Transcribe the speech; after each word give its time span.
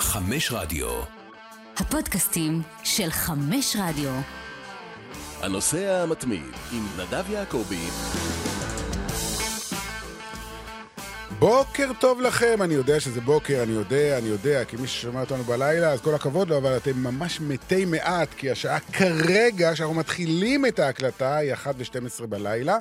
חמש 0.00 0.52
רדיו. 0.52 0.88
הפודקאסטים 1.76 2.62
של 2.84 3.10
חמש 3.10 3.76
רדיו. 3.80 4.10
הנוסע 5.42 6.02
המתמיד 6.02 6.52
עם 6.72 6.86
נדב 6.98 7.30
יעקבי. 7.30 7.86
בוקר 11.38 11.90
טוב 12.00 12.20
לכם, 12.20 12.62
אני 12.62 12.74
יודע 12.74 13.00
שזה 13.00 13.20
בוקר, 13.20 13.62
אני 13.62 13.72
יודע, 13.72 14.18
אני 14.18 14.28
יודע, 14.28 14.64
כי 14.64 14.76
מי 14.76 14.86
ששומע 14.86 15.20
אותנו 15.20 15.44
בלילה, 15.44 15.90
אז 15.90 16.00
כל 16.00 16.14
הכבוד 16.14 16.48
לו, 16.48 16.58
אבל 16.58 16.76
אתם 16.76 16.96
ממש 16.96 17.40
מתי 17.40 17.84
מעט, 17.84 18.28
כי 18.36 18.50
השעה 18.50 18.80
כרגע, 18.80 19.76
שאנחנו 19.76 19.94
מתחילים 19.94 20.66
את 20.66 20.78
ההקלטה, 20.78 21.36
היא 21.36 21.52
1 21.52 21.74
ו-12 21.78 22.26
בלילה, 22.26 22.76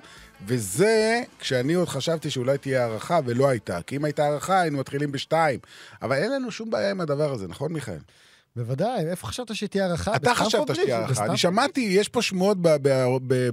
וזה 0.45 1.21
כשאני 1.39 1.73
עוד 1.73 1.89
חשבתי 1.89 2.29
שאולי 2.29 2.57
תהיה 2.57 2.83
הערכה, 2.83 3.19
ולא 3.25 3.47
הייתה. 3.47 3.79
כי 3.87 3.95
אם 3.95 4.05
הייתה 4.05 4.23
הערכה, 4.23 4.61
היינו 4.61 4.77
מתחילים 4.77 5.11
ב-2. 5.11 5.33
אבל 6.01 6.15
אין 6.15 6.31
לנו 6.31 6.51
שום 6.51 6.69
בעיה 6.69 6.91
עם 6.91 7.01
הדבר 7.01 7.33
הזה, 7.33 7.47
נכון, 7.47 7.73
מיכאל? 7.73 7.97
בוודאי, 8.57 9.05
איפה 9.09 9.27
חשבת 9.27 9.55
שתהיה 9.55 9.85
הערכה? 9.85 10.15
אתה 10.15 10.35
חשבת 10.35 10.75
שתהיה 10.75 10.97
הערכה. 10.99 11.25
אני 11.25 11.37
שמעתי, 11.37 11.81
יש 11.81 12.09
פה 12.09 12.21
שמועות 12.21 12.57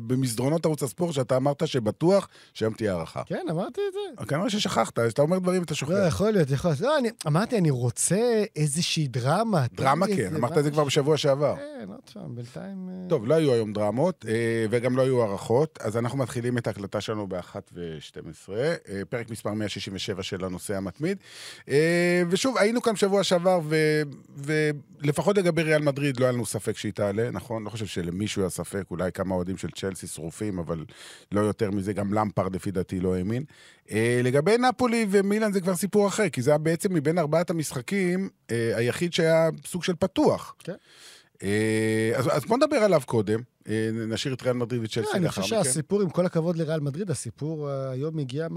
במסדרונות 0.07 0.65
ערוץ 0.65 0.83
הספורט, 0.83 1.15
שאתה 1.15 1.37
אמרת 1.37 1.69
שבטוח 1.69 2.29
שהיום 2.55 2.75
תהיה 2.75 2.93
הערכה. 2.93 3.23
כן, 3.27 3.47
אמרתי 3.51 3.81
את 3.89 3.93
זה. 3.93 4.27
כנראה 4.27 4.51
ששכחת, 4.51 4.99
אז 4.99 5.13
אתה 5.13 5.23
אומר 5.23 5.39
דברים 5.39 5.61
ואתה 5.61 5.73
לא, 5.73 5.77
שוכח. 5.77 5.93
יכול 6.09 6.31
להיות, 6.31 6.51
יכול 6.51 6.71
להיות. 6.71 6.81
לא, 6.81 6.99
אני 6.99 7.09
אמרתי, 7.27 7.59
אני 7.59 7.71
רוצה 7.71 8.45
איזושהי 8.57 9.09
דרמה. 9.09 9.67
דרמה 9.75 10.07
כן, 10.07 10.37
אמרת 10.37 10.59
את 10.59 10.65
זה 10.65 10.71
כבר. 10.71 10.85
בשבוע 10.85 11.17
שעבר. 11.17 11.55
כן, 11.57 11.87
עוד 11.89 12.11
פעם, 12.15 12.35
בינתיים... 12.35 12.89
אה, 12.89 13.09
טוב, 13.09 13.27
לא 13.27 13.35
היו 13.35 13.53
היום 13.53 13.73
דרמות, 13.73 14.25
אה, 14.29 14.67
וגם 14.71 14.97
לא 14.97 15.03
היו 15.03 15.23
הערכות, 15.23 15.79
אז 15.83 15.97
אנחנו 15.97 16.19
מתחילים 16.19 16.59
את 16.59 16.67
ההקלטה 16.67 17.01
שלנו 17.01 17.27
ב-1 17.27 17.57
ו-12, 17.73 18.49
פרק 19.09 19.31
מספר 19.31 19.53
167 19.53 20.23
של 20.23 20.45
הנושא 20.45 20.77
המתמיד. 20.77 21.19
אה, 21.69 22.23
ושוב, 22.31 22.59
היינו 22.59 22.83
כאן 22.83 22.93
בשבוע 22.93 23.23
שעבר, 23.23 23.61
ו- 23.65 24.71
ולפחות 25.05 25.39
לגבי 25.39 25.63
ריאל 25.63 25.83
מדריד 25.83 26.21
לא 26.21 26.25
היה 26.25 26.33
לנו 26.33 26.47
ספק 26.47 26.79
שהיא 26.79 26.93
תעלה, 26.93 27.31
נכון? 27.31 27.65
לא 27.65 27.71
חושב 27.71 27.87
שלמישהו 27.87 28.43
היה 28.43 28.51
ספק, 28.51 28.85
אולי 28.91 29.13
כמה 29.13 29.35
אוהדים 29.35 29.57
של 29.57 29.71
צ'לסי 29.71 30.07
שרופים, 30.07 30.59
אבל 30.59 30.85
לא 31.33 31.41
יותר 31.41 31.71
מזה, 31.71 31.93
גם 31.93 32.13
למפרד 32.13 32.55
לפי 32.55 32.71
דעתי 32.71 33.01
לא 33.01 33.15
האמין. 33.15 33.45
אה, 33.91 34.21
לגבי 34.25 34.59
נפולי 34.59 35.07
ומילאן 35.11 35.53
זה 35.53 35.61
כבר 35.61 35.75
סיפור 35.75 36.09
אחר, 36.09 36.29
כי 36.29 36.43
זה 36.43 36.51
היה 36.51 36.59
בעצם 36.59 36.95
מבין 36.95 37.19
ארבעת 37.19 37.51
המשחקים 37.51 38.29
אה, 38.51 38.77
היחיד 38.77 39.13
שהיה 39.13 39.49
סוג 39.67 39.85
של 39.85 39.95
פתוח. 39.99 40.55
כן. 40.59 40.75
אה, 41.43 42.13
אז, 42.17 42.29
אז 42.33 42.45
בוא 42.45 42.57
נדבר 42.57 42.77
עליו 42.77 43.01
קודם, 43.07 43.41
נשאיר 44.09 44.35
את 44.35 44.43
ריאל 44.43 44.57
מדריד 44.57 44.81
וצ'לסי 44.85 45.09
אני 45.15 45.25
לאחר 45.25 45.43
חושב 45.43 45.55
מכן. 45.55 45.65
שהסיפור, 45.65 46.03
עם 46.03 46.11
כל 46.11 46.27
הכבוד 46.27 46.57
לריאל 46.57 46.81
מדריד, 46.81 47.11
הסיפור 47.11 47.71
אה, 47.71 47.91
היום 47.91 48.19
הגיע 48.19 48.49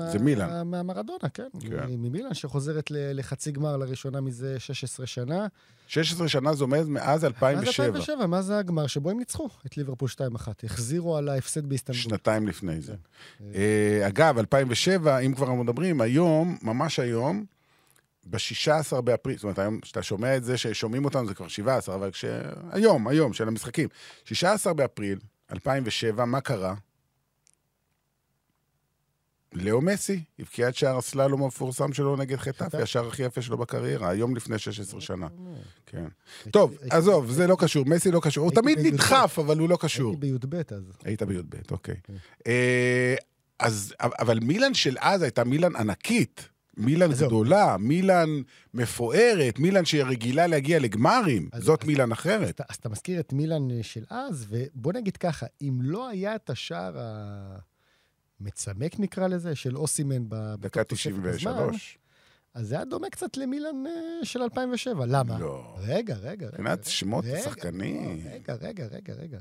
מהמרדונה, 0.66 1.30
כן. 1.34 1.48
כן. 1.60 1.86
ממילאן, 1.90 2.34
שחוזרת 2.34 2.92
לחצי 2.92 3.52
גמר 3.52 3.78
לראשונה 3.78 4.22
מזה 4.22 4.60
16 4.60 5.06
שנה. 5.06 5.48
16 5.88 6.28
שנה 6.28 6.54
זה 6.54 6.64
עומד 6.64 6.84
מאז 6.84 6.90
מאז 6.90 7.26
2007, 7.26 7.86
2007, 7.86 8.28
מה 8.28 8.42
זה 8.42 8.58
הגמר 8.58 8.88
שבו 8.88 9.10
הם 9.10 9.20
ניצחו 9.20 9.50
את 9.66 9.78
ליברפול 9.78 10.10
2-1. 10.10 10.48
החזירו 10.64 11.18
על 11.18 11.30
ההפסד 11.30 11.66
באיסטנבול. 11.66 12.02
שנתיים 12.02 12.48
לפני 12.48 12.82
זה. 12.82 12.94
כן. 13.40 13.46
אה, 13.56 14.08
אגב, 14.08 14.38
2007, 14.38 15.18
אם 15.20 15.34
כבר 15.34 15.54
מדברים, 15.54 16.02
היום, 16.02 16.58
ממש 16.62 17.00
היום, 17.00 17.46
ב-16 18.30 19.02
באפריל, 19.02 19.36
זאת 19.36 19.44
אומרת, 19.44 19.60
היום, 19.60 19.80
כשאתה 19.80 20.04
שומע 20.04 20.38
את 20.38 20.44
זה, 20.44 20.58
ששומעים 20.58 21.06
אותנו, 21.06 21.28
זה 21.28 21.34
כבר 21.34 21.48
17, 21.48 21.96
אבל 21.96 22.12
כש... 22.12 22.26
היום, 22.72 23.08
היום, 23.08 23.34
של 23.34 23.48
המשחקים. 23.48 23.90
16 24.26 24.74
באפריל 24.74 25.20
2007, 25.52 26.26
מה 26.26 26.42
קרה? 26.42 26.76
לאו 29.54 29.82
מסי 29.82 30.24
הבקיע 30.40 30.70
את 30.70 30.76
שער 30.76 30.98
הסללום 30.98 31.44
המפורסם 31.44 31.94
שלו 31.94 32.16
נגד 32.16 32.38
חטף. 32.38 32.76
השער 32.76 33.08
הכי 33.08 33.24
יפה 33.24 33.42
שלו 33.42 33.58
בקריירה, 33.58 34.10
היום 34.10 34.36
לפני 34.36 34.60
16 34.60 35.02
שנה. 35.02 35.28
כן. 35.86 36.06
טוב, 36.52 36.78
עזוב, 36.90 37.32
זה 37.32 37.48
לא 37.48 37.58
קשור, 37.60 37.86
מסי 37.86 38.12
לא 38.12 38.20
קשור. 38.24 38.44
הוא 38.44 38.52
תמיד 38.52 38.80
בי"ב. 38.80 38.94
נדחף, 38.94 39.40
אבל 39.40 39.60
הוא 39.60 39.70
לא 39.70 39.78
קשור. 39.82 40.12
הייתי 40.22 40.48
בי"ב 40.48 40.56
אז. 40.56 40.84
היית 41.04 41.24
בי"ב, 41.24 41.72
אוקיי. 41.72 41.96
כן. 42.04 42.14
אה, 42.48 43.16
אז, 43.60 43.94
אבל 44.00 44.40
מילאן 44.40 44.74
של 44.74 44.98
אז 45.00 45.22
הייתה 45.22 45.44
מילאן 45.44 45.76
ענקית. 45.76 46.50
מילאן. 46.78 47.12
גדולה, 47.12 47.78
מילאן 47.80 48.30
מפוארת, 48.74 49.60
מילאן 49.60 49.86
שהיא 49.86 50.04
רגילה 50.04 50.48
להגיע 50.48 50.80
לגמרים. 50.80 51.50
אז- 51.52 51.64
זאת 51.64 51.82
אז- 51.82 51.88
מילאן 51.88 52.12
אחרת. 52.12 52.62
אז 52.70 52.76
אתה 52.76 52.90
מזכיר 52.90 53.20
את 53.20 53.34
מילאן 53.34 53.72
אה, 53.72 53.84
של 53.84 54.04
אז, 54.10 54.46
ובוא 54.50 54.94
נגיד 54.94 55.18
ככה, 55.18 55.46
אם 55.62 55.80
לא 55.82 56.08
היה 56.10 56.36
את 56.36 56.50
השער 56.50 56.98
המצמק, 58.40 59.00
נקרא 59.00 59.28
לזה, 59.28 59.56
של 59.56 59.78
אוסימן 59.78 60.30
ב- 60.30 60.56
דקה 60.60 60.82
בתוך 60.84 60.84
תוספת 60.90 61.12
הזמן, 61.26 61.32
93. 61.54 61.98
אז 62.54 62.68
זה 62.68 62.76
היה 62.76 62.86
דומה 62.86 63.10
קצת 63.10 63.38
למילאן 63.38 63.84
אה, 63.88 63.92
של 64.26 64.42
2007. 64.42 65.06
למה? 65.06 65.40
לא. 65.40 65.76
רגע, 65.80 66.16
רגע, 66.16 66.30
רגע. 66.48 66.48
מבחינת 66.48 66.84
שמות 66.84 67.26
רגע, 67.26 67.38
השחקנים. 67.40 68.20
לא, 68.26 68.32
רגע, 68.32 68.54
רגע, 68.54 68.86
רגע, 68.86 69.14
רגע. 69.14 69.40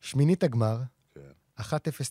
שמינית 0.00 0.42
הגמר, 0.44 0.78
כן. 1.14 1.20
1-0 1.60 1.64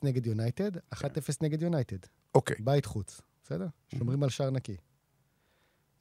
נגד 0.03 0.25
יונייטד, 0.25 0.71
1-0 0.95 1.01
נגד 1.41 1.61
יונייטד. 1.61 1.97
אוקיי, 2.35 2.55
בית 2.59 2.85
חוץ, 2.85 3.21
בסדר? 3.43 3.67
שומרים 3.95 4.23
על 4.23 4.29
שער 4.29 4.49
נקי. 4.49 4.75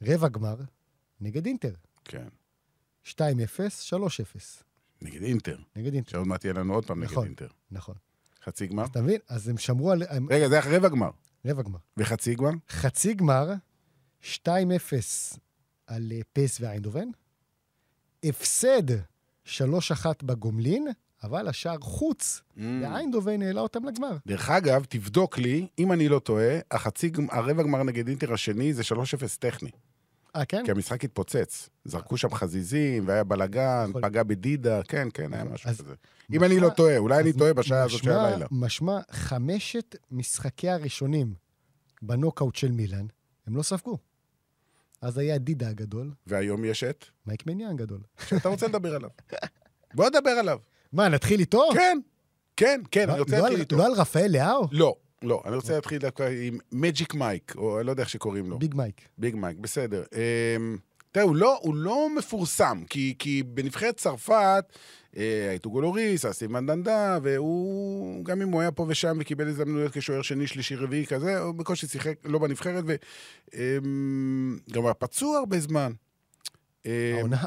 רבע 0.02 0.28
גמר, 0.28 0.56
נגד 1.20 1.46
אינטר. 1.46 1.74
כן. 2.04 2.28
2-0, 3.04 3.10
3-0. 3.88 3.92
נגד 5.02 5.22
אינטר. 5.22 5.58
נגד 5.76 5.94
אינטר. 5.94 6.10
שעוד 6.10 6.26
מעט 6.26 6.44
יהיה 6.44 6.54
לנו 6.54 6.74
עוד 6.74 6.84
פעם 6.86 7.00
נגד 7.00 7.10
נכון. 7.12 7.24
אינטר. 7.26 7.48
נכון. 7.70 7.94
חצי 8.44 8.66
גמר? 8.66 8.84
אתה 8.84 9.02
מבין? 9.02 9.20
אז 9.28 9.48
הם 9.48 9.58
שמרו 9.58 9.90
על... 9.92 10.02
הם- 10.08 10.26
רגע, 10.30 10.48
זה 10.48 10.60
היה 10.60 10.76
רבע 10.78 10.88
גמר. 10.88 11.10
רבע 11.46 11.62
גמר. 11.62 11.78
וחצי 11.96 12.34
גמר? 12.34 12.50
חצי 12.70 13.14
גמר, 13.14 13.52
2-0 14.22 14.26
על 15.86 16.12
אה, 16.12 16.20
פ.ס.וו 16.32 16.60
איינדהובן, 16.60 17.08
הפסד 18.24 18.82
3-1 19.46 19.50
בגומלין, 20.22 20.86
אבל 21.22 21.48
השער 21.48 21.76
חוץ, 21.80 22.40
Mm. 22.56 22.60
ואיינדובן 22.82 23.42
העלה 23.42 23.60
אותם 23.60 23.84
לגמר. 23.84 24.16
דרך 24.26 24.50
אגב, 24.50 24.84
תבדוק 24.88 25.38
לי, 25.38 25.66
אם 25.78 25.92
אני 25.92 26.08
לא 26.08 26.18
טועה, 26.18 26.58
החצי, 26.70 27.10
הרבע 27.30 27.62
גמר 27.62 27.82
נגד 27.82 28.08
אינטר 28.08 28.32
השני 28.32 28.72
זה 28.74 28.82
3-0 28.84 28.94
טכני. 29.38 29.70
אה, 30.36 30.44
כן? 30.44 30.62
כי 30.64 30.70
המשחק 30.70 31.04
התפוצץ. 31.04 31.68
זרקו 31.84 32.16
שם 32.16 32.34
חזיזים, 32.34 33.08
והיה 33.08 33.24
בלאגן, 33.24 33.86
יכול- 33.90 34.02
פגע 34.02 34.22
בדידה, 34.22 34.82
כן, 34.82 35.08
כן, 35.14 35.34
היה 35.34 35.44
משהו 35.44 35.70
אז 35.70 35.80
כזה. 35.80 35.94
אם 36.32 36.44
אני 36.44 36.60
לא 36.60 36.68
טועה, 36.68 36.98
אולי 36.98 37.20
אני 37.22 37.32
טועה 37.32 37.54
בשעה 37.54 37.82
הזאת 37.82 38.02
של 38.02 38.10
הלילה. 38.10 38.46
משמע, 38.50 38.98
חמשת 39.10 39.96
משחקי 40.10 40.68
הראשונים 40.68 41.34
בנוקאוט 42.02 42.56
של 42.56 42.70
מילאן, 42.72 43.06
הם 43.46 43.56
לא 43.56 43.62
ספגו. 43.62 43.98
אז 45.02 45.18
היה 45.18 45.38
דידה 45.38 45.68
הגדול, 45.68 46.10
והיום 46.26 46.64
יש 46.64 46.84
את, 46.84 47.04
מייק 47.26 47.46
מניאן 47.46 47.76
גדול. 47.76 48.00
שאתה 48.28 48.48
רוצה 48.48 48.68
לדבר 48.68 48.94
עליו. 48.94 49.10
בוא 49.94 50.08
נדבר 50.08 50.30
עליו. 50.30 50.58
מה, 50.92 51.08
נתחיל 51.08 51.40
איתו? 51.40 51.62
כן, 51.74 51.98
כן, 52.56 52.80
כן, 52.90 53.06
לא- 53.08 53.12
אני 53.12 53.20
רוצה 53.20 53.32
לא 53.36 53.38
להתחיל 53.38 53.54
על- 53.56 53.60
איתו. 53.60 53.76
לא 53.76 53.86
על 53.86 53.92
רפאל 53.92 54.30
לאהו? 54.30 54.66
לא, 54.72 54.94
לא, 55.22 55.42
אני 55.46 55.56
רוצה 55.56 55.74
להתחיל 55.74 55.98
דווקא 55.98 56.28
עם 56.42 56.58
מג'יק 56.72 57.14
מייק, 57.14 57.54
או 57.56 57.78
אני 57.78 57.86
לא 57.86 57.90
יודע 57.92 58.02
איך 58.02 58.10
שקוראים 58.10 58.50
לו. 58.50 58.58
ביג 58.58 58.74
מייק. 58.74 59.00
ביג 59.18 59.36
מייק, 59.36 59.58
בסדר. 59.58 60.02
אמ, 60.56 60.76
תראה, 61.12 61.24
הוא 61.24 61.36
לא, 61.36 61.58
הוא 61.62 61.74
לא 61.74 62.08
מפורסם, 62.16 62.82
כי, 62.90 63.14
כי 63.18 63.42
בנבחרת 63.42 63.96
צרפת, 63.96 64.64
אה, 65.16 65.46
היה 65.50 65.62
את 65.62 65.70
הוגו 65.70 65.92
לוריס, 65.92 66.24
סטיב 66.24 66.46
מנדנדה, 66.46 67.18
והוא, 67.22 68.24
גם 68.24 68.42
אם 68.42 68.48
הוא 68.48 68.60
היה 68.60 68.70
פה 68.70 68.86
ושם 68.88 69.16
וקיבל 69.20 69.48
הזדמנויות 69.48 69.92
כשוער 69.92 70.22
שני, 70.22 70.46
שלישי, 70.46 70.76
רביעי 70.76 71.06
כזה, 71.06 71.38
הוא 71.38 71.54
בקושי 71.54 71.86
שיחק 71.86 72.14
לא 72.24 72.38
בנבחרת, 72.38 72.84
וגם 73.54 74.84
היה 74.84 74.94
פצוע 74.94 75.38
הרבה 75.38 75.60
זמן. 75.60 75.92
אה, 76.86 77.12
העונה- 77.20 77.46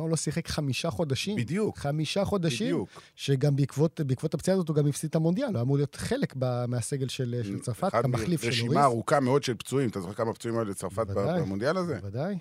הוא 0.00 0.10
לא 0.10 0.16
שיחק 0.16 0.48
חמישה 0.48 0.90
חודשים. 0.90 1.36
בדיוק, 1.36 1.78
חמישה 1.78 2.24
חודשים, 2.24 2.66
בדיוק. 2.66 2.88
שגם 3.14 3.56
בעקבות, 3.56 4.00
בעקבות 4.00 4.34
הפציעה 4.34 4.54
הזאת 4.54 4.68
הוא 4.68 4.76
גם 4.76 4.86
הפסיד 4.86 5.08
את 5.10 5.14
המונדיאל, 5.16 5.48
הוא 5.54 5.60
אמור 5.60 5.76
להיות 5.76 5.94
חלק 5.96 6.34
ב- 6.38 6.64
מהסגל 6.68 7.08
של, 7.08 7.40
של 7.44 7.58
צרפת, 7.60 7.88
אחד 7.88 8.02
כמחליף 8.02 8.42
של 8.42 8.48
רשימה 8.48 8.66
אוריס. 8.68 8.84
ארוכה 8.84 9.20
מאוד 9.20 9.42
של 9.42 9.54
פצועים. 9.54 9.88
אתה 9.88 10.00
זוכר 10.00 10.12
כמה 10.14 10.32
פצועים 10.32 10.56
היו 10.58 10.64
לצרפת. 10.64 11.06
במונדיאל 11.06 11.76
הזה? 11.76 11.94
בוודאי. 12.00 12.38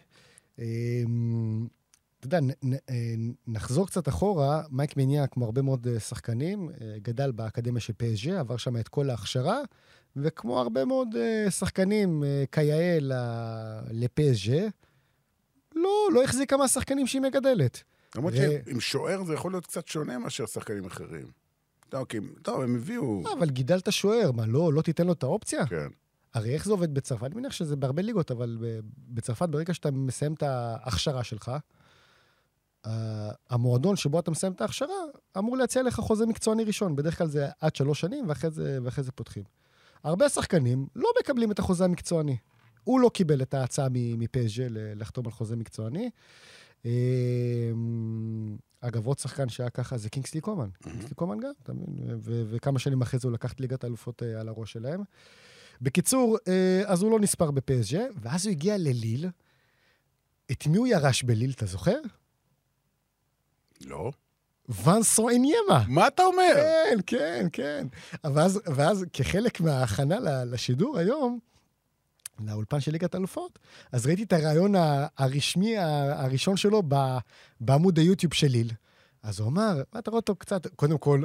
אמ, 0.59 1.67
אתה 2.19 2.27
יודע, 2.27 2.39
אה, 2.89 2.95
נחזור 3.47 3.87
קצת 3.87 4.07
אחורה, 4.07 4.61
מייק 4.71 4.97
מניה, 4.97 5.27
כמו 5.27 5.45
הרבה 5.45 5.61
מאוד 5.61 5.87
אה, 5.87 5.99
שחקנים, 5.99 6.69
אה, 6.81 6.95
גדל 7.01 7.31
באקדמיה 7.31 7.79
של 7.81 7.93
PSG, 7.93 8.31
עבר 8.31 8.57
שם 8.57 8.77
את 8.77 8.87
כל 8.87 9.09
ההכשרה, 9.09 9.59
וכמו 10.15 10.59
הרבה 10.59 10.85
מאוד 10.85 11.07
אה, 11.15 11.51
שחקנים, 11.51 12.23
אה, 12.23 12.43
כיאה 12.51 12.97
ל-PSG, 13.01 14.49
לא, 15.75 16.09
לא 16.13 16.23
החזיקה 16.23 16.57
מהשחקנים 16.57 17.07
שהיא 17.07 17.21
מגדלת. 17.21 17.83
למרות 18.15 18.33
שעם 18.33 18.79
שוער 18.79 19.23
זה 19.23 19.33
יכול 19.33 19.51
להיות 19.51 19.65
קצת 19.65 19.87
שונה 19.87 20.19
מאשר 20.19 20.45
שחקנים 20.45 20.85
אחרים. 20.85 21.27
טוב, 22.41 22.61
הם 22.61 22.75
הביאו... 22.75 23.23
אבל 23.39 23.49
גידלת 23.49 23.91
שוער, 23.91 24.31
מה, 24.31 24.45
לא, 24.45 24.73
לא 24.73 24.81
תיתן 24.81 25.07
לו 25.07 25.13
את 25.13 25.23
האופציה? 25.23 25.65
כן. 25.67 25.87
הרי 26.33 26.53
איך 26.53 26.65
זה 26.65 26.71
עובד 26.71 26.93
בצרפת? 26.93 27.23
אני 27.23 27.35
מניח 27.35 27.51
שזה 27.51 27.75
בהרבה 27.75 28.01
ליגות, 28.01 28.31
אבל 28.31 28.57
בצרפת, 28.97 29.49
ברגע 29.49 29.73
שאתה 29.73 29.91
מסיים 29.91 30.33
את 30.33 30.43
ההכשרה 30.43 31.23
שלך, 31.23 31.51
המועדון 33.49 33.95
שבו 33.95 34.19
אתה 34.19 34.31
מסיים 34.31 34.53
את 34.53 34.61
ההכשרה, 34.61 34.95
אמור 35.37 35.57
להציע 35.57 35.83
לך 35.83 35.95
חוזה 35.95 36.25
מקצועני 36.25 36.63
ראשון. 36.63 36.95
בדרך 36.95 37.17
כלל 37.17 37.27
זה 37.27 37.47
עד 37.59 37.75
שלוש 37.75 37.99
שנים, 37.99 38.29
ואחרי 38.29 38.51
זה, 38.51 38.79
ואחרי 38.83 39.03
זה 39.03 39.11
פותחים. 39.11 39.43
הרבה 40.03 40.29
שחקנים 40.29 40.87
לא 40.95 41.09
מקבלים 41.19 41.51
את 41.51 41.59
החוזה 41.59 41.85
המקצועני. 41.85 42.37
הוא 42.83 42.99
לא 42.99 43.09
קיבל 43.13 43.41
את 43.41 43.53
ההצעה 43.53 43.87
מפז'ה 43.91 44.67
לחתום 44.69 45.25
על 45.25 45.31
חוזה 45.31 45.55
מקצועני. 45.55 46.09
אה, 46.85 46.91
אגב, 48.81 49.05
עוד 49.05 49.19
שחקן 49.19 49.49
שהיה 49.49 49.69
ככה 49.69 49.97
זה 49.97 50.09
קינגסלי 50.09 50.41
קומן. 50.41 50.69
קינגסלי 50.83 51.15
קומן 51.15 51.39
גם, 51.39 51.51
אתה 51.63 51.73
מבין? 51.73 52.19
וכמה 52.21 52.79
שנים 52.79 53.01
אחרי 53.01 53.19
זה 53.19 53.27
הוא 53.27 53.33
לקח 53.33 53.53
את 53.53 53.59
ליגת 53.59 53.83
האלופות 53.83 54.23
אה, 54.23 54.39
על 54.39 54.47
הראש 54.47 54.71
שלהם. 54.71 55.03
בקיצור, 55.81 56.37
אה, 56.47 56.81
אז 56.85 57.01
הוא 57.01 57.11
לא 57.11 57.19
נספר 57.19 57.51
בפסג'ה, 57.51 58.03
ואז 58.21 58.45
הוא 58.45 58.51
הגיע 58.51 58.77
לליל. 58.77 59.29
את 60.51 60.67
מי 60.67 60.77
הוא 60.77 60.87
ירש 60.87 61.23
בליל, 61.23 61.51
אתה 61.51 61.65
זוכר? 61.65 61.99
לא. 63.85 64.11
ונסו 64.83 65.29
אניימה. 65.29 65.85
מה 65.87 66.07
אתה 66.07 66.23
אומר? 66.23 66.53
כן, 66.55 66.97
כן, 67.05 67.47
כן. 67.51 67.87
ואז, 68.23 68.61
ואז 68.65 69.05
כחלק 69.13 69.61
מההכנה 69.61 70.43
לשידור 70.45 70.97
היום, 70.97 71.39
לאולפן 72.39 72.79
של 72.79 72.91
ליגת 72.91 73.15
אלופות, 73.15 73.59
אז 73.91 74.07
ראיתי 74.07 74.23
את 74.23 74.33
הרעיון 74.33 74.73
הרשמי 75.17 75.77
הראשון 75.77 76.57
שלו 76.57 76.83
בעמוד 77.59 77.97
היוטיוב 77.97 78.33
של 78.33 78.47
ליל. 78.47 78.71
אז 79.23 79.39
הוא 79.39 79.47
אמר, 79.47 79.81
אתה 79.99 80.11
רואה 80.11 80.19
אותו 80.19 80.35
קצת, 80.35 80.67
קודם 80.67 80.97
כל, 80.97 81.23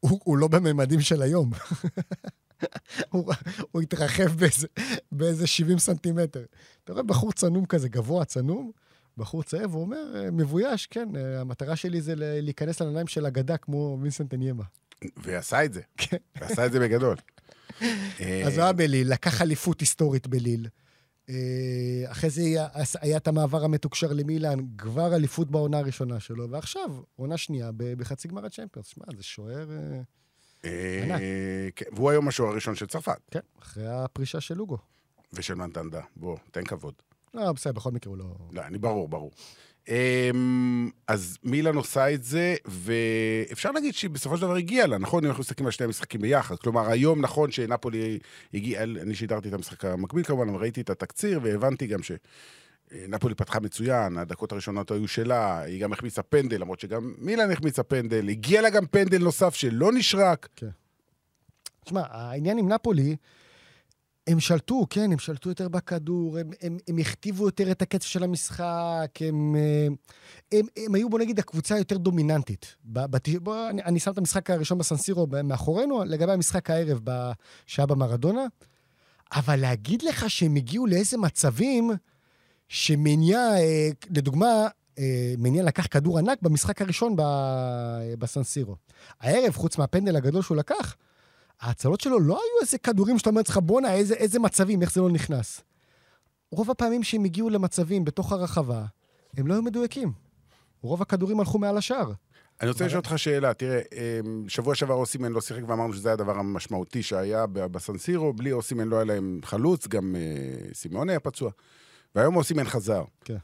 הוא, 0.00 0.20
הוא 0.24 0.38
לא 0.38 0.48
בממדים 0.48 1.00
של 1.00 1.22
היום. 1.22 1.50
הוא, 3.10 3.32
הוא 3.70 3.82
התרחב 3.82 4.28
באיזה, 4.28 4.66
באיזה 5.12 5.46
70 5.46 5.78
סנטימטר. 5.78 6.44
אתה 6.84 6.92
רואה 6.92 7.02
בחור 7.02 7.32
צנום 7.32 7.66
כזה, 7.66 7.88
גבוה, 7.88 8.24
צנום, 8.24 8.70
בחור 9.16 9.42
צעיר, 9.42 9.70
והוא 9.70 9.82
אומר, 9.82 10.30
מבויש, 10.32 10.86
כן, 10.86 11.08
המטרה 11.16 11.76
שלי 11.76 12.00
זה 12.00 12.14
להיכנס 12.16 12.82
לנעליים 12.82 13.06
של 13.06 13.26
אגדה 13.26 13.56
כמו 13.56 13.98
וינסנט 14.02 14.34
אניימה. 14.34 14.64
ועשה 15.16 15.64
את 15.64 15.72
זה. 15.72 15.80
כן. 15.96 16.16
ועשה 16.40 16.66
את 16.66 16.72
זה 16.72 16.80
בגדול. 16.80 17.16
אז 18.46 18.54
הוא 18.54 18.62
היה 18.62 18.72
בליל, 18.72 19.12
לקח 19.12 19.42
אליפות 19.42 19.80
היסטורית 19.80 20.26
בליל. 20.26 20.66
אה, 21.28 22.10
אחרי 22.10 22.30
זה 22.30 22.42
היה, 22.42 22.68
היה 23.00 23.16
את 23.16 23.28
המעבר 23.28 23.64
המתוקשר 23.64 24.12
למילאן, 24.12 24.58
כבר 24.78 25.14
אליפות 25.14 25.50
בעונה 25.50 25.78
הראשונה 25.78 26.20
שלו, 26.20 26.50
ועכשיו, 26.50 26.90
עונה 27.16 27.36
שנייה 27.36 27.70
בחצי 27.76 28.28
גמר 28.28 28.46
הצ'מפיונס. 28.46 28.86
שמע, 28.86 29.04
זה 29.16 29.22
שוער 29.22 29.70
אה, 29.70 30.00
אה, 30.64 31.04
ענק. 31.04 31.20
כן, 31.76 31.84
והוא 31.92 32.10
היום 32.10 32.28
השוער 32.28 32.50
הראשון 32.50 32.74
של 32.74 32.86
צרפת. 32.86 33.20
כן, 33.30 33.40
אחרי 33.62 33.86
הפרישה 33.86 34.40
של 34.40 34.54
לוגו. 34.54 34.78
ושל 35.32 35.54
מנטנדה. 35.54 36.00
בוא, 36.16 36.36
תן 36.50 36.64
כבוד. 36.64 36.94
לא, 37.34 37.52
בסדר, 37.52 37.72
בכל 37.72 37.90
מקרה 37.90 38.10
הוא 38.10 38.18
לא... 38.18 38.36
לא, 38.52 38.62
אני 38.62 38.78
ברור, 38.78 39.08
ברור. 39.08 39.30
אמ, 39.88 40.90
אז 41.06 41.38
מילאן 41.44 41.76
עושה 41.76 42.14
את 42.14 42.24
זה, 42.24 42.54
ואפשר 42.64 43.70
להגיד 43.70 43.94
שהיא 43.94 44.10
בסופו 44.10 44.36
של 44.36 44.42
דבר 44.42 44.54
הגיעה 44.54 44.86
לה, 44.86 44.98
נכון? 44.98 45.24
אם 45.24 45.30
אנחנו 45.30 45.40
מסתכלים 45.40 45.66
על 45.66 45.72
שני 45.72 45.86
המשחקים 45.86 46.20
ביחד. 46.20 46.56
כלומר, 46.56 46.90
היום 46.90 47.20
נכון 47.20 47.50
שנפולי 47.50 48.18
הגיעה, 48.54 48.82
אני 48.82 49.14
שידרתי 49.14 49.48
את 49.48 49.54
המשחק 49.54 49.84
המקביל 49.84 50.24
כמובן, 50.24 50.48
אבל 50.48 50.58
ראיתי 50.58 50.80
את 50.80 50.90
התקציר 50.90 51.40
והבנתי 51.42 51.86
גם 51.86 52.00
שנפולי 52.02 53.34
פתחה 53.34 53.60
מצוין, 53.60 54.18
הדקות 54.18 54.52
הראשונות 54.52 54.90
היו 54.90 55.08
שלה, 55.08 55.60
היא 55.60 55.82
גם 55.82 55.92
החמיצה 55.92 56.22
פנדל, 56.22 56.60
למרות 56.60 56.80
שגם 56.80 57.14
מילאן 57.18 57.50
החמיצה 57.50 57.82
פנדל, 57.82 58.28
הגיע 58.28 58.62
לה 58.62 58.70
גם 58.70 58.86
פנדל 58.86 59.18
נוסף 59.18 59.54
שלא 59.54 59.92
נשרק. 59.92 60.48
כן. 60.56 60.68
תשמע, 61.84 62.02
העניין 62.10 62.58
עם 62.58 62.72
נפולי... 62.72 63.16
הם 64.28 64.40
שלטו, 64.40 64.86
כן, 64.90 65.12
הם 65.12 65.18
שלטו 65.18 65.48
יותר 65.48 65.68
בכדור, 65.68 66.38
הם, 66.38 66.50
הם, 66.62 66.78
הם 66.88 66.98
הכתיבו 66.98 67.44
יותר 67.44 67.70
את 67.70 67.82
הקצב 67.82 68.06
של 68.06 68.24
המשחק, 68.24 69.10
הם, 69.20 69.56
אה, 69.56 69.86
הם, 70.52 70.66
הם 70.76 70.94
היו, 70.94 71.10
בוא 71.10 71.18
נגיד, 71.18 71.38
הקבוצה 71.38 71.74
היותר 71.74 71.96
דומיננטית. 71.96 72.76
בת, 72.84 73.28
בוא, 73.28 73.70
אני, 73.70 73.82
אני 73.82 74.00
שם 74.00 74.10
את 74.10 74.18
המשחק 74.18 74.50
הראשון 74.50 74.78
בסנסירו 74.78 75.26
מאחורינו, 75.44 76.04
לגבי 76.04 76.32
המשחק 76.32 76.70
הערב 76.70 77.00
שהיה 77.66 77.86
במרדונה, 77.86 78.46
אבל 79.32 79.56
להגיד 79.56 80.02
לך 80.02 80.30
שהם 80.30 80.56
הגיעו 80.56 80.86
לאיזה 80.86 81.18
מצבים 81.18 81.90
שמניה, 82.68 83.58
אה, 83.58 83.88
לדוגמה, 84.10 84.68
אה, 84.98 85.34
מניה 85.38 85.62
לקח 85.62 85.86
כדור 85.86 86.18
ענק 86.18 86.38
במשחק 86.42 86.82
הראשון 86.82 87.16
בסנסירו. 88.18 88.76
הערב, 89.20 89.54
חוץ 89.56 89.78
מהפנדל 89.78 90.16
הגדול 90.16 90.42
שהוא 90.42 90.56
לקח, 90.56 90.96
ההצלות 91.60 92.00
שלו 92.00 92.20
לא 92.20 92.34
היו 92.34 92.60
איזה 92.62 92.78
כדורים 92.78 93.18
שאתה 93.18 93.30
אומר 93.30 93.40
לך, 93.48 93.56
בואנה, 93.56 93.94
איזה, 93.94 94.14
איזה 94.14 94.38
מצבים, 94.38 94.82
איך 94.82 94.92
זה 94.92 95.00
לא 95.00 95.10
נכנס. 95.10 95.60
רוב 96.50 96.70
הפעמים 96.70 97.02
שהם 97.02 97.24
הגיעו 97.24 97.50
למצבים 97.50 98.04
בתוך 98.04 98.32
הרחבה, 98.32 98.84
הם 99.36 99.46
לא 99.46 99.54
היו 99.54 99.62
מדויקים. 99.62 100.12
רוב 100.82 101.02
הכדורים 101.02 101.40
הלכו 101.40 101.58
מעל 101.58 101.78
השאר. 101.78 102.12
אני 102.60 102.70
רוצה 102.70 102.86
לשאול 102.86 102.98
אותך 102.98 103.12
שאלה, 103.16 103.54
תראה, 103.54 103.80
אמ, 103.92 104.48
שבוע 104.48 104.74
שעבר 104.74 104.94
אוסימן 104.94 105.32
לא 105.32 105.40
שיחק 105.40 105.62
ואמרנו 105.66 105.94
שזה 105.94 106.12
הדבר 106.12 106.38
המשמעותי 106.38 107.02
שהיה 107.02 107.46
בסנסירו, 107.46 108.32
בלי 108.32 108.52
אוסימן 108.52 108.88
לא 108.88 108.96
היה 108.96 109.04
להם 109.04 109.40
חלוץ, 109.44 109.86
גם 109.86 110.16
uh, 110.16 110.74
סימון 110.74 111.08
היה 111.08 111.20
פצוע. 111.20 111.50
והיום 112.14 112.36
אוסימן 112.36 112.64
חזר. 112.64 113.04
כן. 113.24 113.36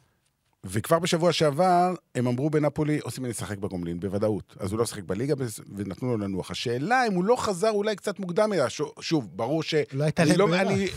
וכבר 0.65 0.99
בשבוע 0.99 1.33
שעבר, 1.33 1.95
הם 2.15 2.27
אמרו 2.27 2.51
בנפולי, 2.51 3.01
אוסימן 3.01 3.31
ישחק 3.31 3.59
בגומלין, 3.59 4.01
בוודאות. 4.01 4.57
אז 4.61 4.73
הוא 4.73 4.79
לא 4.79 4.87
שיחק 4.87 5.03
בליגה 5.03 5.35
ונתנו 5.77 6.09
לו 6.09 6.17
לנוח. 6.17 6.51
השאלה 6.51 7.07
אם 7.07 7.15
הוא 7.15 7.25
לא 7.25 7.37
חזר 7.37 7.71
אולי 7.71 7.97
קצת 7.97 8.19
מוקדם 8.19 8.51
מדי, 8.51 8.63
שוב, 9.01 9.29
ברור 9.37 9.63
ש... 9.63 9.75
לא 9.93 10.05
הייתה 10.05 10.25
להם 10.25 10.39
ברירה. 10.39 10.61
אני, 10.61 10.89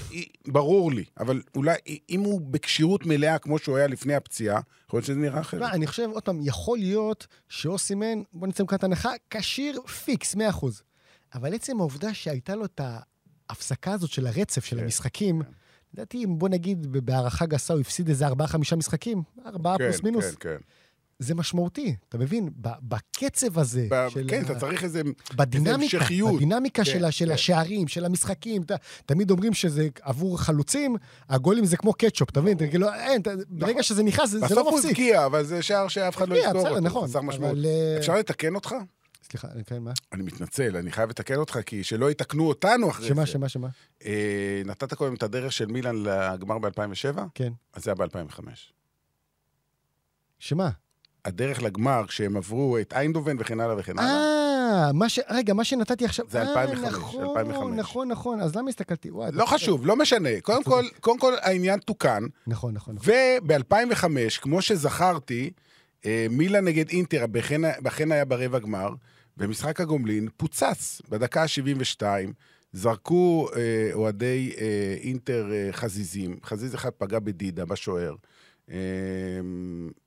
ברור 0.48 0.92
לי, 0.92 1.04
אבל 1.20 1.42
אולי, 1.56 1.76
אם 2.10 2.20
הוא 2.20 2.42
בכשירות 2.42 3.06
מלאה 3.06 3.38
כמו 3.38 3.60
שהוא 3.60 3.78
היה 3.78 3.88
לפני 3.88 4.16
הפציעה, 4.16 4.60
יכול 4.88 4.98
להיות 4.98 5.06
שזה 5.06 5.20
נראה 5.20 5.40
אחרת. 5.40 5.62
לא, 5.62 5.68
אני 5.68 5.88
חושב, 5.88 6.10
עוד 6.14 6.24
פעם, 6.24 6.40
יכול 6.42 6.78
להיות 6.78 7.28
שאוסימן, 7.50 8.22
בוא 8.34 8.48
נצא 8.48 8.64
מכאן 8.64 8.78
הנחה, 8.82 9.12
כשיר 9.30 9.82
פיקס, 9.82 10.36
100%. 10.36 10.40
אבל 11.34 11.54
עצם 11.54 11.80
העובדה 11.80 12.14
שהייתה 12.14 12.56
לו 12.56 12.66
את 12.66 12.82
ההפסקה 13.50 13.92
הזאת 13.92 14.10
של 14.10 14.28
הרצף 14.28 14.66
של 14.66 14.78
כן, 14.78 14.84
המשחקים, 14.84 15.44
כן. 15.44 15.50
לדעתי, 15.94 16.26
בוא 16.26 16.50
נגיד, 16.50 16.88
בהערכה 17.06 17.46
גסה 17.46 17.74
הוא 17.74 17.82
הפסיד 17.82 18.10
איזה 18.10 18.28
ארבעה-חמישה 18.28 18.76
משחקים, 18.76 19.24
ארבעה 19.46 19.78
כן, 19.78 19.84
פלוס 19.84 20.04
מינוס. 20.04 20.26
כן, 20.26 20.50
כן. 20.50 20.58
זה 21.20 21.36
משמעותי, 21.36 21.96
אתה 22.10 22.18
מבין? 22.18 22.50
בקצב 22.62 23.60
הזה 23.60 23.88
ב- 23.92 24.08
של... 24.10 24.26
כן, 24.30 24.42
ה... 24.42 24.52
אתה 24.52 24.60
צריך 24.60 24.84
איזה 24.84 25.02
בדינמיקה, 25.36 25.98
המשכיות. 25.98 26.36
בדינמיקה 26.36 26.84
כן, 26.84 26.92
של, 26.92 27.00
כן. 27.00 27.12
של 27.12 27.32
השערים, 27.32 27.88
של 27.88 28.06
המשחקים. 28.06 28.64
ת, 28.64 28.72
תמיד 29.06 29.32
אומרים 29.32 29.54
שזה 29.54 29.88
עבור 30.02 30.40
חלוצים, 30.40 30.96
הגולים 31.30 31.66
זה 31.66 31.78
כמו 31.78 31.94
קטשופ, 31.94 32.30
אתה 32.30 32.42
מבין? 32.42 32.58
כאילו, 32.58 32.94
אין, 32.94 33.22
ת, 33.22 33.28
נכון. 33.28 33.44
ברגע 33.50 33.84
שזה 33.84 34.04
נכנס, 34.04 34.30
זה, 34.30 34.40
לא 34.40 34.46
מפסיק. 34.46 34.58
בסוף 34.60 34.74
הוא 34.74 34.90
הבקיע, 34.90 35.26
אבל 35.26 35.44
זה 35.44 35.62
שער 35.62 35.88
שאף 35.88 36.18
אחד 36.18 36.30
לא 36.30 36.36
יזכור. 36.36 36.80
נכון. 36.80 37.10
אבל... 37.16 37.66
אה, 37.66 37.98
אפשר 37.98 38.16
לתקן 38.16 38.56
אותך? 38.56 38.76
סליחה, 39.32 39.48
כן, 39.66 39.84
מה? 39.84 39.92
אני 40.14 40.24
מתנצל, 40.24 40.78
אני 40.78 40.92
חייב 40.92 41.10
לתקן 41.10 41.36
אותך, 41.36 41.60
כי 41.66 41.84
שלא 41.84 42.12
יתקנו 42.12 42.48
אותנו 42.48 42.90
אחרי 42.90 43.08
שמה, 43.08 43.22
זה. 43.22 43.28
שמה, 43.28 43.50
שמה, 43.50 43.50
שמה? 43.50 43.68
אה, 44.06 44.62
נתת 44.66 44.94
קודם 44.94 45.14
את 45.14 45.24
הדרך 45.24 45.52
של 45.52 45.66
מילאן 45.66 46.04
לגמר 46.04 46.58
ב-2007? 46.58 47.20
כן. 47.36 47.54
אז 47.74 47.84
זה 47.84 47.92
היה 47.92 47.96
ב-2005. 47.96 48.42
שמה? 50.40 50.70
הדרך 51.26 51.62
לגמר, 51.62 52.04
כשהם 52.08 52.38
עברו 52.38 52.78
את 52.78 52.94
איינדובן 52.94 53.36
וכן 53.40 53.60
הלאה 53.60 53.76
וכן 53.80 54.00
הלאה. 54.00 54.12
אה, 54.12 54.94
מה 54.94 55.10
ש... 55.10 55.20
רגע, 55.30 55.54
מה 55.54 55.64
שנתתי 55.64 56.06
עכשיו... 56.06 56.26
זה 56.30 56.42
2005, 56.42 56.84
אה, 56.84 56.90
נכון, 56.90 57.24
2005. 57.24 57.80
נכון, 57.80 58.08
נכון, 58.08 58.42
אז 58.42 58.56
למה 58.56 58.70
הסתכלתי? 58.70 59.12
וואי, 59.12 59.32
לא 59.34 59.46
חשוב, 59.46 59.86
לא 59.86 59.96
משנה. 59.96 60.30
קודם 60.42 60.64
כל, 60.64 60.86
קודם 61.00 61.20
כל 61.20 61.34
העניין 61.42 61.80
תוקן. 61.80 62.24
נכון, 62.48 62.74
נכון. 62.74 62.96
נכון. 62.96 63.14
וב-2005, 63.14 64.42
כמו 64.42 64.62
שזכרתי, 64.62 65.52
אה, 66.06 66.28
מילה 66.30 66.62
נגד 66.62 66.90
אינטר, 66.90 67.26
בכן 67.82 68.12
היה 68.12 68.26
ברבע 68.26 68.60
גמר, 68.60 68.90
במשחק 69.38 69.82
הגומלין 69.82 70.28
פוצץ 70.38 71.02
בדקה 71.10 71.42
ה-72. 71.44 72.04
זרקו 72.74 73.48
אה, 73.56 73.90
אוהדי 73.94 74.54
אה, 74.58 74.96
אינטר 75.00 75.52
אה, 75.52 75.70
חזיזים, 75.72 76.40
חזיז 76.44 76.76
אחד 76.76 76.90
פגע 76.90 77.20
בדידה, 77.20 77.66
בשוער. 77.66 78.16
אה, 78.72 78.78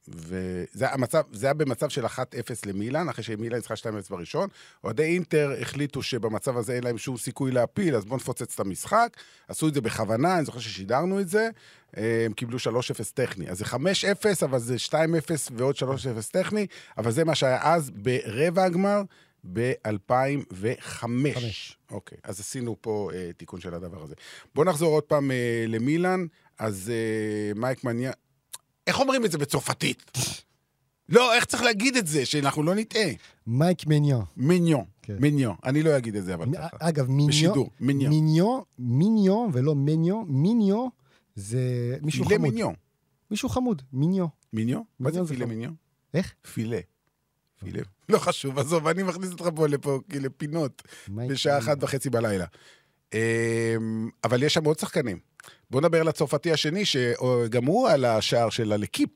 וזה 0.09 0.91
המצב, 0.93 1.23
זה 1.33 1.47
היה 1.47 1.55
במצב 1.55 1.89
של 1.89 2.07
1-0 2.07 2.19
למילאן, 2.67 3.09
אחרי 3.09 3.25
שמילאן 3.25 3.57
ניצחה 3.57 3.75
2-0 3.75 3.77
בראשון. 4.11 4.49
אוהדי 4.85 5.03
אינטר 5.03 5.53
החליטו 5.61 6.03
שבמצב 6.03 6.57
הזה 6.57 6.73
אין 6.73 6.85
להם 6.85 6.99
שום 6.99 7.17
סיכוי 7.17 7.51
להפיל, 7.51 7.97
אז 7.97 8.05
בואו 8.05 8.17
נפוצץ 8.17 8.55
את 8.55 8.61
המשחק. 8.61 9.17
עשו 9.49 9.69
את 9.69 9.75
זה 9.75 9.81
בכוונה, 9.81 10.37
אני 10.37 10.45
זוכר 10.45 10.59
ששידרנו 10.59 11.21
את 11.21 11.29
זה. 11.29 11.49
הם 11.95 12.33
קיבלו 12.33 12.59
3-0 12.59 12.61
טכני. 13.15 13.51
אז 13.51 13.59
זה 13.59 13.65
5-0, 13.65 13.75
אבל 14.45 14.59
זה 14.59 14.77
2-0 14.89 14.93
ועוד 15.53 15.77
3-0 15.77 15.83
טכני, 16.31 16.67
אבל 16.99 17.11
זה 17.11 17.25
מה 17.25 17.35
שהיה 17.35 17.59
אז 17.63 17.91
ברבע 17.91 18.65
הגמר. 18.65 19.03
ב-2005. 19.53 21.05
אוקיי, 21.91 22.19
אז 22.25 22.41
עשינו 22.41 22.77
פה 22.81 23.11
אה, 23.15 23.31
תיקון 23.37 23.61
של 23.61 23.75
הדבר 23.75 24.03
הזה. 24.03 24.15
בואו 24.55 24.67
נחזור 24.67 24.95
עוד 24.95 25.03
פעם 25.03 25.31
אה, 25.31 25.65
למילאן. 25.69 26.27
אז 26.59 26.93
אה, 26.95 27.53
מייק 27.61 27.85
מניה... 27.85 28.13
איך 28.91 29.01
אומרים 29.01 29.25
את 29.25 29.31
זה 29.31 29.39
בצרפתית? 29.39 30.11
לא, 31.09 31.35
איך 31.35 31.45
צריך 31.45 31.63
להגיד 31.63 31.97
את 31.97 32.07
זה, 32.07 32.27
שאנחנו 32.27 32.63
לא 32.63 32.75
נטעה? 32.75 33.11
מייק 33.47 33.87
מניו. 33.87 34.21
מניו, 34.37 34.79
כן. 35.03 35.17
מניו. 35.21 35.53
אני 35.65 35.83
לא 35.83 35.97
אגיד 35.97 36.17
את 36.17 36.25
זה, 36.25 36.35
אבל 36.35 36.47
ככה. 36.55 36.77
אגב, 36.81 37.11
מניו... 37.11 37.29
בשידור, 37.29 37.71
מניו. 37.81 38.11
מניו, 38.11 38.61
מניו 38.79 39.49
ולא 39.53 39.75
מניו, 39.75 40.23
מניו 40.27 40.87
זה 41.35 41.61
מישהו 42.03 42.25
חמוד. 42.25 42.39
פילה 42.39 42.51
מניו. 42.51 42.71
מישהו 43.31 43.49
חמוד, 43.49 43.83
מניו. 43.93 44.27
מניו? 44.53 44.81
מה 45.01 45.11
זה 45.11 45.21
פילה 45.29 45.47
מניו? 45.47 45.71
איך? 46.15 46.35
פילה. 46.55 46.81
פילה. 47.65 47.83
לא 48.09 48.19
חשוב, 48.19 48.59
עזוב, 48.59 48.87
אני 48.87 49.03
מכניס 49.03 49.31
אותך 49.31 49.49
פה 49.57 49.67
לפה, 49.67 50.01
לפינות, 50.21 50.83
בשעה 51.09 51.59
אחת 51.59 51.79
וחצי 51.81 52.11
בלילה. 52.11 52.47
אמ, 53.15 54.09
אבל 54.25 54.43
יש 54.43 54.55
שם 54.55 54.65
עוד 54.65 54.79
שחקנים. 54.79 55.19
בוא 55.71 55.81
נדבר 55.81 56.01
על 56.01 56.09
הצרפתי 56.09 56.53
השני, 56.53 56.85
שגם 56.85 57.65
הוא 57.67 57.89
על 57.89 58.05
השער 58.05 58.51
של 58.51 58.73
הלקיפ. 58.73 59.11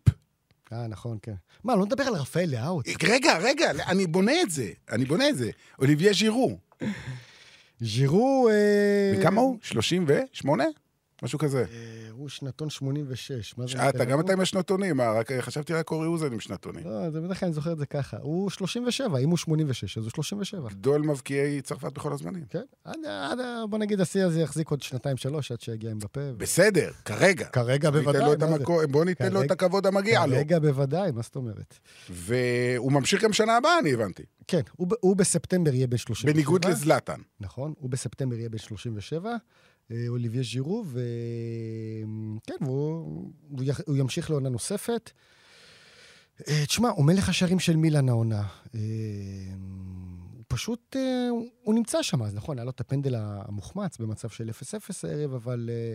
אה, 0.73 0.87
נכון, 0.87 1.19
כן. 1.23 1.35
מה, 1.65 1.77
לא 1.77 1.87
נדבר 1.87 2.03
על 2.05 2.15
רפאל 2.15 2.49
לאהו. 2.53 2.81
רגע, 3.03 3.39
רגע, 3.39 3.71
אני 3.87 4.07
בונה 4.07 4.43
את 4.43 4.51
זה, 4.51 4.71
אני 4.91 5.05
בונה 5.05 5.29
את 5.29 5.37
זה. 5.37 5.51
אוליביה 5.79 6.13
ז'ירו. 6.13 6.59
ז'ירו... 7.81 8.49
אה, 8.53 9.19
וכמה 9.21 9.41
הוא? 9.41 9.59
38? 9.63 10.65
משהו 11.25 11.39
כזה. 11.39 11.59
אה, 11.59 12.11
הוא 12.11 12.29
שנתון 12.29 12.71
86. 12.71 13.59
מה 13.59 13.67
זה 13.67 13.79
אה, 13.79 13.89
אתה 13.89 14.05
גם? 14.05 14.21
אתה 14.21 14.33
עם 14.33 14.41
השנתונים, 14.41 15.01
רק 15.01 15.33
חשבתי 15.33 15.73
רק 15.73 15.91
אורי 15.91 16.07
אוזן 16.07 16.33
עם 16.33 16.41
שנתונים. 16.41 16.85
לא, 16.85 17.11
זה 17.11 17.21
בדרך 17.21 17.41
כלל 17.41 17.47
אני 17.47 17.55
זוכר 17.55 17.73
את 17.73 17.79
זה 17.79 17.87
ככה. 17.87 18.17
הוא 18.21 18.51
37, 18.51 19.19
אם 19.19 19.31
הוא 19.31 19.39
86, 19.39 19.99
אז 19.99 20.05
הוא 20.05 20.11
37. 20.11 20.69
גדול 20.69 21.03
מבקיעי 21.03 21.61
צרפת 21.61 21.93
בכל 21.93 22.13
הזמנים. 22.13 22.45
כן, 22.51 22.63
עד, 22.85 23.39
בוא 23.71 23.79
נגיד, 23.79 24.01
השיא 24.01 24.25
הזה 24.25 24.41
יחזיק 24.41 24.69
עוד 24.69 24.83
שנתיים-שלוש 24.83 25.53
עד 25.53 25.61
שיגיע 25.61 25.91
עם 25.91 25.99
בפה. 25.99 26.21
בסדר, 26.37 26.91
כרגע. 27.05 27.47
כרגע 27.47 27.91
בוודאי, 27.91 28.37
בוא 28.91 29.05
ניתן 29.05 29.33
לו 29.33 29.43
את 29.43 29.51
הכבוד 29.51 29.87
המגיע 29.87 30.27
לו. 30.27 30.37
כרגע 30.37 30.59
בוודאי, 30.59 31.13
מה 31.13 31.23
זאת 31.23 31.37
אומרת? 31.37 31.79
והוא 32.11 32.93
ממשיך 32.93 33.25
גם 33.25 33.33
שנה 33.33 33.57
הבאה, 33.57 33.79
אני 33.79 33.93
הבנתי. 33.93 34.23
כן, 34.47 34.61
הוא, 34.77 35.17
בספטמבר 35.17 35.75
יהיה 35.75 35.87
בן 35.87 35.97
37. 35.97 36.33
בניגוד 36.33 36.65
לזלאטן. 36.65 37.21
נכון, 37.41 37.75
הוא 37.79 37.91
בספטמבר 37.91 38.37
יהיה 38.37 38.49
בן 38.49 38.59
37, 38.59 39.31
אה, 39.31 39.37
אוליביה 40.09 40.43
ז'ירו, 40.43 40.85
ו... 40.87 41.01
כן, 42.47 42.55
והוא 42.61 43.33
הוא 43.51 43.63
יח- 43.65 43.81
הוא 43.87 43.97
ימשיך 43.97 44.31
לעונה 44.31 44.49
נוספת. 44.49 45.11
אה, 46.49 46.67
תשמע, 46.67 46.89
הוא 46.89 47.05
מלך 47.05 47.29
השערים 47.29 47.59
של 47.59 47.77
מילאן 47.77 48.09
העונה. 48.09 48.49
אה, 48.75 48.81
הוא 50.37 50.45
פשוט, 50.49 50.97
אה, 50.97 51.29
הוא- 51.31 51.49
הוא 51.63 51.75
נמצא 51.75 52.03
שם, 52.03 52.23
אז 52.23 52.35
נכון, 52.35 52.59
היה 52.59 52.65
לו 52.65 52.71
את 52.71 52.81
הפנדל 52.81 53.15
המוחמץ 53.19 53.99
במצב 53.99 54.29
של 54.29 54.49
0-0 54.51 55.05
הערב, 55.05 55.35
אבל 55.35 55.71
אה, 55.73 55.95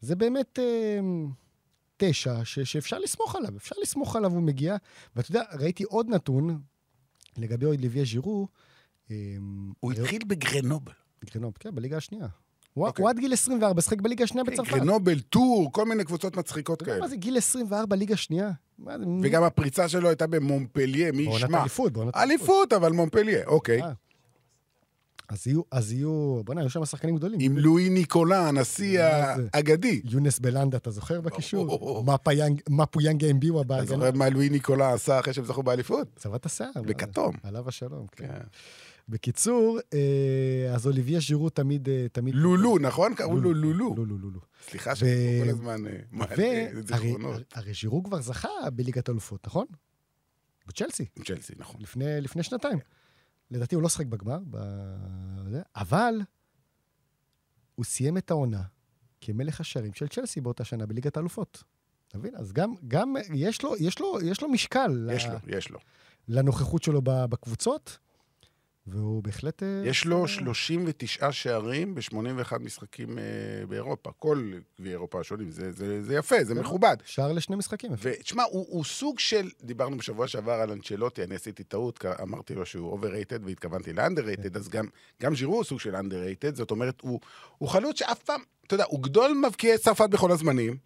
זה 0.00 0.16
באמת 0.16 0.58
אה, 0.58 1.00
תשע 1.96 2.44
ש- 2.44 2.58
שאפשר 2.60 2.98
לסמוך 2.98 3.36
עליו, 3.36 3.56
אפשר 3.56 3.76
לסמוך 3.82 4.16
עליו, 4.16 4.32
הוא 4.32 4.42
מגיע. 4.42 4.76
ואתה 5.16 5.30
יודע, 5.30 5.42
ראיתי 5.52 5.84
עוד 5.84 6.08
נתון 6.08 6.60
לגבי 7.36 7.66
אוליביה 7.66 8.04
ז'ירו. 8.04 8.48
אה, 9.10 9.16
הוא 9.80 9.92
התחיל 9.92 10.22
בגרנובל. 10.26 10.92
גרנוב, 11.24 11.56
כן, 11.60 11.74
בליגה 11.74 11.96
השנייה. 11.96 12.26
הוא 12.74 12.86
אוקיי. 12.86 13.02
הוא 13.02 13.10
עד 13.10 13.18
גיל 13.18 13.32
24, 13.32 13.82
שחק 13.82 14.00
בליגה 14.00 14.24
השנייה 14.24 14.44
בצרפת. 14.44 14.70
גרנובל, 14.70 15.20
טור, 15.20 15.72
כל 15.72 15.84
מיני 15.84 16.04
קבוצות 16.04 16.36
מצחיקות 16.36 16.82
אתה 16.82 16.84
כאלה. 16.84 17.00
מה 17.00 17.08
זה 17.08 17.16
גיל 17.16 17.36
24, 17.36 17.96
ליגה 17.96 18.16
שנייה? 18.16 18.50
וגם 19.22 19.42
הפריצה 19.42 19.88
שלו 19.88 20.08
הייתה 20.08 20.26
במונפליה, 20.26 21.12
מי 21.12 21.24
בעונת 21.24 21.42
ישמע? 21.42 21.60
אליפות, 21.60 21.92
בעונת 21.92 22.16
אליפות, 22.16 22.72
אבל 22.72 22.92
מונפליה, 22.92 23.46
אוקיי. 23.46 23.82
אה. 23.82 23.92
אז 25.28 25.46
יהיו, 25.46 25.62
אז 25.70 25.92
יהיו, 25.92 26.40
בוא'נה, 26.44 26.60
היו 26.60 26.70
שם 26.70 26.84
שחקנים 26.84 27.16
גדולים. 27.16 27.38
עם 27.42 27.58
לואי 27.58 27.88
ניקולה, 27.88 28.48
הנשיא? 28.48 29.00
האגדי. 29.52 30.00
יונס 30.04 30.38
בלנדה, 30.38 30.76
אתה 30.76 30.90
זוכר 30.90 31.20
בקישור? 31.20 32.04
מפויאנגה 32.70 33.30
אמביווה 33.30 33.60
אתה 33.60 33.68
בהגנה. 33.68 33.86
זוכר 33.86 34.10
מה 34.12 34.28
לואי 34.28 34.48
ניקולה 34.48 34.92
עשה 34.92 35.20
אחרי 35.20 35.32
שהם 35.32 35.44
זכו 35.44 35.62
באליפות? 35.62 36.08
צבע 36.16 36.36
את 36.36 36.46
השיער. 36.46 36.70
בכתום. 36.86 37.34
עליו 37.42 37.68
השלום, 37.68 38.06
כן. 38.12 38.28
בקיצור, 39.08 39.78
אה, 39.94 40.74
אז 40.74 40.86
אוליביה 40.86 41.20
ז'ירו 41.20 41.50
תמיד... 41.50 41.88
אה, 41.88 42.06
תמיד... 42.12 42.34
לולו, 42.34 42.78
נכון? 42.78 43.14
קראו 43.14 43.40
לו 43.40 43.54
לולו. 43.54 43.94
לולו, 43.96 44.18
לולו. 44.18 44.40
סליחה 44.70 44.94
שאני 44.96 45.40
כל 45.44 45.50
הזמן 45.50 45.86
אה, 45.86 45.92
מעלה 46.10 46.34
והרי 46.36 46.82
זיכרונות. 46.82 47.42
הרי 47.54 47.72
ז'ירו 47.74 48.02
כבר 48.02 48.20
זכה 48.20 48.48
בליגת 48.72 49.08
אלופות, 49.10 49.46
נכון? 49.46 49.66
בצ'לסי. 50.66 51.06
עם 51.16 51.24
צ'לסי, 51.24 51.52
נכון. 51.56 51.80
לפני, 51.80 52.20
לפני 52.20 52.42
שנתיים. 52.42 52.78
לדעתי 53.50 53.74
הוא 53.74 53.82
לא 53.82 53.88
שחק 53.88 54.06
בגמר, 54.06 54.38
ב... 54.50 54.58
אבל 55.76 56.14
הוא 57.74 57.84
סיים 57.84 58.18
את 58.18 58.30
העונה 58.30 58.62
כמלך 59.20 59.60
השערים 59.60 59.92
של 59.92 60.08
צ'לסי 60.08 60.40
באותה 60.40 60.64
שנה 60.64 60.86
בליגת 60.86 61.16
האלופות. 61.16 61.64
אתה 62.08 62.18
מבין? 62.18 62.34
אז 62.36 62.52
גם, 62.52 62.74
גם 62.88 63.14
יש, 63.34 63.62
לו, 63.62 63.76
יש, 63.76 63.98
לו, 64.00 64.20
יש 64.20 64.42
לו 64.42 64.48
משקל 64.48 65.08
יש 65.12 65.24
ל- 65.26 65.32
לו, 65.32 65.38
יש 65.46 65.70
לו. 65.70 65.78
לנוכחות 66.28 66.82
שלו 66.82 67.02
בקבוצות, 67.04 67.98
והוא 68.90 69.22
בהחלט... 69.22 69.62
אה, 69.62 69.82
יש 69.84 70.04
לו 70.04 70.28
39 70.28 71.32
שערים 71.32 71.94
ב-81 71.94 72.58
משחקים 72.60 73.18
אה, 73.18 73.24
באירופה. 73.68 74.10
כל 74.18 74.50
גביעי 74.80 74.92
אירופה 74.94 75.20
השונים. 75.20 75.50
זה- 75.50 75.72
זה 75.72 76.02
זה 76.02 76.14
יפה, 76.14 76.44
זה 76.44 76.54
מכובד. 76.54 76.96
שער 77.04 77.32
לשני 77.32 77.56
משחקים. 77.56 77.90
ותשמע, 78.02 78.42
הוא, 78.50 78.66
הוא 78.68 78.84
סוג 78.84 79.18
של, 79.18 79.50
דיברנו 79.62 79.96
בשבוע 79.96 80.28
שעבר 80.28 80.52
על 80.52 80.70
אנצ'לוטי, 80.70 81.24
אני 81.24 81.34
עשיתי 81.34 81.64
טעות, 81.64 82.04
אמרתי 82.22 82.54
לו 82.54 82.66
שהוא 82.66 82.98
overrated 83.00 83.44
והתכוונתי 83.44 83.92
ל-underrated, 83.92 84.58
אז 84.58 84.68
גם, 84.68 84.86
גם 85.22 85.36
ז'ירו 85.36 85.54
הוא 85.54 85.64
סוג 85.64 85.80
של 85.80 85.94
underrated, 85.96 86.54
זאת 86.54 86.70
אומרת, 86.70 87.00
הוא, 87.00 87.20
הוא 87.58 87.68
חלוץ 87.68 87.98
שאף 87.98 88.22
פעם, 88.22 88.40
אתה 88.66 88.74
יודע, 88.74 88.84
הוא 88.88 89.02
גדול 89.02 89.42
מבקיעי 89.46 89.78
צרפת 89.78 90.10
בכל 90.10 90.32
הזמנים, 90.32 90.76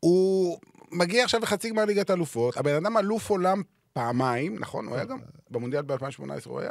הוא 0.00 0.58
מגיע 0.92 1.24
עכשיו 1.24 1.40
לחצי 1.40 1.70
גמר 1.70 1.84
ליגת 1.84 2.10
אלופות, 2.10 2.56
הבן 2.56 2.74
אדם 2.74 2.96
אלוף 2.96 3.30
עולם 3.30 3.62
פעמיים, 3.92 4.58
נכון? 4.58 4.86
הוא 4.86 4.94
היה 4.94 5.04
גם 5.04 5.18
במונדיאל 5.50 5.82
ב-2018, 5.82 6.22
הוא 6.44 6.60
היה? 6.60 6.70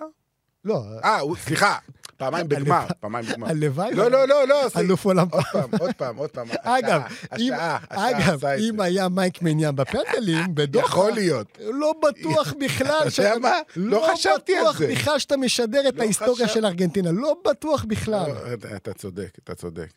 לא, 0.66 0.84
אה, 1.04 1.20
סליחה, 1.46 1.78
פעמיים 2.18 2.48
בגמר, 2.50 2.86
פעמיים 3.00 3.26
בגמר. 3.26 3.48
הלוואי. 3.50 3.94
לא, 3.94 4.12
לא, 4.12 4.28
לא, 4.28 4.48
לא. 4.48 4.68
אלוף 4.78 5.06
עולם. 5.06 5.28
עוד 5.32 5.44
פעם, 5.54 5.70
עוד 5.80 5.92
פעם, 5.98 6.18
עוד 6.18 6.30
פעם. 6.30 6.48
אגב, 6.78 7.02
אם- 7.40 7.54
אגב. 7.90 8.46
היה 8.82 9.10
מייק 9.10 9.42
מניאם 9.42 9.76
בפנדלים, 9.76 10.46
בדוחה, 10.56 10.86
יכול 10.86 11.12
להיות. 11.12 11.58
לא 11.60 11.94
בטוח 12.08 12.54
בכלל 12.60 13.04
אתה 13.08 13.22
יודע 13.22 13.38
מה? 13.40 13.54
לא 13.76 14.08
חשבתי 14.14 14.56
על 14.58 14.64
זה. 14.64 14.66
לא 14.66 14.72
בטוח 14.74 15.02
בכלל 15.02 15.20
שאתה 15.20 15.38
משדר 15.38 15.90
את 15.90 15.96
לא 15.96 16.02
ההיסטוריה 16.04 16.48
של 16.48 16.66
ארגנטינה, 16.66 17.12
לא 17.12 17.36
בטוח 17.50 17.86
בכלל. 17.88 18.30
לא, 18.32 18.54
אתה- 18.76 18.94
צודק, 18.94 19.30
אתה 19.44 19.56
צודק. 19.56 19.88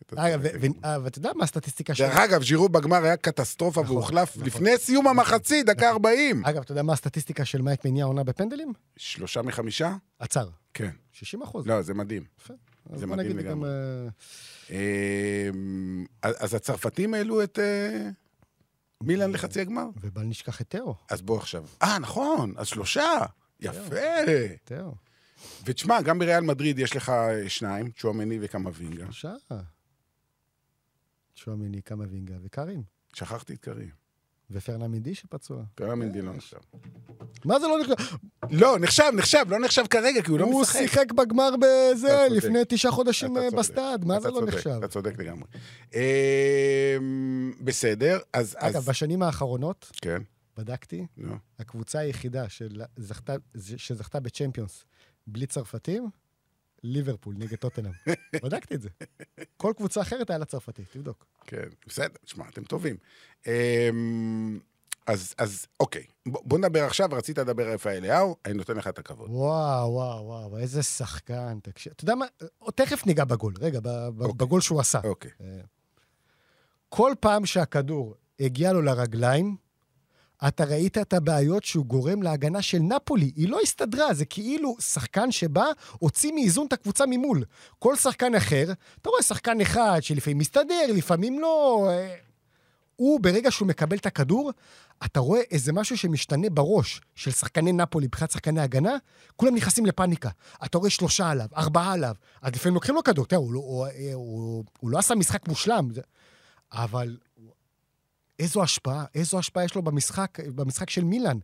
ואתה 1.02 1.18
יודע 1.18 1.30
מה 1.34 1.44
הסטטיסטיקה 1.44 1.94
שלו? 1.94 2.06
דרך 2.06 2.16
אגב, 2.16 2.42
ז'ירו 2.44 2.68
בגמר 2.68 3.04
היה 3.04 3.16
קטסטרופה 3.16 3.82
נכון, 3.82 3.96
והוחלף 3.96 4.36
נכון. 4.36 4.46
לפני 4.46 4.78
סיום 4.78 5.08
המחצית, 5.08 5.66
דקה 5.66 5.90
40. 5.90 6.42
אגב, 6.44 6.60
אתה 6.62 6.72
יודע 6.72 6.82
מה 6.82 6.92
הסטטיסטיקה 6.92 7.44
של 7.44 7.62
מייק 7.62 7.84
מניעה 7.84 8.06
עונה 8.06 8.24
בפנדלים? 8.24 8.72
שלושה 8.96 9.42
מחמישה? 9.42 9.92
עצר. 10.18 10.46
כן. 10.74 10.90
60 11.12 11.42
אחוז. 11.42 11.66
לא, 11.66 11.82
זה 11.82 11.94
מדהים. 11.94 12.24
אז 12.90 13.00
זה 13.00 13.06
מדהים 13.06 13.38
לגמרי. 13.38 13.70
אה, 13.70 15.48
אמ, 15.50 16.06
אז 16.22 16.54
הצרפתים 16.54 17.14
העלו 17.14 17.42
את 17.42 17.58
אה, 17.58 18.08
מילאן 19.00 19.32
לחצי 19.32 19.60
הגמר? 19.60 19.86
ובל 20.00 20.22
נשכח 20.22 20.60
את 20.60 20.70
תאו. 20.70 20.94
אז 21.10 21.22
בוא 21.22 21.38
עכשיו. 21.38 21.66
אה, 21.82 21.98
נכון, 21.98 22.54
אז 22.56 22.66
שלושה. 22.66 23.18
יפה. 23.60 23.96
תיאו. 24.64 24.94
ותשמע, 25.64 26.02
גם 26.02 26.18
בריאל 26.18 26.40
מדריד 26.40 26.78
יש 26.78 26.96
לך 26.96 27.08
אה, 27.08 27.48
שניים, 27.48 27.90
צ'ואמני 27.90 28.38
וקמאבינגה. 28.40 29.04
שלושה. 29.04 29.32
צ'ואמני, 31.34 31.82
קמאבינגה 31.82 32.34
וקרים. 32.42 32.82
שכחתי 33.14 33.54
את 33.54 33.58
קרים. 33.58 34.03
ופרלן 34.54 34.90
מנדי 34.90 35.14
שפצוע. 35.14 35.62
פרלן 35.74 35.98
מנדי 35.98 36.22
לא 36.22 36.32
נחשב. 36.32 36.56
מה 37.44 37.60
זה 37.60 37.66
לא 37.66 37.80
נחשב? 37.80 38.16
לא, 38.50 38.78
נחשב, 38.78 39.10
נחשב, 39.14 39.44
לא 39.48 39.58
נחשב 39.58 39.86
כרגע, 39.90 40.22
כי 40.22 40.30
הוא 40.30 40.38
לא 40.38 40.44
הוא 40.44 40.62
משחק. 40.62 40.78
שיחק 40.80 41.12
בגמר 41.12 41.50
בזה. 41.56 42.26
לפני 42.30 42.58
תשעה 42.68 42.92
חודשים 42.92 43.36
אה. 43.36 43.50
בסטאד, 43.50 44.04
מה 44.04 44.20
זה 44.20 44.30
לא 44.30 44.46
נחשב? 44.46 44.70
אתה 44.70 44.88
צודק 44.88 45.18
לגמרי. 45.18 45.48
אמ, 45.94 47.52
בסדר, 47.60 48.18
אז... 48.32 48.56
אגב, 48.58 48.84
בשנים 48.84 49.22
האחרונות, 49.22 49.90
כן, 50.02 50.22
בדקתי. 50.56 51.06
הקבוצה 51.58 51.98
היחידה 51.98 52.44
שזכתה 53.76 54.20
בצ'מפיונס 54.20 54.84
בלי 55.26 55.46
צרפתים, 55.46 56.08
ליברפול 56.84 57.34
נגד 57.38 57.56
טוטנאם. 57.56 57.92
בדקתי 58.44 58.74
את 58.74 58.82
זה. 58.82 58.88
כל 59.56 59.72
קבוצה 59.76 60.00
אחרת 60.00 60.30
היה 60.30 60.38
לה 60.38 60.44
צרפתי, 60.44 60.82
תבדוק. 60.92 61.26
כן, 61.46 61.68
בסדר, 61.86 62.16
תשמע, 62.24 62.48
אתם 62.48 62.64
טובים. 62.64 62.96
אמ, 63.46 64.60
אז, 65.06 65.34
אז 65.38 65.66
אוקיי, 65.80 66.04
בוא, 66.26 66.40
בוא 66.44 66.58
נדבר 66.58 66.84
עכשיו, 66.84 67.08
רצית 67.12 67.38
לדבר 67.38 67.66
על 67.66 67.74
רפאל 67.74 67.92
אליהו, 67.92 68.36
אני 68.44 68.54
נותן 68.54 68.76
לך 68.76 68.88
את 68.88 68.98
הכבוד. 68.98 69.30
וואו, 69.30 69.92
וואו, 69.92 70.24
וואו, 70.24 70.58
איזה 70.58 70.82
שחקן, 70.82 71.58
תקשיב. 71.62 71.92
אתה 71.96 72.04
יודע 72.04 72.14
מה? 72.14 72.26
תכף 72.74 73.06
ניגע 73.06 73.24
בגול, 73.24 73.54
רגע, 73.60 73.78
אוקיי. 74.20 74.32
בגול 74.36 74.60
שהוא 74.60 74.80
עשה. 74.80 75.00
אוקיי. 75.04 75.30
כל 76.88 77.12
פעם 77.20 77.46
שהכדור 77.46 78.14
הגיע 78.40 78.72
לו 78.72 78.82
לרגליים, 78.82 79.56
אתה 80.48 80.64
ראית 80.64 80.98
את 80.98 81.12
הבעיות 81.12 81.64
שהוא 81.64 81.86
גורם 81.86 82.22
להגנה 82.22 82.62
של 82.62 82.78
נפולי. 82.78 83.32
היא 83.36 83.48
לא 83.48 83.60
הסתדרה, 83.62 84.14
זה 84.14 84.24
כאילו 84.24 84.76
שחקן 84.80 85.30
שבא, 85.30 85.66
הוציא 85.98 86.32
מאיזון 86.32 86.66
את 86.66 86.72
הקבוצה 86.72 87.06
ממול. 87.06 87.44
כל 87.78 87.96
שחקן 87.96 88.34
אחר, 88.34 88.72
אתה 89.02 89.08
רואה 89.08 89.22
שחקן 89.22 89.60
אחד 89.60 89.98
שלפעמים 90.00 90.38
מסתדר, 90.38 90.86
לפעמים 90.88 91.40
לא. 91.40 91.86
אה, 91.90 92.14
הוא, 92.96 93.20
ברגע 93.20 93.50
שהוא 93.50 93.68
מקבל 93.68 93.96
את 93.96 94.06
הכדור, 94.06 94.52
אתה 95.04 95.20
רואה 95.20 95.40
איזה 95.50 95.72
משהו 95.72 95.96
שמשתנה 95.96 96.50
בראש 96.50 97.00
של 97.14 97.30
שחקני 97.30 97.72
נפולי, 97.72 98.06
מבחינת 98.06 98.30
שחקני 98.30 98.60
הגנה, 98.60 98.96
כולם 99.36 99.54
נכנסים 99.54 99.86
לפאניקה. 99.86 100.30
אתה 100.64 100.78
רואה 100.78 100.90
שלושה 100.90 101.30
עליו, 101.30 101.46
ארבעה 101.56 101.92
עליו, 101.92 102.14
אז 102.42 102.54
לפעמים 102.54 102.74
לוקחים 102.74 102.94
לו 102.94 103.02
כדור, 103.02 103.26
תראה, 103.26 103.40
הוא, 103.40 103.52
לא- 103.52 103.60
הוא, 103.60 103.86
הוא, 103.86 104.14
הוא, 104.14 104.64
הוא 104.80 104.90
לא 104.90 104.98
עשה 104.98 105.14
משחק 105.14 105.48
מושלם, 105.48 105.88
אבל 106.72 107.16
איזו 108.38 108.62
השפעה, 108.62 109.04
איזו 109.14 109.38
השפעה 109.38 109.64
יש 109.64 109.74
לו 109.74 109.82
במשחק, 109.82 110.38
במשחק 110.54 110.90
של 110.90 111.04
מילאן. 111.04 111.38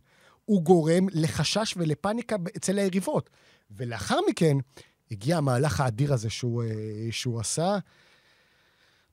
הוא 0.45 0.61
גורם 0.61 1.07
לחשש 1.11 1.73
ולפאניקה 1.77 2.35
אצל 2.57 2.77
היריבות. 2.77 3.29
ולאחר 3.71 4.19
מכן, 4.29 4.57
הגיע 5.11 5.37
המהלך 5.37 5.79
האדיר 5.79 6.13
הזה 6.13 6.29
שהוא, 6.29 6.63
אה, 6.63 7.07
שהוא 7.11 7.39
עשה. 7.39 7.77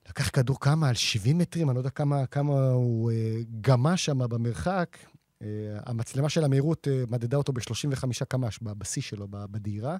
לקח 0.09 0.29
כדור 0.29 0.59
כמה? 0.59 0.89
על 0.89 0.95
70 0.95 1.37
מטרים, 1.37 1.69
אני 1.69 1.75
לא 1.75 1.79
יודע 1.79 1.89
כמה, 1.89 2.25
כמה 2.25 2.69
הוא 2.69 3.11
אה, 3.11 3.37
גמה 3.61 3.97
שם 3.97 4.19
במרחק. 4.29 4.97
אה, 5.41 5.47
המצלמה 5.85 6.29
של 6.29 6.43
המהירות 6.43 6.87
מדדה 7.07 7.37
אותו 7.37 7.53
ב-35 7.53 8.25
קמ"ש, 8.27 8.59
בשיא 8.61 9.01
שלו, 9.01 9.27
בדהירה. 9.29 9.97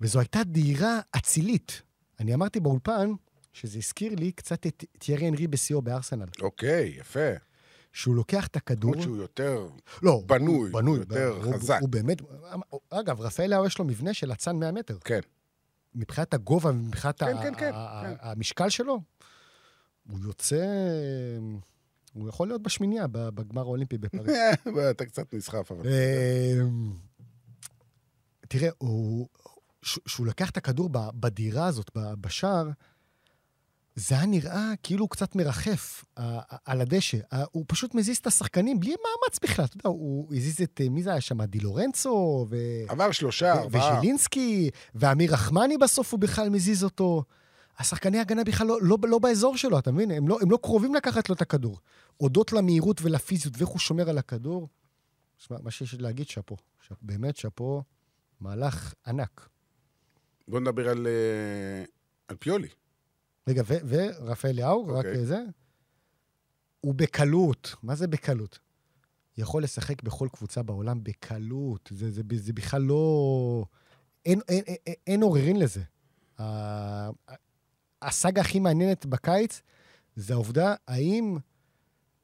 וזו 0.00 0.18
הייתה 0.18 0.44
דהירה 0.44 1.00
אצילית. 1.16 1.82
אני 2.20 2.34
אמרתי 2.34 2.60
באולפן 2.60 3.12
שזה 3.54 3.78
הזכיר 3.78 4.14
לי 4.14 4.32
קצת 4.32 4.66
את 4.66 4.84
תיארי 4.98 5.28
אנרי 5.28 5.46
בשיאו 5.46 5.82
בארסנל. 5.82 6.26
אוקיי, 6.42 6.94
יפה. 6.98 7.30
שהוא 7.92 8.14
לוקח 8.14 8.46
את 8.46 8.56
הכדור... 8.56 8.90
למרות 8.92 9.02
שהוא 9.04 9.16
יותר... 9.16 9.68
לא, 10.02 10.22
בנוי, 10.26 10.54
הוא 10.70 10.80
בנוי, 10.80 10.98
יותר 10.98 11.28
הוא, 11.28 11.54
חזק. 11.54 11.70
הוא, 11.74 11.80
הוא 11.80 11.88
באמת... 11.88 12.18
אגב, 12.90 13.20
רפאל 13.20 13.50
לאו 13.50 13.66
יש 13.66 13.78
לו 13.78 13.84
מבנה 13.84 14.14
של 14.14 14.32
אצן 14.32 14.56
100 14.56 14.72
מטר. 14.72 14.98
כן. 15.04 15.20
מבחינת 15.94 16.34
הגובה 16.34 16.70
ומבחינת 16.70 17.18
כן, 17.22 17.36
ה- 17.36 17.42
כן, 17.42 17.54
כן, 17.58 17.70
ה- 17.74 18.02
כן. 18.04 18.14
המשקל 18.20 18.68
שלו, 18.68 19.00
הוא 20.10 20.18
יוצא... 20.24 20.66
הוא 22.12 22.28
יכול 22.28 22.48
להיות 22.48 22.62
בשמיניה 22.62 23.06
ב- 23.06 23.28
בגמר 23.28 23.62
האולימפי 23.62 23.98
בפריז. 23.98 24.36
אתה 24.90 25.04
קצת 25.06 25.34
נסחף, 25.34 25.72
אבל... 25.72 25.86
אמ, 25.88 26.92
תראה, 28.48 28.68
הוא- 28.78 29.28
שהוא 29.82 30.26
לקח 30.26 30.50
את 30.50 30.56
הכדור 30.56 30.88
בדירה 30.92 31.66
הזאת, 31.66 31.90
בשער, 31.94 32.68
זה 33.96 34.14
היה 34.14 34.26
נראה 34.26 34.72
כאילו 34.82 35.02
הוא 35.02 35.10
קצת 35.10 35.36
מרחף 35.36 36.04
על 36.64 36.80
הדשא. 36.80 37.18
הוא 37.52 37.64
פשוט 37.68 37.94
מזיז 37.94 38.16
את 38.16 38.26
השחקנים 38.26 38.80
בלי 38.80 38.90
מאמץ 38.90 39.38
בכלל. 39.42 39.64
אתה 39.64 39.76
יודע, 39.76 39.88
הוא 39.88 40.34
הזיז 40.34 40.62
את, 40.62 40.80
אה, 40.84 40.88
מי 40.88 41.02
זה 41.02 41.10
היה 41.10 41.20
שם? 41.20 41.42
די 41.42 41.60
לורנצו, 41.60 42.46
ו... 42.50 42.56
עבר 42.88 43.12
שלושה, 43.12 43.52
ארבעה. 43.52 43.98
וז'ילינסקי, 43.98 44.70
ואמיר 44.94 45.32
רחמני 45.32 45.78
בסוף 45.78 46.12
הוא 46.12 46.20
בכלל 46.20 46.48
מזיז 46.48 46.84
אותו. 46.84 47.22
השחקני 47.78 48.18
הגנה 48.18 48.44
בכלל 48.44 48.66
לא, 48.66 48.78
לא, 48.82 48.98
לא 49.02 49.18
באזור 49.18 49.56
שלו, 49.56 49.78
אתה 49.78 49.92
מבין? 49.92 50.10
הם 50.10 50.28
לא, 50.28 50.38
הם 50.42 50.50
לא 50.50 50.58
קרובים 50.62 50.94
לקחת 50.94 51.28
לו 51.28 51.34
את 51.34 51.42
הכדור. 51.42 51.78
הודות 52.16 52.52
למהירות 52.52 53.02
ולפיזיות 53.02 53.54
ואיך 53.58 53.68
הוא 53.68 53.78
שומר 53.78 54.10
על 54.10 54.18
הכדור, 54.18 54.68
שמע, 55.38 55.56
מה 55.62 55.70
שיש 55.70 55.94
להגיד, 55.94 56.28
שאפו. 56.28 56.56
שאפ, 56.88 56.96
באמת, 57.02 57.36
שאפו, 57.36 57.82
מהלך 58.40 58.94
ענק. 59.06 59.48
בוא 60.48 60.60
נדבר 60.60 60.88
על, 60.88 61.06
אה, 61.06 61.84
על 62.28 62.36
פיולי. 62.36 62.68
רגע, 63.48 63.62
ורפאל 63.66 64.60
לאו, 64.60 64.86
רק 64.86 65.06
אוקיי. 65.06 65.26
זה, 65.26 65.42
הוא 66.80 66.94
בקלות. 66.94 67.74
מה 67.82 67.94
זה 67.94 68.06
בקלות? 68.06 68.58
יכול 69.36 69.62
לשחק 69.62 70.02
בכל 70.02 70.28
קבוצה 70.32 70.62
בעולם 70.62 71.04
בקלות. 71.04 71.90
זה, 71.94 72.10
זה, 72.10 72.22
זה 72.34 72.52
בכלל 72.52 72.82
לא... 72.82 73.64
אין, 74.26 74.40
אין, 74.48 74.64
אין, 74.66 74.94
אין 75.06 75.22
עוררין 75.22 75.58
לזה. 75.58 75.82
הסאגה 78.02 78.40
הכי 78.40 78.60
מעניינת 78.60 79.06
בקיץ 79.06 79.62
זה 80.16 80.34
העובדה 80.34 80.74
האם 80.88 81.36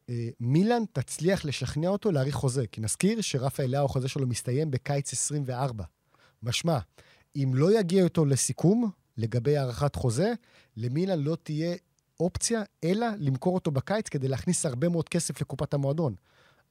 אה, 0.08 0.28
מילאן 0.40 0.82
תצליח 0.92 1.44
לשכנע 1.44 1.88
אותו 1.88 2.12
להאריך 2.12 2.34
חוזה. 2.34 2.66
כי 2.66 2.80
נזכיר 2.80 3.20
שרפאל 3.20 3.66
לאו, 3.66 3.84
החוזה 3.84 4.08
שלו 4.08 4.26
מסתיים 4.26 4.70
בקיץ 4.70 5.12
24. 5.12 5.84
משמע, 6.42 6.78
אם 7.36 7.50
לא 7.54 7.78
יגיע 7.78 8.04
איתו 8.04 8.24
לסיכום 8.24 8.90
לגבי 9.20 9.56
הארכת 9.56 9.94
חוזה, 9.94 10.32
למילאן 10.76 11.18
לא 11.18 11.36
תהיה 11.42 11.76
אופציה 12.20 12.62
אלא 12.84 13.06
למכור 13.18 13.54
אותו 13.54 13.70
בקיץ 13.70 14.08
כדי 14.08 14.28
להכניס 14.28 14.66
הרבה 14.66 14.88
מאוד 14.88 15.08
כסף 15.08 15.40
לקופת 15.40 15.74
המועדון. 15.74 16.14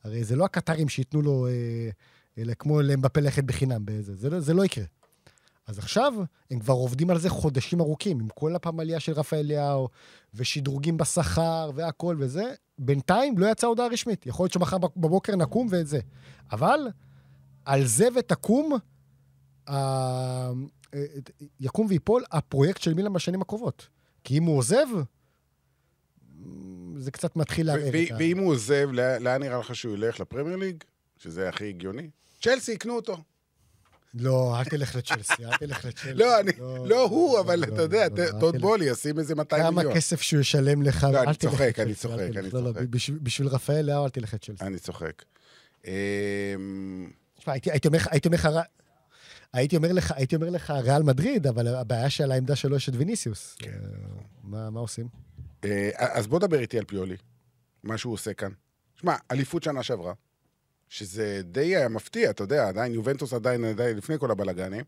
הרי 0.04 0.24
זה 0.24 0.36
לא 0.36 0.46
הקטרים 0.46 0.90
שייתנו 0.90 1.22
לו, 1.22 1.48
אה, 1.48 1.90
אלא 2.38 2.54
כמו 2.60 2.82
לאמבפה 2.82 3.20
ללכת 3.22 3.44
בחינם 3.44 3.86
באיזה, 3.86 4.16
זה, 4.16 4.30
לא- 4.30 4.40
זה 4.40 4.54
לא 4.54 4.66
יקרה. 4.66 4.86
אז 5.68 5.78
עכשיו 5.80 6.14
הם 6.52 6.60
כבר 6.60 6.74
עובדים 6.74 7.10
על 7.10 7.20
זה 7.20 7.30
חודשים 7.30 7.82
ארוכים, 7.82 8.20
עם 8.20 8.28
כל 8.36 8.56
הפעם 8.56 8.80
עלייה 8.80 9.00
של 9.00 9.12
רפאל 9.12 9.40
אליהו, 9.40 9.88
ושדרוגים 10.34 10.98
בשכר 10.98 11.72
והכל 11.76 12.16
וזה. 12.20 12.44
בינתיים 12.80 13.38
לא 13.38 13.52
יצאה 13.52 13.70
הודעה 13.70 13.88
רשמית. 13.88 14.26
יכול 14.26 14.44
להיות 14.44 14.54
שמחר 14.54 14.78
בבוקר 14.78 15.36
נקום 15.36 15.68
ואת 15.72 15.88
זה. 15.88 16.00
אבל 16.52 16.80
על 17.66 17.86
זה 17.86 18.08
ותקום, 18.16 18.78
ה- 19.70 20.52
יקום 21.60 21.88
ויפול 21.90 22.24
הפרויקט 22.32 22.82
של 22.82 22.94
מילאן 22.94 23.14
בשנים 23.14 23.42
הקרובות. 23.42 23.88
כי 24.24 24.38
אם 24.38 24.44
הוא 24.44 24.58
עוזב, 24.58 24.86
זה 26.98 27.12
קצת 27.12 27.36
מתחיל 27.36 27.68
לערער. 27.68 27.92
ואם 28.20 28.38
הוא 28.38 28.52
עוזב, 28.52 28.90
לאן 28.94 29.24
לאן 29.24 29.44
נראה 29.44 29.58
לך 29.60 29.76
שהוא 29.76 29.94
ילך? 29.94 30.20
לפרמייר 30.20 30.56
ליג? 30.56 30.84
שזה 31.18 31.50
הכי 31.50 31.70
הגיוני? 31.70 32.10
צ'לסי, 32.42 32.72
יקנו 32.72 32.96
אותו. 32.96 33.18
לא, 34.14 34.60
אל 34.60 34.64
תלך 34.66 34.96
לצ'לסי, 34.96 35.46
אל 35.46 35.58
תלך 35.58 35.86
לצ'לסי. 35.86 36.14
לא, 36.14 36.40
אני- 36.40 36.52
לא 36.86 37.04
הוא, 37.04 37.34
לא, 37.34 37.42
אבל 37.42 37.60
לא, 37.60 37.64
אתה 37.66 37.82
יודע, 37.82 38.08
לא, 38.18 38.40
טוד. 38.40 38.58
בולי 38.58 38.86
ישים 38.86 39.20
איזה 39.20 39.36
200 39.36 39.62
כמה 39.64 39.72
מיליון. 39.72 39.96
כסף 39.96 40.22
שהוא 40.22 40.42
ישלם 40.42 40.82
לך, 40.82 41.04
לא, 41.04 41.10
אל 41.10 41.28
אני 41.28 41.36
תלך 41.38 41.52
צוחק, 41.52 41.62
לצ'לסי, 41.62 41.82
אני 41.82 41.96
צוחק. 41.96 42.20
אני 42.38 42.50
לא, 42.52 42.64
לא, 42.64 42.72
צוחק. 42.74 42.88
בשביל- 43.24 43.48
רפאל 43.48 43.86
לאו, 43.86 44.06
אל 44.06 44.10
תלך 44.10 44.34
לצ'לסי. 44.34 44.64
אני 44.64 44.80
צוחק. 44.80 45.24
אמ, 45.86 45.92
תשמע, 47.40 47.54
הייתי 47.54 47.72
הייתי 47.72 47.88
אומר 47.88 48.38
לך- 48.38 48.58
הייתי 49.54 49.76
אומר 49.76 49.92
לך... 49.94 50.12
הייתי 50.12 50.36
אומר 50.36 50.50
לך, 50.50 50.70
ריאל 50.70 51.04
מדריד, 51.04 51.48
אבל 51.48 51.68
הבעיה 51.68 52.10
שעל 52.10 52.32
העמדה 52.32 52.56
שלו 52.56 52.76
יש 52.76 52.90
את 52.90 52.94
ויניסיוס. 52.98 53.56
כן. 53.60 53.70
אה, 53.70 54.22
מה 54.44 54.70
מה 54.70 54.80
עושים? 54.80 55.08
אה, 55.66 55.90
אז 55.96 56.28
בוא 56.28 56.40
דבר 56.40 56.60
איתי 56.60 56.78
על 56.78 56.86
פיולי, 56.86 57.16
מה 57.84 57.98
שהוא 57.98 58.14
עושה 58.14 58.34
כאן. 58.34 58.52
שמע, 58.96 59.16
אליפות 59.32 59.64
שנה 59.64 59.84
שעברה, 59.84 60.14
שזה 60.90 61.42
די 61.44 61.76
היה 61.76 61.90
מפתיע, 61.90 62.30
אתה 62.30 62.44
יודע, 62.44 62.68
עדיין 62.68 62.94
יובנטוס 62.94 63.34
עדיין, 63.34 63.64
עדיין 63.64 63.98
לפני 63.98 64.20
כל 64.20 64.32
הבלגנים, 64.32 64.84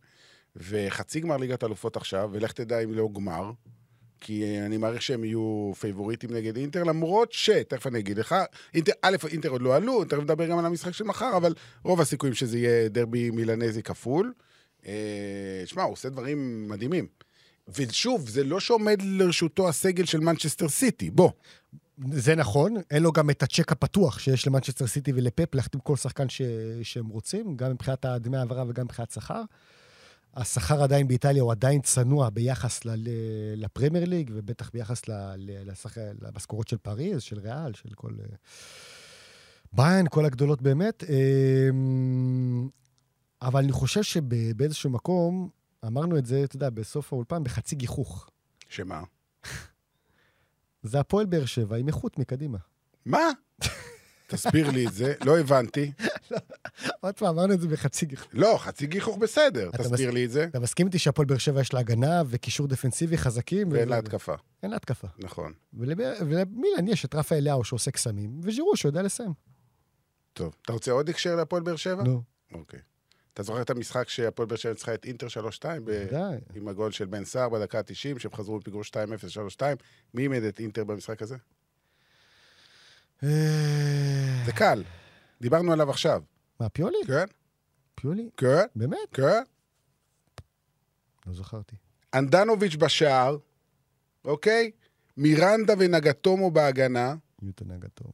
וחצי 0.56 1.20
גמר 1.20 1.38
ליגת 1.38 1.64
אלופות 1.64 1.98
עכשיו, 1.98 2.30
ולך 2.34 2.52
תדע 2.52 2.80
אם 2.80 2.94
לא 2.94 3.10
גמר, 3.14 3.52
כי 4.22 4.60
אני 4.66 4.78
מעריך 4.78 5.02
שהם 5.02 5.24
יהיו 5.24 5.72
פייבוריטים 5.80 6.34
נגד 6.34 6.58
אינטר, 6.58 6.84
למרות 6.84 7.32
ש, 7.32 7.50
תכף 7.50 7.88
אני 7.88 8.00
אגיד 8.00 8.18
לך, 8.18 8.36
אינטר, 8.74 8.92
א', 9.02 9.16
אינטר 9.32 9.50
עוד 9.50 9.62
לא 9.62 9.76
עלו, 9.76 10.06
תכף 10.06 10.20
נדבר 10.20 10.48
גם 10.48 10.58
על 10.58 10.66
המשחק 10.66 10.92
של 10.92 11.04
מחר, 11.04 11.38
אבל 11.38 11.54
רוב 11.84 12.02
הסיכויים 12.02 12.36
שזה 12.36 12.58
יהיה 12.58 12.90
דרבי 12.90 13.30
מילנזי 13.30 13.84
כפול. 13.84 14.34
אה, 14.86 15.64
שמע, 15.66 15.84
הוא 15.84 15.94
עושה 15.94 16.10
דברים 16.10 16.70
מדהימים. 16.70 17.08
ושוב, 17.76 18.30
זה 18.30 18.44
לא 18.44 18.60
שעומד 18.60 19.02
לרשותו 19.02 19.70
הסגל 19.70 20.06
של 20.06 20.20
מנצ'סטר 20.20 20.70
סיטי, 20.70 21.10
בוא. 21.10 21.32
זה 22.12 22.36
נכון, 22.36 22.76
אין 22.92 23.04
לו 23.04 23.12
גם 23.12 23.30
את 23.30 23.44
הצ'ק 23.44 23.72
הפתוח 23.72 24.20
שיש 24.20 24.48
למנצ'סטר 24.48 24.88
סיטי 24.88 25.12
ולפפ 25.16 25.56
להחתים 25.56 25.80
כל 25.80 25.96
שחקן 25.96 26.30
ש... 26.30 26.42
שהם 26.84 27.08
רוצים, 27.08 27.58
גם 27.58 27.72
מבחינת 27.72 28.06
דמי 28.06 28.38
העברה 28.38 28.64
וגם 28.68 28.86
מבחינת 28.86 29.12
שכר. 29.12 29.42
השכר 30.34 30.84
עדיין 30.84 31.08
באיטליה 31.08 31.42
הוא 31.44 31.52
עדיין 31.52 31.82
צנוע 31.82 32.30
ביחס 32.30 32.86
ל... 32.86 32.96
לפרמייר 33.56 34.06
ליג, 34.06 34.32
ובטח 34.34 34.70
ביחס 34.74 35.08
ל... 35.08 35.12
לשח... 35.38 35.98
למשכורות 35.98 36.68
של 36.68 36.78
פריז, 36.78 37.22
של 37.22 37.40
ריאל, 37.40 37.74
של 37.74 37.90
כל... 37.96 38.12
אה, 38.20 38.36
ביין, 39.74 40.08
כל 40.10 40.26
הגדולות 40.26 40.62
באמת. 40.62 41.04
אבל 43.42 43.64
אני 43.64 43.72
חושב 43.72 44.04
שבאיזשהו 44.04 44.90
מקום, 44.90 45.50
אמרנו 45.88 46.18
את 46.18 46.26
זה, 46.26 46.44
אתה 46.44 46.56
יודע, 46.56 46.70
בסוף 46.70 47.14
האולפן, 47.14 47.44
בחצי 47.44 47.76
גיחוך. 47.76 48.30
שמה? 48.70 49.04
זה 50.84 51.00
הפועל 51.00 51.26
באר 51.26 51.46
שבע 51.46 51.78
עם 51.78 51.88
איכות 51.88 52.20
מקדימה. 52.20 52.58
מה? 53.06 53.30
תסביר 54.28 54.70
לי 54.72 54.88
את 54.88 54.94
זה, 54.94 55.14
לא 55.26 55.40
הבנתי. 55.40 55.92
עוד 57.02 57.16
פעם, 57.16 57.28
אמרנו 57.28 57.54
את 57.54 57.62
זה 57.62 57.68
בחצי 57.68 58.06
גיחוך. 58.06 58.30
לא, 58.34 58.56
חצי 58.58 58.88
גיחוך 58.88 59.18
בסדר, 59.18 59.70
תסביר 59.72 60.12
לי 60.12 60.26
את 60.26 60.32
זה. 60.32 60.44
אתה 60.44 60.60
מסכים 60.60 60.88
איתי 60.88 61.00
שהפועל 61.00 61.28
באר 61.28 61.38
שבע 61.38 61.62
יש 61.62 61.74
לה 61.74 61.80
הגנה 61.80 62.24
וקישור 62.28 62.68
דפנסיבי 62.68 63.18
חזקים? 63.18 63.72
ואין 63.72 63.90
לה 63.90 63.98
התקפה, 63.98 64.36
אין 64.64 64.72
לה 64.72 64.78
התקפה. 64.78 65.08
נכון. 65.20 65.54
ולמילן 65.74 66.88
יש 66.88 67.06
את 67.06 67.16
רפאל 67.16 67.44
לאו 67.44 67.64
שעושה 67.64 67.92
קסמים, 67.92 68.40
וז'ירו 68.44 68.78
שיודע 68.78 69.02
לסיים. 69.02 69.34
טוב. 70.34 70.56
אתה 70.62 70.74
רוצה 70.74 70.92
עוד 70.92 71.10
הקשר 71.10 71.36
להפועל 71.36 71.64
באר 71.64 71.76
שבע? 71.76 72.04
נו, 72.04 72.22
אוקיי. 72.54 72.80
אתה 73.34 73.44
זוכר 73.44 73.62
את 73.62 73.70
המשחק 73.70 74.10
שהפועל 74.10 74.48
באר 74.48 74.58
שבע 74.58 74.72
ניצחה 74.72 74.94
את 74.94 75.06
אינטר 75.06 75.28
3-2? 75.28 75.30
ב- 75.64 75.92
בוודאי. 75.92 76.38
עם 76.56 76.68
הגול 76.68 76.92
של 76.92 77.06
בן 77.06 77.26
סער 77.26 77.50
בדקה 77.50 77.80
ה-90, 77.80 78.20
שהם 78.20 78.34
חזרו 78.36 78.60
בפיגור 78.60 78.82
2-0, 78.82 78.86
3-2. 79.58 79.62
מי 80.14 80.24
אימד 80.24 80.44
את 80.44 80.60
אינטר 80.60 80.84
במשחק 80.84 81.22
הזה? 81.22 81.36
אה, 83.24 84.42
זה 84.46 84.52
קל. 84.52 84.84
דיברנו 85.42 85.74
עליו 85.74 85.90
עכשיו. 85.90 86.24
מה, 86.60 86.70
פיולי? 86.70 86.98
כן? 87.08 87.26
פיולי? 87.96 88.30
כן? 88.38 88.66
באמת? 88.76 88.98
כן? 89.14 89.44
לא 91.28 91.34
זכרתי. 91.34 91.76
אנדנוביץ' 92.14 92.76
בשער, 92.76 93.38
אוקיי? 94.26 94.72
מירנדה 95.18 95.74
ונגטומו 95.80 96.52
בהגנה, 96.52 97.16
יוטה 97.42 97.66
נגתו. 97.66 98.06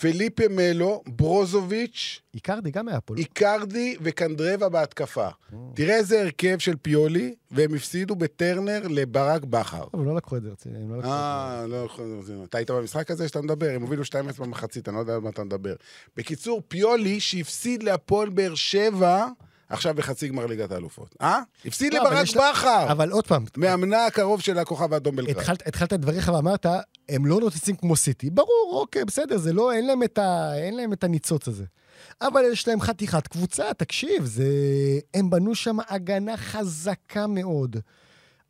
פליפה 0.00 0.42
מלו, 0.50 1.02
ברוזוביץ', 1.06 2.20
איקרדי 2.34 2.70
גם 2.70 2.88
היה 2.88 3.00
פה, 3.00 3.14
לא? 3.14 3.18
איקרדי 3.18 3.96
וקנדרבה 4.02 4.68
בהתקפה. 4.68 5.28
תראה 5.74 5.94
איזה 5.96 6.20
הרכב 6.20 6.58
של 6.58 6.76
פיולי, 6.82 7.34
והם 7.50 7.74
הפסידו 7.74 8.16
בטרנר 8.16 8.82
לברק 8.90 9.44
בכר. 9.44 9.84
אבל 9.94 10.04
לא 10.04 10.16
לקחו 10.16 10.36
את 10.36 10.42
זה 10.42 10.50
רציני, 10.50 10.78
הם 10.78 10.90
לא 10.90 10.96
לקחו 10.98 11.08
את 11.08 11.12
אה, 11.14 11.66
לא 11.68 11.84
יכול... 11.84 12.20
זה- 12.22 12.34
אתה 12.44 12.58
היית 12.58 12.70
במשחק 12.70 13.10
הזה 13.10 13.28
שאתה 13.28 13.40
מדבר? 13.42 13.70
הם 13.74 13.82
הובילו 13.82 14.02
2-0 14.02 14.06
במחצית, 14.38 14.88
אני 14.88 14.94
לא 14.96 15.00
יודע 15.00 15.14
על 15.14 15.20
מה 15.20 15.30
אתה 15.30 15.44
מדבר. 15.44 15.74
בקיצור, 16.16 16.62
פיולי 16.68 17.20
שהפסיד 17.20 17.82
להפועל 17.82 18.28
באר 18.28 18.54
שבע, 18.54 19.26
עכשיו 19.72 19.94
בחצי 19.94 20.28
גמר 20.28 20.46
ליגת 20.46 20.72
האלופות. 20.72 21.16
אה? 21.20 21.40
הפסיד 21.64 21.94
לא, 21.94 22.00
לברק 22.00 22.28
בכר, 22.28 22.92
אבל 22.92 23.10
עוד 23.10 23.26
פעם, 23.26 23.44
מאמנה 23.56 24.06
הקרוב 24.06 24.40
של 24.40 24.58
הכוכב 24.58 24.92
האדום 24.92 25.16
בלגרד. 25.16 25.38
התחלת, 25.66 25.92
את 25.92 26.00
דבריך 26.00 26.30
ואמרת, 26.34 26.66
הם 27.08 27.26
לא 27.26 27.40
נוצצים 27.40 27.76
כמו 27.76 27.96
סיטי. 27.96 28.30
ברור, 28.30 28.78
אוקיי, 28.80 29.04
בסדר, 29.04 29.38
זה 29.38 29.52
לא, 29.52 29.72
אין 29.72 29.86
להם 29.86 30.02
את, 30.02 30.18
ה, 30.18 30.54
אין 30.54 30.76
להם 30.76 30.92
את 30.92 31.04
הניצוץ 31.04 31.48
הזה. 31.48 31.64
אבל 32.22 32.42
יש 32.52 32.68
להם 32.68 32.80
חתיכת 32.80 33.26
קבוצה, 33.26 33.74
תקשיב, 33.74 34.24
זה... 34.24 34.44
הם 35.14 35.30
בנו 35.30 35.54
שם 35.54 35.76
הגנה 35.88 36.36
חזקה 36.36 37.26
מאוד. 37.26 37.76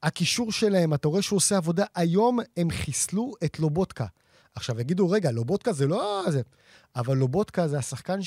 הקישור 0.02 0.52
שלהם, 0.52 0.94
אתה 0.94 1.08
רואה 1.08 1.22
שהוא 1.22 1.36
עושה 1.36 1.56
עבודה. 1.56 1.84
היום 1.94 2.38
הם 2.56 2.70
חיסלו 2.70 3.32
את 3.44 3.58
לובודקה. 3.58 4.06
עכשיו, 4.54 4.80
יגידו, 4.80 5.10
רגע, 5.10 5.30
לובודקה 5.30 5.72
זה 5.72 5.86
לא... 5.86 6.24
זה... 6.28 6.40
אבל 6.96 7.16
לובודקה 7.16 7.68
זה 7.68 7.78
השחקן 7.78 8.18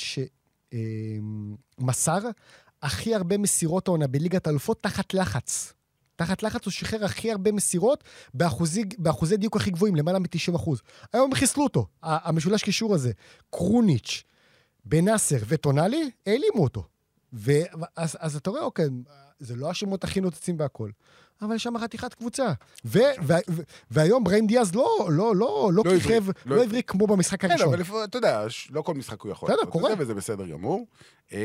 שמסר 1.80 2.20
הכי 2.86 3.16
הרבה 3.16 3.38
מסירות 3.38 3.88
העונה 3.88 4.08
בליגת 4.08 4.48
האלופות 4.48 4.84
תחת 4.84 5.14
לחץ. 5.14 5.74
תחת 6.16 6.44
לחץ 6.44 6.66
הוא 6.66 6.72
שחרר 6.72 7.06
הכי 7.06 7.32
הרבה 7.32 7.52
מסירות 7.52 8.04
באחוזי, 8.34 8.84
באחוזי 8.98 9.38
דיוק 9.38 9.56
הכי 9.56 9.72
גבוהים, 9.72 9.96
למעלה 9.96 10.20
מ-90 10.20 10.56
אחוז. 10.56 10.82
היום 11.14 11.26
הם 11.26 11.36
חיסלו 11.36 11.64
אותו, 11.64 11.88
המשולש 12.04 12.64
קישור 12.64 12.94
הזה. 12.94 13.12
קרוניץ', 13.50 14.24
בנאסר 14.86 15.38
וטונאלי, 15.48 16.12
העלימו 16.26 16.64
אותו. 16.64 16.84
ואז 17.34 18.18
אז 18.20 18.36
אתה 18.36 18.50
רואה, 18.50 18.62
אוקיי, 18.64 18.86
זה 19.40 19.56
לא 19.56 19.70
השמות 19.70 20.04
הכי 20.04 20.22
נוצצים 20.22 20.60
והכול, 20.60 20.92
אבל 21.42 21.56
יש 21.56 21.64
שם 21.64 21.78
חתיכת 21.78 22.14
קבוצה. 22.14 22.52
ו, 22.86 23.00
ו, 23.24 23.34
ו, 23.50 23.62
והיום 23.92 24.24
בריים 24.24 24.48
דיאז 24.48 24.76
לא, 24.76 25.08
לא, 25.10 25.36
לא, 25.36 25.36
לא 25.36 25.70
לא 25.74 25.84
כיכב, 25.84 26.24
לא 26.46 26.56
לא 26.58 26.64
הבריא 26.64 26.82
כמו 26.82 27.08
במשחק 27.08 27.42
כן, 27.42 27.52
הראשון. 27.52 27.68
אבל 27.68 27.80
לפ- 27.80 27.92
אתה 28.04 28.18
יודע, 28.18 28.46
לא 28.72 28.82
כל 28.82 28.94
משחק 28.94 29.22
הוא 29.22 29.32
יכול 29.32 29.50
בסדר, 29.54 29.72
קורה. 29.72 29.90
זה, 29.90 29.96
וזה 30.02 30.14
בסדר 30.14 30.46
גמור. 30.46 30.88
אה, 31.34 31.40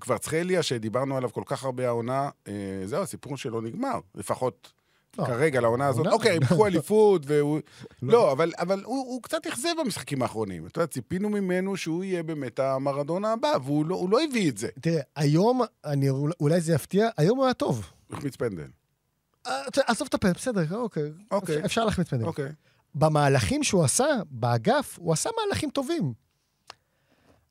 קוורצחליה, 0.00 0.62
שדיברנו 0.62 1.16
עליו 1.16 1.32
כל 1.32 1.42
כך 1.46 1.64
הרבה 1.64 1.86
העונה, 1.86 2.28
אה, 2.48 2.52
זהו, 2.84 3.02
הסיפור 3.02 3.36
שלו 3.36 3.60
נגמר. 3.60 3.98
לפחות 4.14 4.72
לא, 5.18 5.24
כרגע, 5.24 5.60
לעונה 5.60 5.86
הזאת. 5.86 6.06
אוקיי, 6.06 6.36
הם 6.36 6.42
לקחו 6.42 6.66
אליפות, 6.66 7.22
והוא... 7.26 7.60
לא, 8.02 8.32
אבל 8.32 8.52
אבל 8.58 8.82
הוא 8.84 9.22
קצת 9.22 9.46
אכזב 9.46 9.68
במשחקים 9.84 10.22
האחרונים. 10.22 10.66
אתה 10.66 10.78
יודע, 10.80 10.86
ציפינו 10.92 11.28
ממנו 11.28 11.76
שהוא 11.76 12.04
יהיה 12.04 12.22
באמת 12.22 12.58
המרדונה 12.58 13.32
הבא, 13.32 13.52
והוא 13.64 13.86
לא- 13.86 14.06
לא 14.10 14.18
הביא 14.24 14.50
את 14.50 14.58
זה. 14.58 14.68
תראה, 14.80 15.00
היום, 15.16 15.60
אולי 16.40 16.60
זה 16.60 16.72
יפתיע, 16.74 17.08
היום 17.16 17.38
הוא 17.38 17.44
היה 17.44 17.54
טוב. 17.54 17.90
החמיץ 18.10 18.36
פנדל. 18.36 18.66
אה, 19.46 19.62
עזוב 19.86 20.08
את 20.08 20.14
הפנדל, 20.14 20.34
בסדר, 20.34 20.76
אוקיי. 20.76 21.12
אוקיי. 21.30 21.64
אפשר- 21.64 21.84
להחמיץ 21.84 22.08
פנדל. 22.08 22.24
אוקיי. 22.24 22.52
במהלכים 22.94 23.64
שהוא 23.64 23.84
עשה, 23.84 24.06
באגף, 24.30 24.98
הוא 24.98 25.12
עשה 25.12 25.30
מהלכים 25.40 25.70
טובים. 25.70 26.12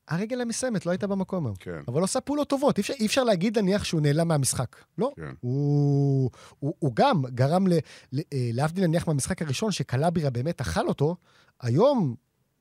הרגל 0.08 0.40
המסיימת 0.40 0.86
לא 0.86 0.90
הייתה 0.90 1.06
במקום 1.06 1.46
היום. 1.46 1.56
כן. 1.60 1.80
אבל 1.88 1.96
הוא 1.96 2.04
עשה 2.04 2.20
פעולות 2.20 2.48
טובות. 2.48 2.78
אי 2.78 2.80
אפשר, 2.80 2.92
אי 3.00 3.06
אפשר 3.06 3.24
להגיד, 3.24 3.58
נניח, 3.58 3.84
שהוא 3.84 4.00
נעלם 4.00 4.28
מהמשחק. 4.28 4.76
לא. 4.98 5.12
כן. 5.16 5.30
הוא, 5.40 6.30
הוא, 6.58 6.74
הוא 6.78 6.92
גם 6.94 7.22
גרם, 7.26 7.66
ל, 7.66 7.72
ל, 8.12 8.18
אה, 8.32 8.50
להבדיל 8.52 8.86
נניח 8.86 9.06
מהמשחק 9.08 9.42
הראשון, 9.42 9.72
שקלבריה 9.72 10.30
באמת 10.30 10.60
אכל 10.60 10.88
אותו, 10.88 11.16
היום 11.60 12.14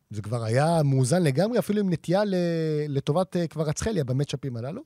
זה 0.10 0.22
כבר 0.22 0.44
היה 0.44 0.84
מאוזן 0.84 1.24
לגמרי, 1.24 1.60
אפילו 1.60 1.80
עם 1.80 1.90
נטייה 1.94 2.26
ל, 2.26 2.34
לטובת 2.88 3.36
אה, 3.36 3.48
קוורצחליה 3.48 4.04
במצ'אפים 4.04 4.58
הללו. 4.58 4.82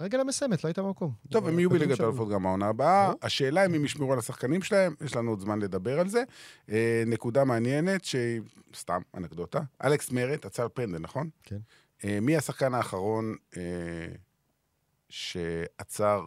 הרגל 0.00 0.20
המסיימת 0.20 0.64
לא 0.64 0.68
הייתה 0.68 0.82
במקום. 0.82 1.12
טוב, 1.30 1.48
הם 1.48 1.58
יהיו 1.58 1.70
בליגת 1.70 2.00
האלופות 2.00 2.28
גם 2.28 2.46
העונה 2.46 2.68
הבאה. 2.68 3.12
השאלה 3.22 3.66
אם 3.66 3.74
הם 3.74 3.84
ישמרו 3.84 4.12
על 4.12 4.18
השחקנים 4.18 4.62
שלהם, 4.62 4.94
יש 5.04 5.16
לנו 5.16 5.30
עוד 5.30 5.40
זמן 5.40 5.58
לדבר 5.58 6.00
על 6.00 6.08
זה. 6.08 6.22
אה, 6.70 7.02
נקודה 7.06 7.44
מעניינת, 7.44 8.04
שהיא 8.04 8.40
סתם 8.76 9.00
אנקדוטה. 9.14 9.60
אלכס 9.84 10.10
מרט 10.10 10.46
עצר 10.46 10.68
פנדל, 10.74 10.98
נכון? 10.98 11.30
כן. 11.42 11.58
אה, 12.04 12.18
מי 12.20 12.36
השחקן 12.36 12.74
האחרון 12.74 13.34
אה, 13.56 13.62
שעצר, 15.08 16.26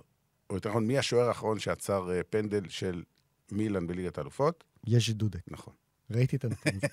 או 0.49 0.55
יותר 0.55 0.69
נכון, 0.69 0.87
מי 0.87 0.97
השוער 0.97 1.27
האחרון 1.27 1.59
שעצר 1.59 2.09
פנדל 2.29 2.69
של 2.69 3.03
מילאן 3.51 3.87
בליגת 3.87 4.17
האלופות? 4.17 4.63
יש 4.87 5.09
דודק. 5.09 5.41
נכון. 5.47 5.73
ראיתי 6.11 6.35
את 6.35 6.45
הנתון. 6.45 6.73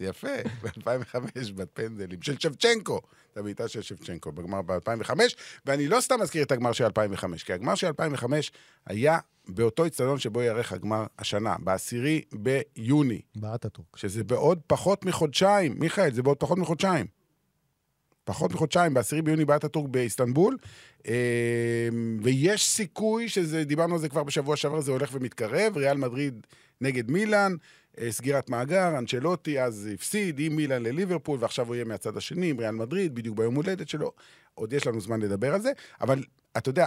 זה 0.00 0.06
יפה, 0.06 0.28
ב-2005 0.62 1.52
בפנדלים 1.54 2.22
של 2.22 2.38
שבצ'נקו, 2.38 3.00
את 3.32 3.36
הבעיטה 3.36 3.68
של 3.68 3.82
שבצ'נקו 3.82 4.32
בגמר 4.32 4.62
ב-2005, 4.62 5.10
ואני 5.66 5.88
לא 5.88 6.00
סתם 6.00 6.20
מזכיר 6.20 6.42
את 6.42 6.52
הגמר 6.52 6.72
של 6.72 6.84
2005, 6.84 7.44
כי 7.44 7.52
הגמר 7.52 7.74
של 7.74 7.86
2005 7.86 8.52
היה 8.86 9.18
באותו 9.48 9.86
אצטדיון 9.86 10.18
שבו 10.18 10.42
ייערך 10.42 10.72
הגמר 10.72 11.06
השנה, 11.18 11.56
בעשירי 11.58 12.22
ביוני, 12.32 13.20
באטאטורק. 13.36 13.96
שזה 13.96 14.24
בעוד 14.24 14.60
פחות 14.66 15.04
מחודשיים, 15.04 15.74
מיכאל, 15.78 16.14
זה 16.14 16.22
בעוד 16.22 16.36
פחות 16.36 16.58
מחודשיים. 16.58 17.06
פחות 18.24 18.52
מחודשיים, 18.52 18.94
בעשירי 18.94 19.22
ביוני 19.22 19.44
באטאטורק 19.44 19.88
באיסטנבול, 19.88 20.56
אה, 21.08 21.88
ויש 22.22 22.66
סיכוי 22.66 23.28
שזה, 23.28 23.64
דיברנו 23.64 23.94
על 23.94 24.00
זה 24.00 24.08
כבר 24.08 24.22
בשבוע 24.22 24.56
שעבר, 24.56 24.80
זה 24.80 24.90
הולך 24.90 25.10
ומתקרב, 25.12 25.76
ריאל 25.76 25.96
מדריד 25.96 26.46
נגד 26.80 27.10
מילאן, 27.10 27.54
סגירת 28.10 28.50
מאגר, 28.50 28.98
אנצ'לוטי 28.98 29.60
אז 29.60 29.88
הפסיד 29.94 30.38
עם 30.38 30.56
מילאן 30.56 30.82
לליברפול, 30.82 31.38
ועכשיו 31.40 31.66
הוא 31.66 31.74
יהיה 31.74 31.84
מהצד 31.84 32.16
השני 32.16 32.50
עם 32.50 32.58
ריאל 32.58 32.70
מדריד, 32.70 33.14
בדיוק 33.14 33.36
ביום 33.36 33.54
הולדת 33.54 33.88
שלו. 33.88 34.12
עוד 34.54 34.72
יש 34.72 34.86
לנו 34.86 35.00
זמן 35.00 35.20
לדבר 35.20 35.54
על 35.54 35.60
זה, 35.60 35.72
אבל 36.00 36.22
אתה 36.56 36.68
יודע, 36.68 36.86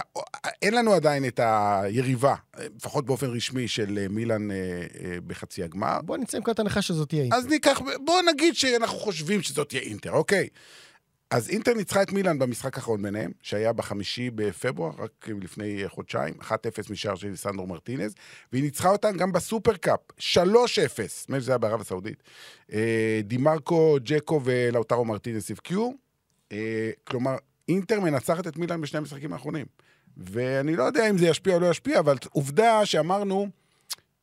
אין 0.62 0.74
לנו 0.74 0.92
עדיין 0.92 1.24
את 1.24 1.40
היריבה, 1.42 2.34
אה, 2.58 2.66
לפחות 2.76 3.06
באופן 3.06 3.26
רשמי, 3.26 3.68
של 3.68 3.98
אה, 3.98 4.08
מילאן 4.08 4.50
אה, 4.50 4.56
אה, 4.56 5.20
בחצי 5.26 5.62
הגמר. 5.62 6.00
בוא 6.02 6.16
נצא 6.16 6.36
עם 6.36 6.40
נקודת 6.40 6.58
הנחה 6.58 6.82
שזאת 6.82 7.08
תהיה 7.08 7.22
אינטר. 7.22 7.36
אז 7.36 7.46
ניקח, 7.46 7.80
בואו 8.04 8.22
נגיד 8.22 8.54
שאנחנו 8.54 8.98
חושבים 8.98 9.42
שזאת 9.42 9.68
תהיה 9.68 9.82
אינטר, 9.82 10.12
אוקיי. 10.12 10.48
אז 11.30 11.50
אינטר 11.50 11.74
ניצחה 11.74 12.02
את 12.02 12.12
מילאן 12.12 12.38
במשחק 12.38 12.76
האחרון 12.76 13.02
ביניהם, 13.02 13.30
שהיה 13.42 13.72
בחמישי 13.72 14.30
בפברואר, 14.30 14.92
רק 14.98 15.28
לפני 15.42 15.82
חודשיים, 15.86 16.34
1-0 16.40 16.52
משער 16.90 17.14
של 17.14 17.36
סנדרו 17.36 17.66
מרטינז, 17.66 18.14
והיא 18.52 18.62
ניצחה 18.62 18.90
אותם 18.90 19.16
גם 19.16 19.32
בסופרקאפ, 19.32 20.00
3-0, 20.18 20.22
נדמה 21.28 21.40
שזה 21.40 21.52
היה 21.52 21.58
בערב 21.58 21.80
הסעודית. 21.80 22.22
אה, 22.72 23.20
דימרקו, 23.24 23.96
ג'קו 24.04 24.40
ולאוטרו 24.44 25.04
מרטינז 25.04 25.50
הבקיעו, 25.50 25.94
אה, 26.52 26.90
כלומר, 27.04 27.36
אינטר 27.68 28.00
מנצחת 28.00 28.46
את 28.46 28.56
מילאן 28.56 28.80
בשני 28.80 28.98
המשחקים 28.98 29.32
האחרונים. 29.32 29.66
ואני 30.16 30.76
לא 30.76 30.82
יודע 30.82 31.10
אם 31.10 31.18
זה 31.18 31.26
ישפיע 31.26 31.54
או 31.54 31.60
לא 31.60 31.66
ישפיע, 31.66 31.98
אבל 31.98 32.16
עובדה 32.32 32.86
שאמרנו, 32.86 33.48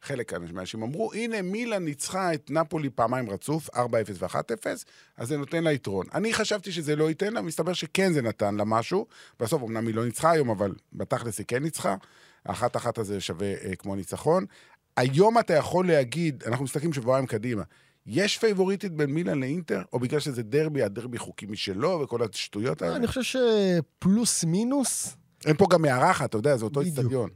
חלק 0.05 0.33
מהאנשים 0.33 0.83
אמרו, 0.83 1.13
הנה 1.13 1.41
מילאן 1.41 1.85
ניצחה 1.85 2.33
את 2.33 2.51
נפולי 2.51 2.89
פעמיים 2.89 3.29
רצוף, 3.29 3.69
4-0 3.69 3.77
ו-1-0, 4.19 4.35
אז 5.17 5.27
זה 5.27 5.37
נותן 5.37 5.63
לה 5.63 5.71
יתרון. 5.71 6.05
אני 6.13 6.33
חשבתי 6.33 6.71
שזה 6.71 6.95
לא 6.95 7.09
ייתן 7.09 7.33
לה, 7.33 7.41
מסתבר 7.41 7.73
שכן 7.73 8.13
זה 8.13 8.21
נתן 8.21 8.55
לה 8.55 8.63
משהו. 8.65 9.05
בסוף 9.39 9.63
אמנם 9.63 9.87
היא 9.87 9.95
לא 9.95 10.05
ניצחה 10.05 10.31
היום, 10.31 10.49
אבל 10.49 10.71
בתכלס 10.93 11.37
היא 11.37 11.45
כן 11.47 11.63
ניצחה. 11.63 11.95
האחת-אחת 12.45 12.97
הזה 12.97 13.21
שווה 13.21 13.53
אה, 13.53 13.75
כמו 13.75 13.95
ניצחון. 13.95 14.45
היום 14.97 15.39
אתה 15.39 15.53
יכול 15.53 15.87
להגיד, 15.87 16.43
אנחנו 16.47 16.65
מסתכלים 16.65 16.93
שבועיים 16.93 17.25
קדימה, 17.25 17.63
יש 18.05 18.37
פייבוריטית 18.37 18.91
בין 18.91 19.09
מילאן 19.09 19.39
לאינטר, 19.39 19.81
או 19.93 19.99
בגלל 19.99 20.19
שזה 20.19 20.43
דרבי, 20.43 20.83
הדרבי 20.83 21.17
חוקי 21.17 21.45
משלו 21.45 21.99
וכל 22.03 22.23
השטויות 22.23 22.81
האלה? 22.81 22.95
אני 22.95 23.07
חושב 23.07 23.21
שפלוס 23.23 24.43
מינוס, 24.43 25.17
אין 25.45 25.57
פה 25.57 25.67
גם 25.69 25.81
מארחת, 25.81 26.29
אתה 26.29 26.37
יודע, 26.37 26.57
זה 26.57 26.65
אותו. 26.65 26.81
איצטדיון. 26.81 27.29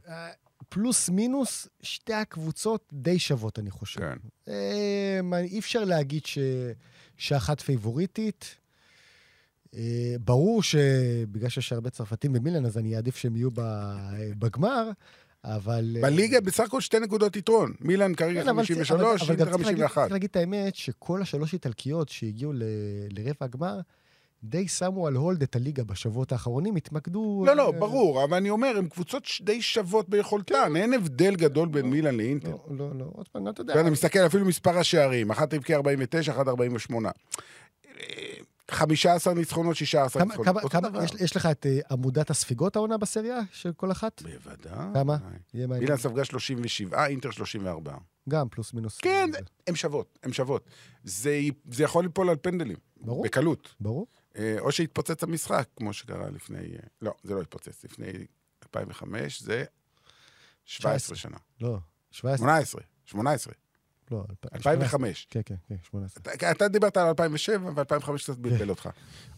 פלוס 0.74 1.08
מינוס, 1.08 1.68
שתי 1.82 2.12
הקבוצות 2.14 2.88
די 2.92 3.18
שוות, 3.18 3.58
אני 3.58 3.70
חושב. 3.70 4.00
כן. 4.00 4.16
אה, 4.48 5.20
אי 5.40 5.58
אפשר 5.58 5.84
להגיד 5.84 6.26
ש... 6.26 6.38
שאחת 7.16 7.60
פייבוריטית. 7.60 8.56
אה, 9.74 10.14
ברור 10.20 10.62
שבגלל 10.62 11.48
שיש 11.48 11.72
הרבה 11.72 11.90
צרפתים 11.90 12.32
במילן, 12.32 12.66
אז 12.66 12.78
אני 12.78 12.96
אעדיף 12.96 13.16
שהם 13.16 13.36
יהיו 13.36 13.50
ב... 13.54 13.60
בגמר, 14.38 14.90
אבל... 15.44 15.96
אה, 15.96 16.02
בליגה 16.02 16.40
בסך 16.40 16.64
הכל 16.64 16.80
שתי 16.80 16.98
נקודות 16.98 17.36
יתרון. 17.36 17.72
מילאן 17.80 18.14
כרגע 18.14 18.42
כן, 18.42 18.48
אבל 18.48 18.66
צריך- 18.66 18.78
53, 18.88 19.22
אבל- 19.22 19.34
גם 19.36 19.46
אינטר 19.46 19.52
צריך 19.56 19.66
להגיד- 19.66 19.86
51. 19.86 20.24
את 20.24 20.36
האמת, 20.36 20.74
שכל 20.74 21.22
השלוש 21.22 21.52
איטלקיות 21.52 22.08
שהגיעו 22.08 22.52
ל- 22.52 22.62
לרבע 23.10 23.36
הגמר, 23.40 23.80
די 24.44 24.68
שמו 24.68 25.06
על 25.06 25.14
הולד 25.14 25.42
את 25.42 25.56
הליגה 25.56 25.84
בשבועות 25.84 26.32
האחרונים, 26.32 26.76
התמקדו... 26.76 27.44
לא, 27.46 27.56
לא, 27.56 27.66
אה, 27.74 27.80
ברור, 27.80 28.24
אבל 28.24 28.36
אני 28.36 28.50
אומר, 28.50 28.72
הן 28.78 28.88
קבוצות 28.88 29.22
די 29.40 29.62
שוות 29.62 30.08
ביכולתן, 30.08 30.76
אין 30.76 30.92
הבדל 30.94 31.36
גדול 31.36 31.68
בין 31.68 31.86
מילאן 31.86 32.14
לאינטר. 32.16 32.50
לא, 32.50 32.58
לא, 32.78 32.98
לא, 32.98 33.04
עוד 33.12 33.28
פעם, 33.28 33.48
אתה 33.48 33.60
יודע. 33.60 33.80
אתה 33.80 33.90
מסתכל 33.90 34.18
אפילו 34.18 34.46
מספר 34.46 34.78
השערים, 34.78 35.30
אחת 35.30 35.52
הבקיעה 35.54 35.76
49, 35.76 36.32
אחת 36.32 36.48
48. 36.48 37.10
אה, 37.86 38.02
15 38.70 39.34
ניצחונות, 39.34 39.76
16 39.76 40.22
כמה- 40.22 40.34
ניצחונות. 40.36 40.94
יש- 41.20 41.36
לך 41.36 41.46
את 41.46 41.66
אה, 41.66 41.78
עמודת 41.90 42.30
הספיגות 42.30 42.76
העונה 42.76 42.96
בסריה 42.98 43.40
של 43.52 43.72
כל 43.76 43.92
אחת? 43.92 44.22
בוודאי. 44.22 44.94
כמה? 44.94 45.16
מילאן 45.54 45.96
ספגה 45.96 46.24
37, 46.24 47.06
אינטר 47.06 47.30
34. 47.30 47.92
גם 48.28 48.48
פלוס 48.48 48.74
מינוס. 48.74 48.98
כן. 48.98 49.30
הן 49.66 49.74
שוות, 49.74 50.18
הן 50.22 50.32
שוות. 50.32 50.64
זה 51.04 51.32
יכול 51.78 52.04
ליפול 52.04 52.30
על 52.30 52.36
פנדלים. 52.42 52.76
ברור. 53.00 53.24
בקלות. 53.24 53.74
ברור. 53.80 54.06
אה, 54.38 54.56
או 54.58 54.72
שיתפוצץ 54.72 55.22
המשחק, 55.22 55.68
כמו 55.76 55.92
שקרה 55.92 56.30
לפני... 56.30 56.58
אה, 56.58 56.78
לא, 57.02 57.14
זה 57.22 57.34
לא 57.34 57.40
התפוצץ. 57.40 57.84
לפני 57.84 58.12
2005 58.62 59.42
זה 59.42 59.64
17 60.64 61.16
שנה. 61.16 61.36
לא, 61.60 61.78
17. 62.10 62.38
18, 62.38 62.80
18. 63.04 63.52
לא, 64.10 64.24
אלפ- 64.30 64.54
2005. 64.54 65.26
כן, 65.30 65.40
כן, 65.46 65.54
כן, 65.68 65.74
18. 65.82 66.22
אתה- 66.34 66.50
אתה 66.50 66.68
דיברת 66.68 66.96
על 66.96 67.06
2007, 67.06 67.70
ו-2005 67.76 68.22
קצת 68.22 68.36
בלבל 68.36 68.70
אותך. 68.70 68.88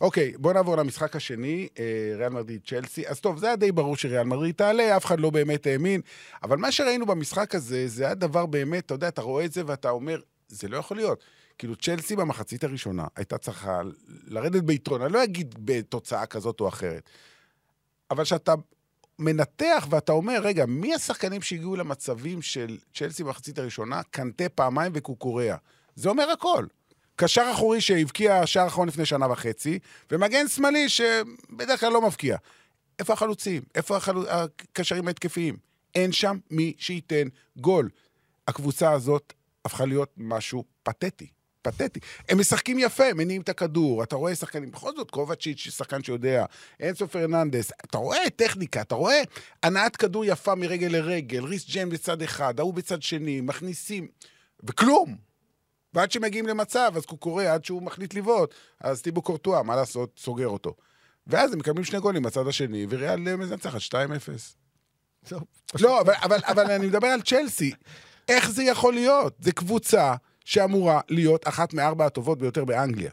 אוקיי, 0.00 0.32
בוא 0.38 0.52
נעבור 0.52 0.76
למשחק 0.76 1.16
השני, 1.16 1.68
אה, 1.78 1.84
ריאל 2.16 2.28
מדריד 2.28 2.60
צ'לסי. 2.66 3.08
אז 3.08 3.20
טוב, 3.20 3.38
זה 3.38 3.46
היה 3.46 3.56
די 3.56 3.72
ברור 3.72 3.96
שריאל 3.96 4.22
מדריד 4.24 4.54
תעלה, 4.54 4.96
אף 4.96 5.04
אחד 5.04 5.20
לא 5.20 5.30
באמת 5.30 5.66
האמין. 5.66 6.00
אבל 6.42 6.56
מה 6.56 6.72
שראינו 6.72 7.06
במשחק 7.06 7.54
הזה, 7.54 7.88
זה 7.88 8.04
היה 8.04 8.14
דבר 8.14 8.46
באמת, 8.46 8.86
אתה 8.86 8.94
יודע, 8.94 9.08
אתה 9.08 9.22
רואה 9.22 9.44
את 9.44 9.52
זה 9.52 9.62
ואתה 9.66 9.90
אומר, 9.90 10.20
זה 10.48 10.68
לא 10.68 10.76
יכול 10.76 10.96
להיות. 10.96 11.24
כאילו, 11.58 11.76
צ'לסי 11.76 12.16
במחצית 12.16 12.64
הראשונה 12.64 13.06
הייתה 13.16 13.38
צריכה 13.38 13.80
לרדת 14.26 14.62
ביתרון, 14.62 15.02
אני 15.02 15.12
לא 15.12 15.24
אגיד 15.24 15.54
בתוצאה 15.58 16.26
כזאת 16.26 16.60
או 16.60 16.68
אחרת, 16.68 17.10
אבל 18.10 18.24
שאתה 18.24 18.54
מנתח 19.18 19.86
ואתה 19.90 20.12
אומר, 20.12 20.40
רגע, 20.42 20.66
מי 20.66 20.94
השחקנים 20.94 21.42
שהגיעו 21.42 21.76
למצבים 21.76 22.42
של 22.42 22.78
צ'לסי 22.94 23.24
במחצית 23.24 23.58
הראשונה? 23.58 24.02
קנטה 24.02 24.48
פעמיים 24.48 24.92
וקוקוריאה. 24.94 25.56
זה 25.96 26.08
אומר 26.08 26.30
הכל. 26.30 26.66
קשר 27.16 27.50
אחורי 27.54 27.80
שהבקיע 27.80 28.46
שער 28.46 28.66
אחרון 28.66 28.88
לפני 28.88 29.06
שנה 29.06 29.32
וחצי, 29.32 29.78
ומגן 30.10 30.48
שמאלי 30.48 30.88
שבדרך 30.88 31.80
כלל 31.80 31.92
לא 31.92 32.02
מבקיע. 32.02 32.36
איפה 32.98 33.12
החלוצים? 33.12 33.62
איפה 33.74 33.96
החלו... 33.96 34.22
הקשרים 34.28 35.08
ההתקפיים? 35.08 35.56
אין 35.94 36.12
שם 36.12 36.38
מי 36.50 36.72
שייתן 36.78 37.28
גול. 37.56 37.88
הקבוצה 38.48 38.92
הזאת 38.92 39.32
הפכה 39.64 39.84
להיות 39.84 40.12
משהו 40.16 40.64
פתטי. 40.82 41.26
פתטי. 41.62 42.00
הם 42.28 42.40
משחקים 42.40 42.78
יפה, 42.78 43.14
מניעים 43.14 43.40
את 43.42 43.48
הכדור, 43.48 44.02
אתה 44.02 44.16
רואה 44.16 44.34
שחקנים, 44.34 44.70
בכל 44.70 44.96
זאת, 44.96 45.10
קובצ'יץ', 45.10 45.58
שחקן 45.58 46.02
שיודע, 46.02 46.44
אינסו 46.80 47.08
פרננדס, 47.08 47.70
אתה 47.84 47.98
רואה 47.98 48.30
טכניקה, 48.36 48.80
אתה 48.80 48.94
רואה 48.94 49.22
הנעת 49.62 49.96
כדור 49.96 50.24
יפה 50.24 50.54
מרגל 50.54 50.86
לרגל, 50.86 51.44
ריס 51.44 51.70
ג'ם 51.70 51.88
בצד 51.90 52.22
אחד, 52.22 52.60
ההוא 52.60 52.74
בצד 52.74 53.02
שני, 53.02 53.40
מכניסים, 53.40 54.08
וכלום. 54.64 55.16
ועד 55.94 56.12
שמגיעים 56.12 56.46
למצב, 56.46 56.92
אז 56.96 57.06
קוקורא, 57.06 57.44
עד 57.44 57.64
שהוא 57.64 57.82
מחליט 57.82 58.14
לבעוט, 58.14 58.54
אז 58.80 59.02
טיבו 59.02 59.22
קורטואה, 59.22 59.62
מה 59.62 59.76
לעשות, 59.76 60.18
סוגר 60.18 60.48
אותו. 60.48 60.74
ואז 61.26 61.52
הם 61.52 61.58
מקבלים 61.58 61.84
שני 61.84 62.00
גולים 62.00 62.22
בצד 62.22 62.46
השני, 62.48 62.86
וריאל 62.90 63.16
מנצחת 63.16 63.80
2-0. 63.80 63.94
זהו, 65.28 65.40
פשוט- 65.72 65.80
לא, 65.80 66.00
אבל, 66.00 66.12
אבל, 66.22 66.38
אבל 66.44 66.70
אני 66.70 66.86
מדבר 66.86 67.06
על 67.06 67.22
צ'לסי. 67.22 67.72
איך 68.28 68.50
זה 68.50 68.62
יכול 68.62 68.94
להיות? 68.94 69.34
זו 69.40 69.50
קבוצה 69.54 70.14
שאמורה 70.44 71.00
להיות 71.08 71.48
אחת 71.48 71.74
מארבע 71.74 72.06
הטובות 72.06 72.38
ביותר 72.38 72.64
באנגליה. 72.64 73.10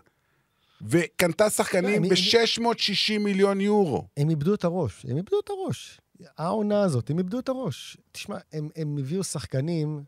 וקנתה 0.82 1.50
שחקנים 1.50 2.04
לא, 2.04 2.10
הם- 2.10 2.10
ב-660 2.10 3.20
מיליון 3.20 3.62
יורו. 3.62 4.08
הם 4.18 4.30
איבדו 4.30 4.54
את 4.54 4.64
הראש, 4.64 5.06
הם 5.10 5.18
איבדו 5.18 5.40
את 5.40 5.50
הראש. 5.50 6.00
העונה 6.38 6.82
הזאת, 6.84 7.10
הם 7.10 7.18
איבדו 7.18 7.40
את 7.40 7.50
הראש. 7.50 7.98
תשמע, 8.12 8.38
הם, 8.54 8.70
הם 8.76 8.98
הביאו 8.98 9.24
שחקנים, 9.24 10.04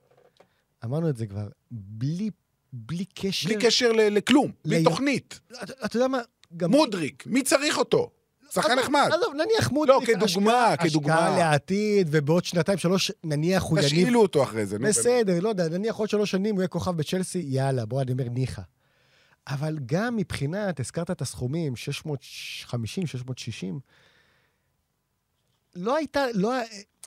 אמרנו 0.86 1.10
את 1.10 1.18
זה 1.18 1.28
כבר, 1.28 1.48
בלי, 1.72 2.30
בלי 2.74 3.06
קשר... 3.06 3.50
בלי 3.50 3.58
קשר 3.62 3.92
לכלום, 3.92 4.52
בלי 4.66 4.84
תוכנית. 4.84 5.40
אתה, 5.64 5.74
אתה 5.86 5.96
יודע 5.98 6.08
מה? 6.08 6.20
גם... 6.58 6.72
מודריק, 6.72 7.24
מי 7.28 7.44
צריך 7.44 7.78
אותו? 7.78 8.12
שחקן 8.54 8.80
נחמד. 8.80 9.10
עזוב, 9.14 9.34
נניח 9.34 9.72
מודריק. 9.72 10.10
לא, 10.10 10.14
כדוגמה, 10.16 10.74
כדוגמה. 10.80 11.14
השקעה 11.14 11.38
לעתיד, 11.38 12.08
ובעוד 12.12 12.46
שנתיים, 12.46 12.78
שלוש, 12.78 13.12
נניח 13.24 13.64
הוא 13.64 13.80
יניב... 13.80 13.90
תשאילו 13.90 14.22
אותו 14.22 14.44
אחרי 14.44 14.66
זה, 14.66 14.80
נו. 14.80 14.88
בסדר, 14.88 15.40
לא 15.40 15.50
יודע, 15.50 15.70
נניח 15.70 15.96
עוד 15.96 16.10
שלוש 16.10 16.32
שנים 16.32 16.56
הוא 16.56 16.62
יהיה 16.62 16.68
כוכב 16.68 16.92
בצ'לסי, 16.92 17.44
יאללה, 17.48 17.86
בוא, 17.86 18.02
אני 18.02 18.12
אומר 18.12 18.30
ניחא. 18.30 18.62
אבל 19.48 19.78
גם 19.86 20.18
מבחינת, 20.18 20.80
הזכרת 20.80 21.12
את 21.12 21.22
הסכומים, 21.22 21.76
650, 21.76 23.08
660, 23.08 23.80
לא 25.76 25.96
הייתה, 25.96 26.26
לא, 26.34 26.52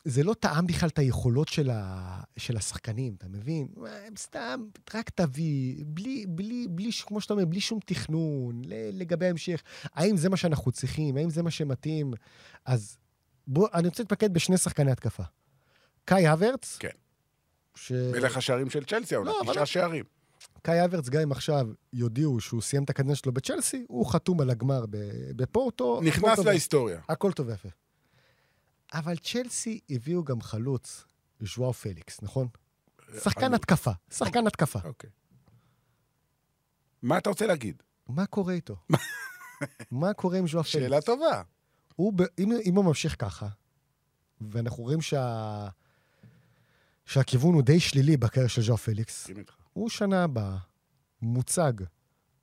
זה 0.04 0.22
לא 0.22 0.34
טעם 0.34 0.66
בכלל 0.66 0.88
את 0.88 0.98
היכולות 0.98 1.48
של, 1.48 1.70
ה, 1.70 2.20
של 2.36 2.56
השחקנים, 2.56 3.14
אתה 3.18 3.28
מבין? 3.28 3.68
הם 4.06 4.16
סתם, 4.16 4.64
רק 4.94 5.10
תביא, 5.10 5.84
בלי, 5.86 6.26
בלי, 6.28 6.66
בלי, 6.70 6.90
כמו 7.06 7.20
שאתה 7.20 7.34
אומר, 7.34 7.44
בלי 7.44 7.60
שום 7.60 7.78
תכנון 7.86 8.62
לגבי 8.92 9.26
ההמשך. 9.26 9.62
האם 9.84 10.16
זה 10.16 10.28
מה 10.28 10.36
שאנחנו 10.36 10.72
צריכים? 10.72 11.16
האם 11.16 11.30
זה 11.30 11.42
מה 11.42 11.50
שמתאים? 11.50 12.12
אז 12.64 12.96
בוא, 13.46 13.68
אני 13.74 13.88
רוצה 13.88 14.02
להתמקד 14.02 14.34
בשני 14.34 14.56
שחקני 14.58 14.90
התקפה. 14.90 15.22
קאי 16.04 16.26
הוורץ. 16.28 16.76
כן. 16.80 16.88
ש... 17.74 17.92
מלך 17.92 18.36
השערים 18.36 18.70
של 18.70 18.84
צ'לסי, 18.84 19.14
לא, 19.14 19.40
אבל- 19.44 19.52
תשעה 19.52 19.66
שערים. 19.66 20.04
קאי 20.62 20.80
הוורץ, 20.80 21.08
גם 21.08 21.20
אם 21.20 21.32
עכשיו 21.32 21.68
יודיעו 21.92 22.40
שהוא 22.40 22.62
סיים 22.62 22.84
את 22.84 22.90
הקדנציה 22.90 23.16
שלו 23.16 23.32
בצ'לסי, 23.32 23.84
הוא 23.88 24.06
חתום 24.06 24.40
על 24.40 24.50
הגמר 24.50 24.84
בפורטו. 25.36 26.00
נכנס. 26.04 26.38
להיסטוריה. 26.38 27.00
הכל 27.08 27.32
טוב 27.32 27.48
ויפה. 27.48 27.68
אבל 28.94 29.16
צ'לסי 29.16 29.80
הביאו 29.90 30.24
גם 30.24 30.40
חלוץ, 30.40 31.04
ז'ואר 31.40 31.72
פליקס, 31.72 32.22
נכון? 32.22 32.48
שחקן 33.24 33.40
חלוץ. 33.40 33.54
התקפה, 33.54 33.90
שחקן 34.10 34.46
התקפה. 34.46 34.78
אוקיי. 34.84 35.10
מה 37.02 37.18
אתה 37.18 37.30
רוצה 37.30 37.46
להגיד? 37.46 37.82
מה 38.08 38.26
קורה 38.26 38.52
איתו? 38.52 38.76
מה 39.90 40.14
קורה 40.14 40.38
עם 40.38 40.48
ז'ואר 40.48 40.62
פליקס? 40.62 40.72
שאלה 40.72 41.00
טובה. 41.00 41.42
הוא, 41.96 42.12
ב- 42.16 42.22
אם, 42.38 42.52
אם 42.64 42.74
הוא 42.74 42.84
ממשיך 42.84 43.16
ככה, 43.18 43.48
ואנחנו 44.40 44.82
רואים 44.82 45.00
שה... 45.00 45.68
שהכיוון 47.06 47.54
הוא 47.54 47.62
די 47.62 47.80
שלילי 47.80 48.16
בקריירה 48.16 48.48
של 48.48 48.62
ז'ואר 48.62 48.76
פליקס. 48.76 49.30
הוא 49.72 49.90
שנה 49.90 50.24
הבאה 50.24 50.56
מוצג 51.22 51.72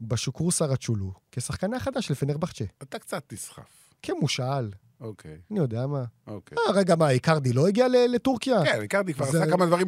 בשוקרוס 0.02 0.62
הרצ'ולו 0.62 1.14
כשחקנה 1.32 1.78
החדש 1.78 2.08
של 2.08 2.14
פנרבחצ'ה. 2.14 2.66
אתה 2.82 3.00
קצת 3.00 3.34
נסחף. 3.34 3.94
כמושאל, 4.02 4.72
אוקיי, 5.02 5.38
אני 5.52 5.60
יודע 5.60 5.88
מה. 5.88 6.04
אוקיי. 6.28 6.58
אה, 6.58 6.74
רגע, 6.74 6.96
מה, 6.96 7.10
איקרדי 7.10 7.54
לא 7.54 7.68
הגיע 7.68 7.88
לטורקיה? 8.10 8.66
כן, 8.66 8.82
הכרתי 8.84 9.14
כבר, 9.14 9.26
עשה 9.26 9.52
כמה 9.52 9.66
דברים 9.66 9.88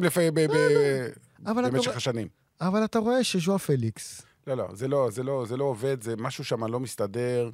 אתה 1.68 1.70
במשך 1.70 1.96
השנים. 1.96 2.28
אבל 2.60 2.84
אתה 2.84 2.98
רואה 2.98 3.24
שז'ואר 3.24 3.58
פליקס, 3.58 4.22
לא, 4.46 4.54
לא, 4.54 4.68
זה 4.72 4.88
לא, 4.88 5.10
זה 5.10 5.22
לא, 5.22 5.44
זה 5.46 5.56
לא 5.56 5.64
עובד, 5.64 6.02
זה 6.02 6.16
משהו 6.16 6.44
שם 6.44 6.64
לא 6.64 6.80
מסתדר. 6.80 7.50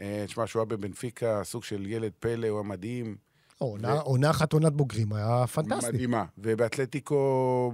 אה, 0.00 0.24
תשמע, 0.26 0.46
שהוא 0.46 0.60
היה 0.60 0.66
בבנפיקה, 0.66 1.40
סוג 1.44 1.64
של 1.64 1.86
ילד 1.86 2.12
פלא, 2.20 2.48
הוא 2.48 2.58
היה 2.58 2.68
מדהים. 2.68 3.16
עונה 4.00 4.30
אחת 4.30 4.52
עונת 4.52 4.72
בוגרים, 4.72 5.12
היה 5.12 5.46
פנטסטי. 5.46 5.92
מדהימה. 5.92 6.24
ובאתלטיקו... 6.38 7.72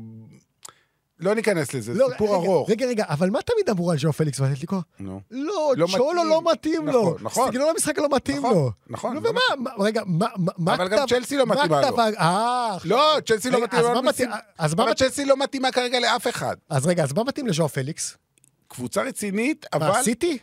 לא 1.20 1.34
ניכנס 1.34 1.74
לזה, 1.74 1.92
זה 1.94 1.98
לא, 1.98 2.08
סיפור 2.12 2.28
רגע, 2.28 2.36
ארוך. 2.46 2.70
רגע, 2.70 2.86
רגע, 2.86 3.04
אבל 3.08 3.30
מה 3.30 3.42
תמיד 3.42 3.70
אמרו 3.70 3.90
על 3.90 3.98
ז'ואר 3.98 4.12
פליקס 4.12 4.40
באתלטיקו? 4.40 4.76
נו. 5.00 5.20
לא, 5.30 5.72
לא 5.76 5.86
צ'ולו. 5.86 6.24
לא 6.24 6.42
מתאים 6.52 6.86
לו. 6.88 7.02
נכון, 7.02 7.16
נכון. 7.22 7.50
סגנון 7.50 7.68
המשחק 7.70 7.98
לא 7.98 8.08
מתאים 8.12 8.36
נכון, 8.36 8.52
לו. 8.54 8.70
נכון, 8.90 9.14
נו, 9.14 9.20
לא 9.20 9.30
ומה, 9.30 9.40
מה- 9.58 9.84
רגע, 9.84 10.02
מה- 10.06 10.26
מה- 10.36 10.52
מה 10.58 10.74
אבל 10.74 10.88
גם 10.88 10.98
כתב- 11.06 11.16
צ'לסי 11.16 11.36
לא 11.36 11.46
מה 11.46 11.54
מתאימה 11.54 11.80
לו. 11.80 11.86
כתב 11.86 11.98
אה, 12.18 12.76
לא, 12.84 13.16
צ'לסי 13.26 13.50
לא 13.50 13.56
רגע, 13.56 13.64
מתאים. 13.66 13.80
אז 13.80 13.86
לא 13.86 14.02
מה 14.02 14.10
ניסים- 14.10 14.28
מתאים- 14.28 14.42
אז 14.58 14.74
מה 14.74 14.82
אבל 14.84 14.94
צ'לסי 14.94 15.24
לא 15.24 15.36
מתאימה 15.36 15.72
כרגע 15.72 16.00
לאף 16.00 16.28
אחד. 16.28 16.56
אז 16.70 16.86
רגע, 16.86 17.02
אז 17.04 17.12
מה 17.12 17.24
מתאים 17.24 17.46
לז'ואאו 17.46 17.68
פליקס? 17.68 18.16
קבוצה 18.68 19.02
רצינית, 19.02 19.66
מה, 19.74 19.88
אבל... 19.90 20.02
סיטי? 20.02 20.38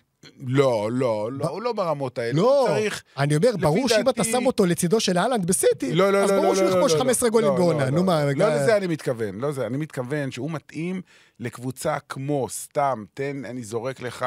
לא, 0.48 0.90
לא, 0.92 1.30
לא, 1.32 1.48
הוא 1.48 1.62
לא 1.62 1.74
ברמות 1.74 2.18
האלה. 2.18 2.34
לא, 2.34 2.60
הוא 2.60 2.68
צריך... 2.68 3.04
אני 3.18 3.36
אומר, 3.36 3.58
ברור 3.60 3.90
שאם 3.90 4.10
אתה 4.10 4.24
שם 4.24 4.46
אותו 4.46 4.66
לצידו 4.66 5.00
של 5.00 5.18
הולאנד 5.18 5.46
בסיטי, 5.46 5.96
לא, 5.96 6.12
לא, 6.12 6.18
אז 6.18 6.32
לא, 6.32 6.38
ברור 6.38 6.50
לא, 6.50 6.56
שהוא 6.56 6.70
יכבוש 6.70 6.94
לא, 6.94 7.00
15 7.00 7.30
לא, 7.30 7.32
גולים 7.32 7.50
לא, 7.50 7.56
בעונה. 7.56 7.86
לא, 7.86 7.90
נו 7.90 7.98
לא. 7.98 8.04
מה, 8.04 8.26
לא. 8.26 8.56
לזה 8.56 8.78
אני 8.78 8.88
מתכוון, 8.88 9.40
לא 9.40 9.52
זה. 9.52 9.66
אני 9.66 9.78
מתכוון 9.78 10.32
שהוא 10.32 10.52
מתאים 10.52 11.02
לקבוצה 11.40 11.98
כמו, 12.10 12.50
סתם, 12.50 13.04
תן, 13.14 13.46
אני 13.46 13.64
זורק 13.64 14.02
לך, 14.02 14.26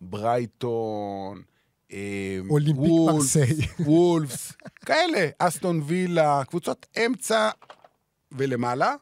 ברייטון, 0.00 1.42
אה, 1.92 2.38
אולימפיק 2.50 2.82
וולפס, 2.82 3.36
מרסיי. 3.36 3.66
וולפס, 3.86 4.52
כאלה, 4.86 5.28
אסטון 5.38 5.82
וילה, 5.84 6.42
קבוצות 6.48 6.86
אמצע 7.06 7.50
ולמעלה, 8.32 8.94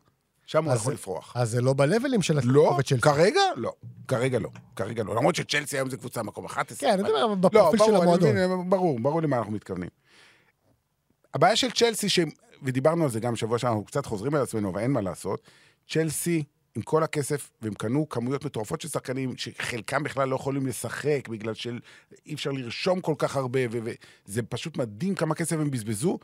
שם 0.51 0.65
הוא 0.65 0.75
יכול 0.75 0.93
לפרוח. 0.93 1.33
אז 1.37 1.51
זה 1.51 1.61
לא 1.61 1.73
בלבלים 1.73 2.23
של 2.23 2.39
לא, 2.45 2.77
וצ'לסי. 2.79 3.01
כרגע 3.01 3.41
לא. 3.57 3.73
כרגע 4.09 4.39
לא. 4.39 4.49
כרגע 4.77 5.03
לא. 5.03 5.15
למרות 5.15 5.35
שצ'לסי 5.35 5.77
היום 5.77 5.91
זה 5.91 5.97
קבוצה 5.97 6.23
מקום 6.23 6.45
11. 6.45 6.79
כן, 6.79 6.95
אני 6.95 7.03
מדבר 7.03 7.27
לא, 7.27 7.35
בפרופיל 7.35 7.81
של 7.87 7.95
המועדון. 7.95 8.71
ברור, 8.71 9.01
ברור 9.01 9.23
למה 9.23 9.39
אנחנו 9.39 9.53
מתכוונים. 9.53 9.89
הבעיה 11.35 11.57
של 11.57 11.71
צ'לסי, 11.71 12.09
ש... 12.09 12.19
ודיברנו 12.63 13.05
על 13.05 13.11
זה 13.11 13.21
גם 13.21 13.33
בשבוע 13.33 13.59
שעבר, 13.59 13.71
אנחנו 13.71 13.85
קצת 13.85 14.07
חוזרים 14.07 14.35
על 14.35 14.43
עצמנו, 14.43 14.71
אבל 14.71 14.81
אין 14.81 14.91
מה 14.91 15.01
לעשות. 15.01 15.41
צ'לסי, 15.89 16.45
עם 16.77 16.83
כל 16.83 17.03
הכסף, 17.03 17.51
והם 17.63 17.75
קנו 17.75 18.09
כמויות 18.09 18.45
מטורפות 18.45 18.81
של 18.81 18.89
שחקנים, 18.89 19.37
שחלקם 19.37 20.03
בכלל 20.03 20.29
לא 20.29 20.37
יכולים 20.37 20.67
לשחק, 20.67 21.29
בגלל 21.29 21.55
שאי 21.55 22.35
אפשר 22.35 22.51
לרשום 22.51 23.01
כל 23.01 23.15
כך 23.19 23.37
הרבה, 23.37 23.61
וזה 23.71 24.43
פשוט 24.43 24.77
מדהים 24.77 25.15
כמה 25.15 25.35
כסף 25.35 25.57
הם 25.57 25.71
בזבזו, 25.71 26.19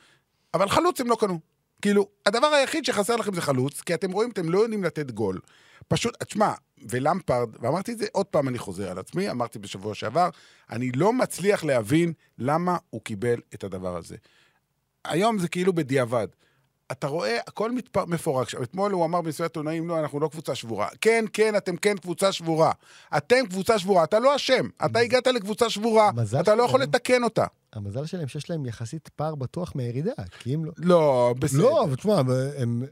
אבל 0.55 0.69
חלוץ 0.69 1.01
הם 1.01 1.07
לא 1.07 1.17
קנו. 1.21 1.56
כאילו, 1.87 2.09
הדבר 2.27 2.47
היחיד 2.47 2.85
שחסר 2.85 3.17
לכם 3.17 3.35
זה 3.35 3.41
חלוץ, 3.41 3.81
כי 3.81 3.95
אתם 3.95 4.13
רואים, 4.13 4.31
אתם 4.31 4.49
לא 4.49 4.59
יודעים 4.59 4.85
לתת 4.85 5.11
גול. 5.11 5.41
פשוט, 5.89 6.23
תשמע, 6.25 6.53
ולמפרד, 6.89 7.49
ואמרתי 7.61 7.93
את 7.93 7.99
זה 7.99 8.07
עוד 8.13 8.27
פעם, 8.27 8.49
אני 8.49 8.59
חוזר 8.59 8.91
על 8.91 8.99
עצמי, 8.99 9.31
אמרתי 9.31 9.59
בשבוע 9.59 9.95
שעבר, 9.95 10.29
אני 10.71 10.93
לא 10.93 11.13
מצליח 11.13 11.65
להבין 11.65 12.13
למה 12.39 12.77
הוא 12.91 13.01
קיבל 13.01 13.41
את 13.55 13.65
הדבר 13.65 13.97
הזה. 13.97 14.17
היום 15.05 15.39
זה 15.39 15.49
כאילו 15.49 15.73
בדיעבד. 15.73 16.29
אתה 16.93 17.07
רואה, 17.07 17.39
הכל 17.47 17.73
מתפ... 17.73 17.97
מפורק 18.07 18.49
שם. 18.49 18.63
אתמול 18.63 18.93
הוא 18.93 19.05
אמר 19.05 19.21
במסיבת 19.21 19.51
עיתונאים, 19.51 19.89
לא, 19.89 19.99
אנחנו 19.99 20.21
לא 20.21 20.29
קבוצה 20.29 20.55
שבורה. 20.55 20.89
כן, 21.01 21.25
כן, 21.33 21.57
אתם 21.57 21.77
כן 21.77 21.97
קבוצה 21.97 22.33
שבורה. 22.33 22.73
אתם 23.17 23.47
קבוצה 23.51 23.79
שבורה, 23.79 24.05
אתה 24.05 24.19
לא 24.19 24.37
אשם. 24.37 24.69
אתה 24.87 24.99
הגעת 24.99 25.27
לקבוצה 25.27 25.71
שבורה, 25.71 26.11
אתה 26.41 26.55
לא 26.55 26.63
יכול. 26.63 26.83
לתקן 26.83 27.23
אותה. 27.23 27.45
המזל 27.73 28.07
שלהם 28.07 28.29
שיש 28.29 28.51
להם 28.51 28.67
יחסית 28.67 29.09
פער 29.09 29.35
בטוח 29.35 29.73
מהירידה, 29.75 30.13
כי 30.41 30.55
אם 30.55 30.65
לא... 30.65 30.73
לא, 30.77 31.35
בסדר. 31.39 31.63
לא, 31.63 31.85
אבל 31.85 31.95
תשמע, 31.95 32.21
הם... 32.59 32.83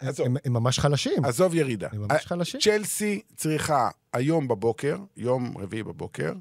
עזוב. 0.00 0.26
הם, 0.26 0.36
הם 0.44 0.52
ממש 0.52 0.78
חלשים. 0.78 1.24
עזוב 1.24 1.54
ירידה. 1.54 1.88
הם 1.92 2.00
ממש 2.00 2.26
חלשים. 2.26 2.60
צ'לסי 2.60 3.20
צריכה 3.36 3.88
היום 4.12 4.48
בבוקר, 4.48 4.96
יום 5.16 5.58
רביעי 5.58 5.82
בבוקר, 5.82 6.32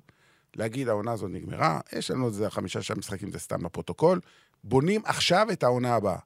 להגיד 0.55 0.89
העונה 0.89 1.11
הזאת 1.11 1.29
נגמרה, 1.31 1.79
יש 1.93 2.11
לנו 2.11 2.27
איזה 2.27 2.49
חמישה 2.49 2.81
שעה 2.81 2.97
משחקים, 2.97 3.31
זה 3.31 3.39
סתם 3.39 3.65
לפרוטוקול, 3.65 4.19
בונים 4.63 5.01
עכשיו 5.05 5.47
את 5.51 5.63
העונה 5.63 5.95
הבאה. 5.95 6.17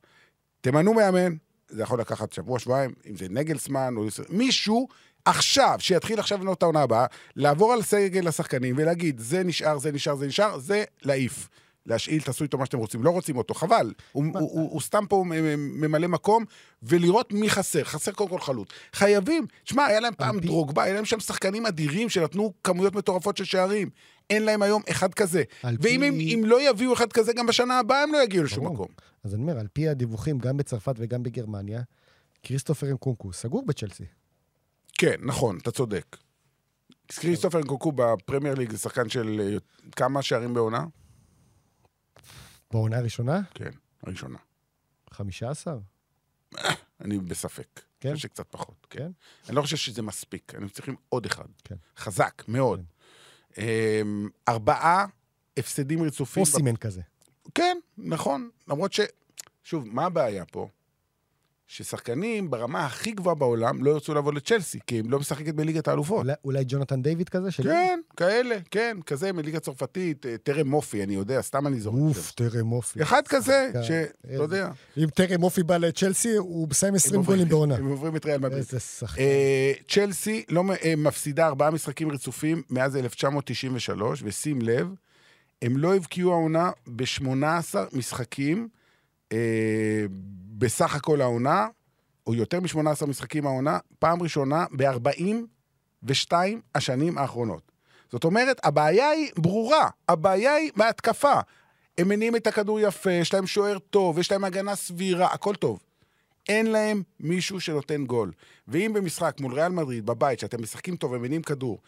תמנו 0.61 0.93
מאמן, 0.93 1.33
זה 1.69 1.83
יכול 1.83 1.99
לקחת 1.99 2.33
שבוע, 2.33 2.59
שבועיים, 2.59 2.93
אם 3.09 3.15
זה 3.15 3.25
נגלסמן 3.29 3.93
או 3.97 4.03
מישהו, 4.29 4.87
עכשיו, 5.25 5.75
שיתחיל 5.79 6.19
עכשיו 6.19 6.37
לבנות 6.37 6.63
העונה 6.63 6.81
הבאה, 6.81 7.05
לעבור 7.35 7.73
על 7.73 7.81
סגל 7.81 8.27
השחקנים 8.27 8.75
ולהגיד, 8.77 9.19
זה 9.19 9.43
נשאר, 9.43 9.77
זה 9.77 9.91
נשאר, 9.91 10.15
זה 10.15 10.27
נשאר, 10.27 10.59
זה 10.59 10.83
להעיף. 11.01 11.49
להשאיל, 11.85 12.21
תעשו 12.21 12.43
איתו 12.43 12.57
מה 12.57 12.65
שאתם 12.65 12.77
רוצים. 12.77 13.03
לא 13.03 13.09
רוצים 13.09 13.37
אותו, 13.37 13.53
חבל. 13.53 13.93
הוא, 14.11 14.23
הוא, 14.25 14.33
הוא, 14.39 14.71
הוא 14.71 14.81
סתם 14.81 15.03
פה 15.09 15.23
ממלא 15.57 16.07
מקום, 16.07 16.45
ולראות 16.83 17.33
מי 17.33 17.49
חסר. 17.49 17.83
חסר 17.83 18.11
קודם 18.11 18.29
כל 18.29 18.39
חלוץ. 18.39 18.69
חייבים. 18.93 19.45
שמע, 19.65 19.85
היה 19.85 19.99
להם 19.99 20.13
פעם 20.17 20.39
דרוגבה, 20.39 20.83
היה 20.83 20.93
להם 20.93 21.05
שם 21.05 21.19
שחקנים 21.19 21.65
אדירים 21.65 22.09
שנתנו 22.09 22.53
כמויות 22.63 22.95
מטורפות 22.95 23.37
של 23.37 23.43
שערים. 23.43 23.89
אין 24.29 24.43
להם 24.43 24.61
היום 24.61 24.81
אחד 24.91 25.13
כזה. 25.13 25.43
ואם 25.63 25.99
פי- 25.99 26.07
הם, 26.07 26.13
אם 26.19 26.41
לא 26.45 26.69
יביאו 26.69 26.93
אחד 26.93 27.13
כזה, 27.13 27.33
גם 27.33 27.45
בשנה 27.47 27.79
הבאה 27.79 28.03
הם 28.03 28.11
לא 28.11 28.23
יגיעו 28.23 28.43
לשום. 28.43 28.73
מקום. 28.73 28.87
אז 29.23 29.33
אני 29.33 29.41
אומר, 29.41 29.59
על 29.59 29.67
פי 29.73 29.87
הדיווחים, 29.89 30.39
גם 30.39 30.57
בצרפת 30.57 30.93
וגם 30.97 31.23
בגרמניה, 31.23 31.81
כריסטופר 32.43 32.87
אנקונקו 32.91 33.33
סגור 33.33 33.65
בצ'לסי. 33.65 34.03
כן, 34.97 35.15
נכון, 35.19 35.57
אתה 35.61 35.71
צודק. 35.71 36.17
כריסטופר 37.07 37.59
נקוקו 37.59 37.91
בפרמייר 37.91 38.55
ליג 38.55 38.71
זה 38.71 38.77
שחקן 38.77 39.09
של 39.09 39.41
אה, 39.43 39.57
כמה 39.95 40.21
שערים 40.21 40.53
בעונה? 40.53 40.83
בעונה 42.71 42.97
הראשונה, 42.97 43.41
כן, 43.53 43.71
הראשונה. 44.03 44.37
15. 45.11 45.77
אני 47.01 47.19
בספק. 47.19 47.81
כן? 47.99 48.09
אני 48.09 48.15
חושב 48.15 48.27
שקצת 48.27 48.47
פחות. 48.49 48.87
כן. 48.89 48.99
כן? 48.99 49.11
אני 49.47 49.55
לא 49.55 49.61
חושב 49.61 49.77
שזה 49.77 50.01
מספיק, 50.01 50.55
אנחנו 50.55 50.69
צריכים 50.69 50.95
עוד 51.09 51.25
אחד. 51.25 51.45
כן. 51.63 51.75
חזק, 51.97 52.43
מאוד. 52.47 52.83
אמ, 53.57 54.29
ארבעה 54.49 55.05
הפסדים 55.57 56.03
רצופים. 56.03 56.41
אוסימן 56.41 56.75
כזה. 56.75 57.01
כן, 57.55 57.77
נכון. 57.97 58.49
למרות 58.67 58.93
ש... 58.93 58.99
שוב, 59.63 59.87
מה 59.87 60.05
הבעיה 60.05 60.45
פה? 60.45 60.67
ששחקנים 61.75 62.49
ברמה 62.49 62.85
הכי 62.85 63.11
גבוהה 63.11 63.35
בעולם 63.35 63.83
לא 63.83 63.91
ירצו 63.91 64.13
לבוא 64.13 64.33
לצ'לסי, 64.33 64.79
כי 64.87 64.99
הם 64.99 65.09
לא 65.11 65.19
משחקת 65.19 65.53
בליגת 65.53 65.87
האלופות. 65.87 66.19
אולי- 66.25 66.33
אולי 66.45 66.63
ג'ונתן 66.67 67.01
דיוויד 67.01 67.29
כזה? 67.29 67.51
של- 67.51 67.63
כן, 67.63 67.99
כאלה, 68.17 68.55
כן, 68.71 68.97
כזה 69.05 69.31
מליגה 69.33 69.59
צרפתית, 69.59 70.25
אה, 70.25 70.35
טרם 70.43 70.67
מופי, 70.67 71.03
אני 71.03 71.13
יודע, 71.15 71.41
סתם 71.41 71.67
אני 71.67 71.79
זורק. 71.79 71.95
אוף, 71.99 72.31
טרם 72.31 72.65
מופי. 72.65 73.01
אחד 73.01 73.21
כזה. 73.27 73.69
שאתה 73.83 74.11
איזה- 74.27 74.43
יודע. 74.43 74.69
אם 74.97 75.07
טרם 75.15 75.39
מופי 75.41 75.63
בא 75.63 75.77
לצ'לסי, 75.77 76.35
הוא 76.35 76.67
מסיים 76.69 76.95
20 76.95 77.13
הם 77.13 77.19
עוברים- 77.19 77.37
גולים 77.37 77.49
בעונה. 77.49 77.75
הם 77.75 77.87
עוברים 77.89 78.15
את 78.15 78.25
ריאל 78.25 78.37
מדריד. 78.37 78.57
איזה 78.57 78.79
שחקן. 78.79 79.21
אה, 79.21 79.73
צ'לסי 79.89 80.43
לא 80.49 80.63
אה, 80.83 80.93
מפסידה 80.97 81.47
ארבעה 81.47 81.71
משחקים 81.71 82.11
רצופים 82.11 82.61
מאז 82.69 82.95
1993, 82.97 84.21
ושים 84.25 84.61
לב, 84.61 84.87
הם 85.61 85.77
לא 85.77 85.95
הבקיעו 85.95 86.31
העונה 86.31 86.71
ב-18 86.87 87.33
משחקים 87.93 88.67
אה, 89.31 90.05
בסך 90.57 90.95
הכל 90.95 91.21
העונה, 91.21 91.67
או 92.27 92.35
יותר 92.35 92.59
מ-18 92.59 93.05
משחקים 93.07 93.47
העונה, 93.47 93.79
פעם 93.99 94.23
ראשונה 94.23 94.65
ב-42 94.71 96.31
השנים 96.75 97.17
האחרונות. 97.17 97.71
זאת 98.11 98.23
אומרת, 98.23 98.65
הבעיה 98.65 99.09
היא 99.09 99.31
ברורה, 99.37 99.89
הבעיה 100.09 100.53
היא 100.53 100.71
מההתקפה. 100.75 101.39
הם 101.97 102.07
מניעים 102.07 102.35
את 102.35 102.47
הכדור 102.47 102.79
יפה, 102.79 103.11
יש 103.11 103.33
להם 103.33 103.47
שוער 103.47 103.79
טוב, 103.79 104.19
יש 104.19 104.31
להם 104.31 104.43
הגנה 104.43 104.75
סבירה, 104.75 105.33
הכל 105.33 105.55
טוב. 105.55 105.79
אין 106.49 106.71
להם 106.71 107.03
מישהו 107.19 107.59
שנותן 107.59 108.05
גול. 108.05 108.31
ואם 108.67 108.91
במשחק 108.95 109.37
מול 109.39 109.53
ריאל 109.53 109.71
מדריד, 109.71 110.05
בבית, 110.05 110.39
שאתם 110.39 110.61
משחקים 110.61 110.95
טוב 110.95 111.11
ומניעים 111.11 111.41
כדור, 111.41 111.79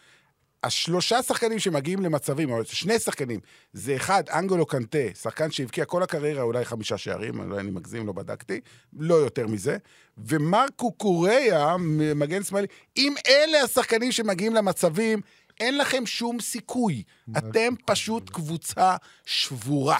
השלושה 0.64 1.22
שחקנים 1.22 1.58
שמגיעים 1.58 2.02
למצבים, 2.02 2.50
או 2.50 2.64
שני 2.64 2.98
שחקנים, 2.98 3.40
זה 3.72 3.96
אחד, 3.96 4.28
אנגולו 4.28 4.66
קנטה, 4.66 5.14
שחקן 5.20 5.50
שהבקיע 5.50 5.84
כל 5.84 6.02
הקריירה 6.02 6.42
אולי 6.42 6.64
חמישה 6.64 6.98
שערים, 6.98 7.40
אולי 7.40 7.60
אני 7.60 7.70
מגזים, 7.70 8.06
לא 8.06 8.12
בדקתי, 8.12 8.60
לא 8.92 9.14
יותר 9.14 9.46
מזה, 9.46 9.76
ומרקו 10.18 10.92
קוריאה, 10.92 11.76
מגן 12.14 12.42
שמאלי, 12.42 12.66
אם 12.96 13.14
אלה 13.28 13.62
השחקנים 13.62 14.12
שמגיעים 14.12 14.54
למצבים, 14.54 15.20
אין 15.60 15.78
לכם 15.78 16.06
שום 16.06 16.40
סיכוי. 16.40 17.02
אתם 17.38 17.74
פשוט 17.86 18.30
קבוצה 18.30 18.96
שבורה. 19.26 19.98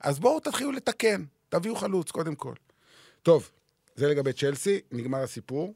אז 0.00 0.18
בואו 0.18 0.40
תתחילו 0.40 0.72
לתקן, 0.72 1.24
תביאו 1.48 1.76
חלוץ, 1.76 2.10
קודם 2.10 2.34
כל. 2.34 2.54
טוב, 3.22 3.50
זה 3.96 4.08
לגבי 4.08 4.32
צ'לסי, 4.32 4.80
נגמר 4.92 5.22
הסיפור. 5.22 5.74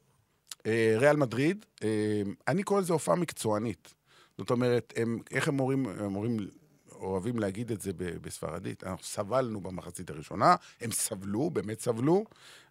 אה, 0.66 0.94
ריאל 0.98 1.16
מדריד, 1.16 1.64
אה, 1.84 2.22
אני 2.48 2.62
קורא 2.62 2.80
לזה 2.80 2.92
הופעה 2.92 3.16
מקצוענית. 3.16 3.94
זאת 4.42 4.50
אומרת, 4.50 4.92
הם, 4.96 5.18
איך 5.30 5.48
הם 5.48 5.60
אומרים, 5.60 5.86
הם 5.86 6.16
אומרים, 6.16 6.36
אוהבים 6.92 7.38
להגיד 7.38 7.72
את 7.72 7.80
זה 7.80 7.90
בספרדית, 7.96 8.84
אנחנו 8.84 9.04
סבלנו 9.04 9.60
במחצית 9.60 10.10
הראשונה, 10.10 10.56
הם 10.80 10.90
סבלו, 10.90 11.50
באמת 11.50 11.80
סבלו, 11.80 12.24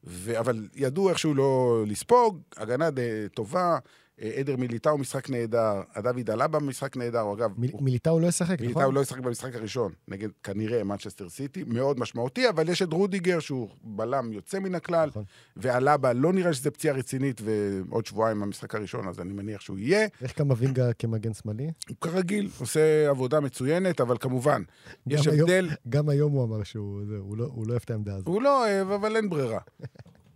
ו, 0.03 0.39
אבל 0.39 0.67
ידעו 0.75 1.09
איכשהו 1.09 1.33
לא 1.33 1.83
לספוג, 1.87 2.39
הגנה 2.57 2.89
די 2.89 3.01
טובה, 3.33 3.77
אה, 4.21 4.31
אדר 4.35 4.55
מיליטאו 4.55 4.97
משחק 4.97 5.29
נהדר, 5.29 5.81
דויד 5.95 6.29
אלאבה 6.29 6.59
משחק 6.59 6.97
נהדר, 6.97 7.19
הוא 7.19 7.33
אגב, 7.33 7.51
מיל- 7.57 7.71
הוא- 7.71 7.83
מיליטאו 7.83 8.19
לא 8.19 8.27
ישחק, 8.27 8.61
מיליטאו 8.61 8.81
נכון? 8.81 8.95
לא 8.95 9.01
ישחק 9.01 9.19
במשחק 9.19 9.55
הראשון, 9.55 9.91
נגד 10.07 10.29
כנראה 10.43 10.83
מנצ'סטר 10.83 11.29
סיטי, 11.29 11.63
מאוד 11.67 11.99
משמעותי, 11.99 12.49
אבל 12.49 12.69
יש 12.69 12.81
את 12.81 12.93
רודיגר 12.93 13.39
שהוא 13.39 13.69
בלם 13.83 14.33
יוצא 14.33 14.59
מן 14.59 14.75
הכלל, 14.75 15.09
נכון. 15.09 15.23
ועלבה 15.57 16.13
לא 16.13 16.33
נראה 16.33 16.53
שזה 16.53 16.71
פציעה 16.71 16.95
רצינית, 16.95 17.41
ועוד 17.43 18.05
שבועיים 18.05 18.43
המשחק 18.43 18.75
הראשון, 18.75 19.07
אז 19.07 19.19
אני 19.19 19.33
מניח 19.33 19.61
שהוא 19.61 19.77
יהיה. 19.77 20.07
איך 20.21 20.31
קמבינגה 20.31 20.93
כמגן 20.93 21.33
שמאלי? 21.33 21.69
הוא 21.89 21.97
כרגיל, 22.01 22.49
עושה 22.59 23.09
עבודה 23.09 23.39
מצוינת, 23.39 24.01
אבל 24.01 24.17
כמובן, 24.19 24.61
יש 25.07 25.27
גם 25.27 25.33
היום- 25.33 25.49
הבדל, 25.49 25.69
גם 25.89 26.09
היום 26.09 26.31
הוא 26.31 26.43
אמר 26.43 26.63
שהוא 26.63 27.01
הוא 27.19 27.37
לא- 27.37 27.49
הוא 27.53 27.67
לא 27.67 27.71
אוהב 27.71 27.81
את 27.85 27.91
העמדה 27.91 28.15
הזאת. 28.15 28.27
הוא 28.27 28.41
לא 28.41 28.65
אוהב, 28.67 28.91
אבל 28.91 29.15
אין 29.15 29.29
ברירה. 29.29 29.59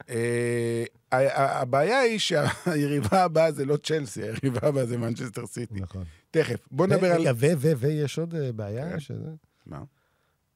אה, 0.10 0.86
הבעיה 1.62 2.00
היא 2.00 2.20
שהיריבה 2.20 3.24
הבאה 3.24 3.52
זה 3.52 3.66
לא 3.66 3.78
צ'לסי, 3.78 4.24
היריבה 4.24 4.68
הבאה 4.68 4.86
זה 4.86 4.98
מנצ'סטר 4.98 5.46
סיטי. 5.46 5.80
נכון. 5.80 6.04
תכף, 6.32 6.68
בוא 6.72 6.88
נדבר 6.88 7.12
על... 7.12 7.22
רגע, 7.22 7.32
ו, 7.36 7.46
ו, 7.58 7.78
ויש 7.78 8.20
עוד 8.20 8.36
אה, 8.36 8.52
בעיה, 8.52 8.90
כן. 8.90 9.00
שזה... 9.00 9.30
מה? 9.66 9.84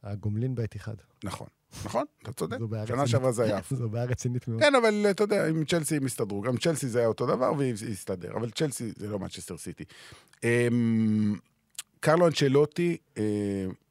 הגומלין 0.03 0.55
בעת 0.55 0.75
אחד. 0.75 0.95
נכון, 1.23 1.47
נכון, 1.85 2.05
אתה 2.23 2.31
צודק. 2.31 2.57
שנה. 2.85 3.07
שעברה 3.07 3.31
זה 3.31 3.43
היה. 3.43 3.59
זו 3.77 3.89
בעיה 3.89 4.05
רצינית 4.05 4.47
מאוד. 4.47 4.61
כן, 4.61 4.75
אבל 4.75 5.05
אתה 5.09 5.23
יודע, 5.23 5.47
עם 5.47 5.65
צ'לסי 5.65 5.97
הם 5.97 6.05
הסתדרו. 6.05 6.41
גם 6.41 6.57
צ'לסי 6.57 6.87
זה 6.87 6.99
היה 6.99 7.07
אותו 7.07 7.25
דבר 7.25 7.51
והסתדר, 7.57 8.31
אבל 8.35 8.49
צ'לסי 8.49 8.91
זה 8.95 9.07
לא 9.07 9.19
מנצ'סטר 9.19 9.57
סיטי. 9.57 9.83
אמ, 10.43 11.35
קרלו 11.99 12.27
אנצ'לוטי 12.27 12.97
אה, 13.17 13.23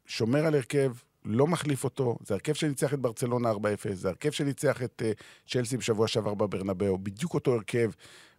שומר 0.05 0.45
על 0.45 0.55
הרכב, 0.55 0.91
לא 1.25 1.47
מחליף 1.47 1.83
אותו, 1.83 2.17
זה 2.23 2.33
הרכב 2.33 2.53
שניצח 2.53 2.93
את 2.93 2.99
ברצלונה 2.99 3.51
4-0, 3.51 3.55
זה 3.93 4.09
הרכב 4.09 4.31
שניצח 4.31 4.83
את 4.83 5.01
אה, 5.05 5.11
צ'לסי 5.47 5.77
בשבוע 5.77 6.07
שעבר 6.07 6.33
בברנבאו, 6.33 6.97
בדיוק 6.97 7.33
אותו 7.33 7.53
הרכב, 7.53 7.91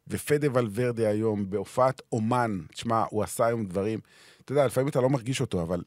ופדה 0.09 0.49
ולוורדה 0.55 1.09
היום 1.09 1.51
בהופעת 1.51 2.03
אומן, 2.13 2.59
תשמע, 2.73 3.05
הוא 3.11 3.23
עשה 3.23 3.47
היום 3.47 3.67
דברים, 3.67 3.99
אתה 4.45 4.53
יודע, 4.53 4.67
לפעמים 4.67 4.89
אתה 4.89 5.01
לא 5.01 5.11
מרגיש 5.11 5.41
אותו, 5.41 5.63
אבל 5.63 5.83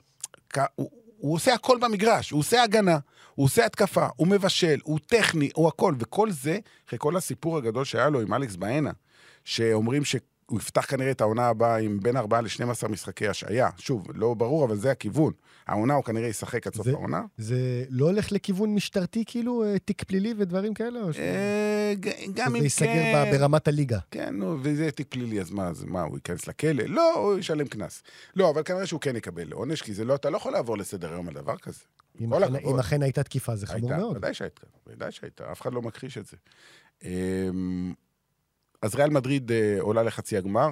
הוא, 0.75 0.89
הוא 1.17 1.33
עושה 1.35 1.53
הכל 1.53 1.77
במגרש, 1.81 2.29
הוא 2.31 2.39
עושה 2.39 2.63
הגנה, 2.63 2.97
הוא 3.35 3.45
עושה 3.45 3.65
התקפה, 3.65 4.07
הוא 4.15 4.27
מבשל, 4.27 4.79
הוא 4.83 4.99
טכני, 5.05 5.49
הוא 5.55 5.67
הכל, 5.67 5.93
וכל 5.99 6.31
זה, 6.31 6.59
אחרי 6.87 6.99
כל 6.99 7.17
הסיפור 7.17 7.57
הגדול 7.57 7.85
שהיה 7.85 8.09
לו 8.09 8.21
עם 8.21 8.33
אלכס 8.33 8.55
בהנה, 8.55 8.91
שאומרים 9.43 10.05
שהוא 10.49 10.59
יפתח 10.59 10.85
כנראה 10.85 11.11
את 11.11 11.21
העונה 11.21 11.47
הבאה 11.47 11.77
עם 11.79 11.99
בין 11.99 12.17
4 12.17 12.41
ל-12 12.41 12.87
משחקי 12.89 13.27
השעיה. 13.27 13.69
שוב, 13.77 14.07
לא 14.15 14.33
ברור, 14.33 14.65
אבל 14.65 14.75
זה 14.75 14.91
הכיוון. 14.91 15.33
העונה 15.67 15.93
הוא 15.93 16.03
כנראה 16.03 16.27
ישחק 16.27 16.67
עד 16.67 16.73
סוף 16.75 16.85
זה- 16.85 16.91
העונה. 16.91 17.21
זה 17.37 17.55
לא 17.89 18.05
הולך 18.05 18.31
לכיוון 18.31 18.75
משטרתי, 18.75 19.23
כאילו, 19.27 19.63
אה, 19.65 19.79
תיק 19.79 20.03
פלילי 20.03 20.33
ודברים 20.37 20.73
כאלה? 20.73 20.99
או 21.01 21.13
ש- 21.13 21.17
אה, 21.19 21.93
גם 22.33 22.55
אם 22.55 22.63
ייסגר 22.63 22.87
כן... 22.87 23.25
ב- 23.31 23.35
ברמת 23.37 23.67
הליגה. 23.67 23.99
כן, 24.11 24.35
נו, 24.35 24.57
וזה 24.63 24.91
תיק 24.91 25.07
פלילי, 25.09 25.41
אז 25.41 25.51
מה, 25.51 25.67
אז 25.67 25.83
מה, 25.83 26.01
הוא 26.01 26.15
ייכנס 26.17 26.47
לכלא? 26.47 26.83
לא, 26.83 27.13
הוא 27.15 27.39
ישלם 27.39 27.67
קנס. 27.67 28.03
לא, 28.35 28.49
אבל 28.49 28.63
כנראה 28.63 28.85
שהוא 28.85 29.01
כן 29.01 29.15
יקבל 29.15 29.51
עונש, 29.51 29.81
כי 29.81 29.93
זה 29.93 30.05
לא, 30.05 30.15
אתה 30.15 30.29
לא 30.29 30.37
יכול 30.37 30.51
לעבור 30.51 30.77
לסדר 30.77 31.11
היום 31.13 31.27
על 31.27 31.33
דבר 31.33 31.57
כזה. 31.57 31.79
אם 32.21 32.33
אכן- 32.33 32.43
הכבוד. 32.55 32.73
אם 32.73 32.79
אכן 32.79 33.01
הייתה 33.01 33.23
תקיפה, 33.23 33.55
זה 33.55 33.67
חמור 33.67 33.89
מאוד. 33.97 34.17
ודאי 34.17 34.33
שהייתה, 34.33 34.61
ודאי 34.87 35.11
שהייתה, 35.11 35.51
אף 35.51 35.61
אחד 35.61 35.73
לא 35.73 35.81
מכחיש 35.81 36.17
את 36.17 36.25
זה. 36.25 36.37
אז 38.83 38.95
ריאל 38.95 39.09
מדריד 39.09 39.51
אה, 39.51 39.77
עולה 39.79 40.03
לחצי 40.03 40.37
הגמר, 40.37 40.69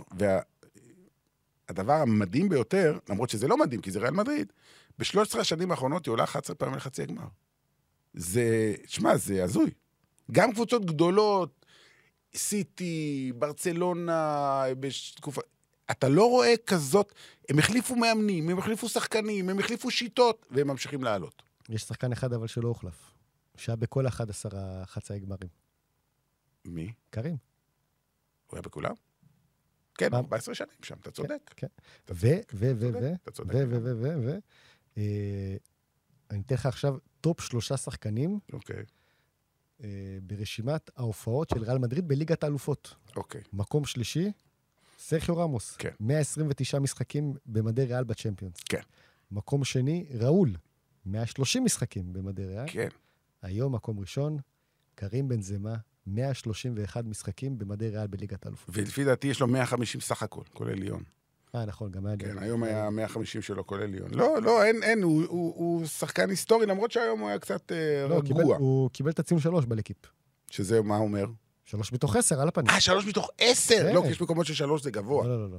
והדבר 1.70 1.94
המדהים 1.94 2.50
ביותר, 2.50 2.98
למרות 3.10 3.30
שזה 3.30 3.48
לא 3.48 3.58
מדהים, 3.58 3.82
כי 3.82 3.92
זה 3.92 4.00
ריאל 4.00 4.14
מדריד, 4.14 4.54
ב-13 5.00 5.40
השנים 5.40 5.72
האחרונות 5.72 6.06
היא 6.06 6.12
עולה 6.12 6.24
11 6.24 6.56
פעמים 6.56 6.76
לחצי 6.76 7.04
הגמר. 7.04 7.28
זה, 8.14 8.76
שמע, 8.86 9.18
זה 9.18 9.44
הזוי. 9.44 9.72
גם 10.32 10.52
קבוצות 10.52 10.86
גדולות, 10.86 11.66
סיטי, 12.36 13.32
ברצלונה, 13.36 14.64
בתקופה... 14.80 15.42
אתה 15.92 16.10
לא 16.10 16.30
רואה 16.30 16.54
כזאת, 16.66 17.14
הם 17.50 17.60
החליפו 17.60 17.96
מאמנים, 17.96 18.50
הם 18.50 18.58
החליפו 18.58 18.90
שחקנים, 18.90 19.50
הם 19.50 19.60
החליפו 19.60 19.92
שיטות, 19.92 20.48
והם 20.52 20.68
ממשיכים 20.68 21.04
לעלות. 21.04 21.42
יש 21.70 21.82
שחקן 21.82 22.12
אחד 22.12 22.34
אבל 22.34 22.48
שלא 22.48 22.68
הוחלף. 22.68 23.12
שהיה 23.58 23.76
בכל 23.76 24.08
11 24.08 24.52
החצאי 24.54 25.20
גמרים. 25.20 25.50
מי? 26.66 26.92
קרים. 27.10 27.51
הוא 28.52 28.58
היה 28.58 28.62
בכולם? 28.62 28.94
כן, 29.98 30.10
פעם. 30.10 30.24
14 30.24 30.56
שנים 30.56 30.70
שם, 30.84 30.96
אתה 31.02 31.12
צודק. 31.12 31.54
ו, 32.10 32.28
ו, 32.28 32.32
ו, 32.54 32.72
ו, 32.80 32.94
ו, 32.94 33.12
ו. 33.48 33.82
ו, 33.84 34.02
ו, 34.02 34.38
ו, 34.96 34.98
אני 36.32 36.42
אתן 36.42 36.56
לך 36.56 36.66
עכשיו 36.66 36.98
טופ 37.22 37.42
שלושה 37.42 37.78
שחקנים 37.78 38.40
אוקיי, 38.54 38.84
אה, 39.84 39.90
ברשימת 40.24 40.90
ההופעות 40.98 41.50
של 41.50 41.64
ריאל 41.64 41.78
מדריד 41.78 42.08
בליגת 42.08 42.44
האלופות. 42.44 42.96
אוקיי. 43.16 43.42
מקום 43.54 43.86
שלישי, 43.86 44.32
סרחיו 45.00 45.38
רמוס. 45.38 45.76
כן. 45.76 45.94
129 46.00 46.80
משחקים 46.80 47.34
במדי 47.46 47.86
ריאל 47.86 48.04
בצ'מפיונס. 48.04 48.64
כן. 48.70 48.82
מקום 49.32 49.64
שני, 49.64 50.06
ראול. 50.20 50.56
130 51.06 51.64
משחקים 51.64 52.14
במדי 52.14 52.46
ריאל. 52.46 52.66
כן. 52.68 52.90
היום 53.42 53.76
מקום 53.76 54.00
ראשון, 54.00 54.38
קרים 54.96 55.28
בן 55.28 55.42
זמה, 55.42 55.76
131 56.08 57.06
משחקים 57.06 57.58
במדי 57.58 57.90
ריאל 57.90 58.08
בליגת 58.08 58.46
האלופות. 58.46 58.76
ולפי 58.78 59.04
דעתי 59.04 59.28
יש 59.28 59.40
לו 59.40 59.48
150 59.48 60.02
סך 60.02 60.24
הכל, 60.24 60.42
כולל 60.54 60.74
ליון. 60.74 61.04
אה, 61.56 61.66
נכון, 61.66 61.92
גם 61.92 62.06
היה. 62.06 62.18
כן, 62.18 62.38
היום 62.38 62.64
היה 62.64 62.90
150 62.90 63.42
שלו, 63.42 63.68
כולל 63.68 63.86
ליון. 63.86 64.14
לא, 64.14 64.42
לא, 64.42 64.64
אין, 64.64 64.84
אין, 64.84 65.04
הוא, 65.04 65.24
הוא, 65.28 65.54
הוא 65.56 65.86
שחקן 65.86 66.30
היסטורי, 66.30 66.66
למרות 66.66 66.92
שהיום 66.92 67.20
הוא 67.20 67.30
היה 67.30 67.40
קצת 67.40 67.72
אה, 67.72 68.08
לא, 68.10 68.16
הוא 68.16 68.24
קיבל- 68.24 68.40
רגוע. 68.42 68.58
הוא 68.58 68.90
קיבל 68.90 69.12
את 69.12 69.20
הציון 69.20 69.40
שלוש 69.40 69.66
בלקיפ. 69.66 69.98
שזה 70.52 70.82
מה 70.82 70.98
אומר? 70.98 71.26
שלוש 71.66 71.94
מתוך 71.94 72.16
עשר, 72.16 72.42
על 72.42 72.48
הפנים. 72.48 72.70
אה, 72.70 72.82
שלוש 72.82 73.06
מתוך 73.06 73.30
עשר! 73.38 73.76
כן. 73.90 73.96
לא, 73.96 74.02
כי 74.02 74.08
יש 74.08 74.22
מקומות 74.22 74.46
ששלוש 74.46 74.84
זה 74.84 74.92
גבוה. 74.92 75.28
לא, 75.28 75.40
לא, 75.40 75.50
לא. 75.52 75.58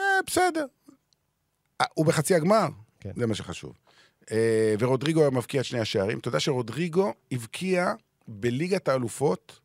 אה, 0.00 0.04
בסדר. 0.26 0.66
אה, 1.80 1.86
הוא 1.94 2.06
בחצי 2.06 2.34
הגמר, 2.34 2.66
כן. 3.00 3.10
זה 3.16 3.26
מה 3.26 3.34
שחשוב. 3.34 3.72
אה, 4.32 4.74
ורודריגו 4.78 5.20
היה 5.20 5.30
מבקיע 5.30 5.60
את 5.60 5.66
שני 5.66 5.80
השערים. 5.80 6.18
אתה 6.18 6.28
יודע 6.28 6.40
שרודריגו 6.40 7.12
הבקיע 7.32 7.92
בליגת 8.30 8.88
האלופות 8.88 9.60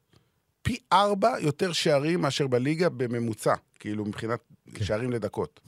פי 0.62 0.78
ארבע 0.94 1.36
יותר 1.40 1.72
שערים 1.72 2.22
מאשר 2.22 2.48
בליגה 2.48 2.90
בממוצע, 2.90 3.54
כאילו 3.80 4.06
מבחינת 4.06 4.40
כן. 4.74 4.86
שערים 4.86 5.12
לדקות. 5.12 5.60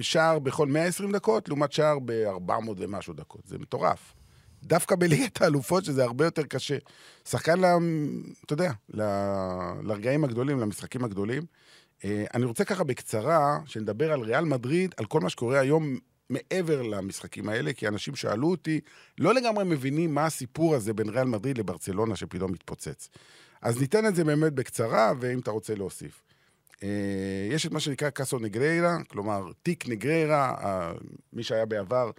שער 0.00 0.38
בכל 0.38 0.66
120 0.66 1.12
דקות, 1.12 1.48
לעומת 1.48 1.72
שער 1.72 1.98
ב-400 2.04 2.70
ומשהו 2.76 3.14
דקות. 3.14 3.40
זה 3.46 3.58
מטורף. 3.58 4.14
דווקא 4.62 4.96
בליגת 4.96 5.42
האלופות, 5.42 5.84
שזה 5.84 6.04
הרבה 6.04 6.24
יותר 6.24 6.42
קשה. 6.42 6.76
שחקן, 7.28 7.60
ל... 7.60 7.64
אתה 8.44 8.52
יודע, 8.52 8.72
ל... 8.94 9.02
לרגעים 9.82 10.24
הגדולים, 10.24 10.60
למשחקים 10.60 11.04
הגדולים. 11.04 11.42
אה, 12.04 12.24
אני 12.34 12.44
רוצה 12.44 12.64
ככה 12.64 12.84
בקצרה, 12.84 13.58
שנדבר 13.66 14.12
על 14.12 14.20
ריאל 14.20 14.44
מדריד, 14.44 14.94
על 14.96 15.04
כל 15.04 15.20
מה 15.20 15.30
שקורה 15.30 15.60
היום 15.60 15.98
מעבר 16.30 16.82
למשחקים 16.82 17.48
האלה, 17.48 17.72
כי 17.72 17.88
אנשים 17.88 18.16
שאלו 18.16 18.50
אותי, 18.50 18.80
לא 19.18 19.34
לגמרי 19.34 19.64
מבינים 19.64 20.14
מה 20.14 20.26
הסיפור 20.26 20.74
הזה 20.74 20.94
בין 20.94 21.08
ריאל 21.08 21.26
מדריד 21.26 21.58
לברצלונה 21.58 22.16
שפתאום 22.16 22.52
מתפוצץ. 22.52 23.08
אז 23.62 23.80
ניתן 23.80 24.06
את 24.06 24.14
זה 24.14 24.24
באמת 24.24 24.52
בקצרה, 24.52 25.12
ואם 25.20 25.38
אתה 25.38 25.50
רוצה 25.50 25.74
להוסיף. 25.74 26.22
אה, 26.82 27.48
יש 27.50 27.66
את 27.66 27.72
מה 27.72 27.80
שנקרא 27.80 28.10
קאסו 28.10 28.38
נגריירה, 28.38 28.96
כלומר, 29.08 29.42
תיק 29.62 29.88
נגריירה, 29.88 30.54
מי 31.32 31.42
שהיה 31.42 31.66
בעבר 31.66 32.10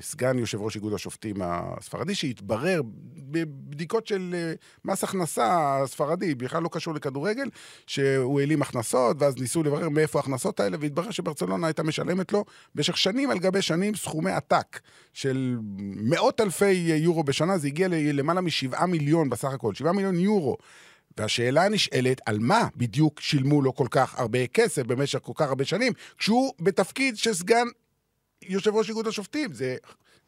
סגן 0.00 0.38
יושב 0.38 0.60
ראש 0.60 0.76
איגוד 0.76 0.94
השופטים 0.94 1.36
הספרדי, 1.42 2.14
שהתברר 2.14 2.82
בבדיקות 3.16 4.06
של 4.06 4.34
אה, 4.34 4.52
מס 4.84 5.04
הכנסה 5.04 5.78
הספרדי, 5.82 6.34
בכלל 6.34 6.62
לא 6.62 6.68
קשור 6.72 6.94
לכדורגל, 6.94 7.48
שהוא 7.86 8.40
העלים 8.40 8.62
הכנסות, 8.62 9.16
ואז 9.20 9.36
ניסו 9.36 9.62
לברר 9.62 9.88
מאיפה 9.88 10.18
ההכנסות 10.18 10.60
האלה, 10.60 10.76
והתברר 10.80 11.10
שברצלונה 11.10 11.66
הייתה 11.66 11.82
משלמת 11.82 12.32
לו 12.32 12.44
במשך 12.74 12.96
שנים 12.96 13.30
על 13.30 13.38
גבי 13.38 13.62
שנים 13.62 13.94
סכומי 13.94 14.30
עתק 14.30 14.80
של 15.12 15.58
מאות 15.80 16.40
אלפי 16.40 16.72
יורו 16.72 17.24
בשנה, 17.24 17.58
זה 17.58 17.66
הגיע 17.66 17.88
ללמעלה 17.90 18.40
משבעה 18.40 18.86
מיליון 18.86 19.30
בסך 19.30 19.52
הכל, 19.52 19.74
שבעה 19.74 19.92
מיליון 19.92 20.16
יורו. 20.16 20.56
והשאלה 21.18 21.64
הנשאלת, 21.64 22.20
על 22.26 22.38
מה 22.38 22.68
בדיוק 22.76 23.20
שילמו 23.20 23.62
לו 23.62 23.74
כל 23.74 23.86
כך 23.90 24.18
הרבה 24.18 24.46
כסף 24.46 24.82
במשך 24.82 25.18
כל 25.22 25.32
כך 25.36 25.48
הרבה 25.48 25.64
שנים, 25.64 25.92
כשהוא 26.18 26.52
בתפקיד 26.60 27.16
של 27.16 27.34
סגן 27.34 27.66
יושב 28.48 28.74
ראש 28.74 28.88
איגוד 28.88 29.06
השופטים. 29.06 29.52
זה, 29.52 29.76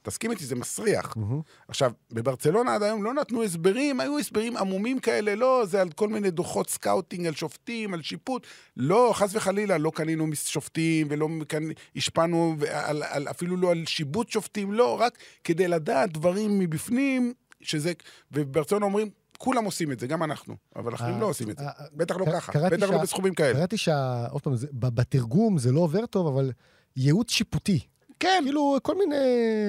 תסכים 0.03 0.31
איתי, 0.31 0.45
זה 0.47 0.55
מסריח. 0.55 1.17
מהמם. 1.17 1.41
עכשיו, 1.69 1.93
בברצלונה 2.12 2.75
עד 2.75 2.83
היום 2.83 3.05
לא 3.05 3.14
נתנו 3.14 3.43
הסברים, 3.43 4.01
היו 4.01 4.19
הסברים 4.19 4.57
עמומים 4.57 4.99
כאלה, 4.99 5.35
לא, 5.35 5.62
זה 5.67 5.81
על 5.81 5.91
כל 5.91 6.09
מיני 6.09 6.31
דוחות 6.31 6.71
סקאוטינג 6.71 7.27
על 7.27 7.35
שופטים, 7.35 7.95
על 7.95 8.03
שיפוט. 8.03 8.47
לא, 8.77 9.11
חס 9.14 9.35
וחלילה, 9.35 9.79
לא 9.79 9.93
קנינו 9.95 10.27
שופטים 10.35 11.07
ולא 11.11 11.29
קנ- 11.49 11.73
השפענו 11.97 12.57
על, 12.71 13.03
על, 13.03 13.29
אפילו 13.29 13.57
לא 13.57 13.71
על 13.71 13.85
שיבוץ 13.87 14.29
שופטים, 14.29 14.73
לא, 14.73 15.01
רק 15.01 15.19
כדי 15.45 15.69
לדעת 15.69 16.12
דברים 16.12 16.59
מבפנים, 16.59 17.33
שזה, 17.61 17.93
ובברצלונה 18.33 18.85
אומרים, 18.85 19.11
כולם 19.39 19.64
עושים 19.64 19.93
את 19.93 20.01
זה, 20.01 20.07
גם 20.07 20.23
אנחנו, 20.23 20.57
אבל 20.77 20.95
אחרים 20.95 21.14
אה, 21.14 21.21
לא 21.21 21.27
עושים 21.27 21.51
את 21.51 21.59
זה. 21.59 21.64
אה, 21.64 21.71
בטח 21.93 22.17
לא 22.17 22.27
ככה, 22.33 22.53
בטח 22.71 22.91
לא 22.91 22.99
בסכומים 22.99 23.35
כאלה. 23.35 23.55
קראתי 23.55 23.77
שה... 23.77 24.27
עוד 24.31 24.43
פעם, 24.43 24.55
בתרגום 24.73 25.59
זה 25.59 25.73
לא 25.73 25.81
עובר 25.81 26.07
טוב, 26.07 26.27
אבל 26.27 26.53
ייעוץ 26.97 27.31
שיפוטי. 27.31 27.81
כן, 28.21 28.43
כאילו, 28.45 28.77
כל 28.83 28.99
מיני... 28.99 29.17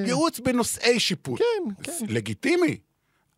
ייעוץ 0.05 0.39
בנושאי 0.39 0.99
שיפוט. 0.99 1.39
כן, 1.39 1.83
כן. 1.83 2.05
לגיטימי. 2.09 2.77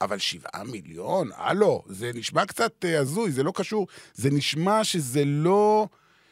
אבל 0.01 0.17
שבעה 0.17 0.63
מיליון, 0.63 1.29
הלו, 1.35 1.83
זה 1.89 2.11
נשמע 2.13 2.45
קצת 2.45 2.85
אה, 2.85 2.99
הזוי, 2.99 3.31
זה 3.31 3.43
לא 3.43 3.51
קשור. 3.55 3.87
זה 4.13 4.29
נשמע 4.29 4.83
שזה 4.83 5.25
לא... 5.25 5.87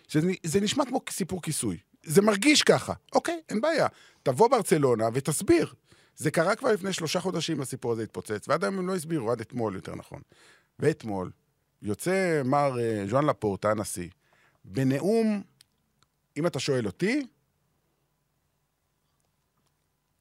שזה, 0.07 0.32
זה 0.43 0.61
נשמע 0.61 0.86
כמו 0.86 1.01
סיפור 1.09 1.41
כיסוי. 1.41 1.78
זה 2.03 2.21
מרגיש 2.21 2.63
ככה. 2.63 2.93
אוקיי, 3.15 3.39
אין 3.49 3.61
בעיה. 3.61 3.88
תבוא 4.23 4.47
ברצלונה 4.47 5.05
ותסביר. 5.13 5.73
זה 6.15 6.32
קרה 6.32 6.55
כבר 6.55 6.71
לפני 6.71 6.93
שלושה 6.93 7.19
חודשים, 7.19 7.61
הסיפור 7.61 7.91
הזה 7.91 8.03
התפוצץ, 8.03 8.47
ועד 8.47 8.63
היום 8.63 8.80
הם 8.80 8.88
לא 8.88 8.95
הסבירו, 8.95 9.32
עד 9.32 9.41
אתמול 9.41 9.75
יותר 9.75 9.95
נכון. 9.95 10.21
ואתמול 10.80 11.32
יוצא 11.82 12.41
מר 12.45 12.80
אה, 12.80 13.05
ז'ואן 13.09 13.25
לפורטה, 13.25 13.71
הנשיא, 13.71 14.09
בנאום, 14.65 15.41
אם 16.38 16.47
אתה 16.47 16.59
שואל 16.59 16.86
אותי, 16.86 17.28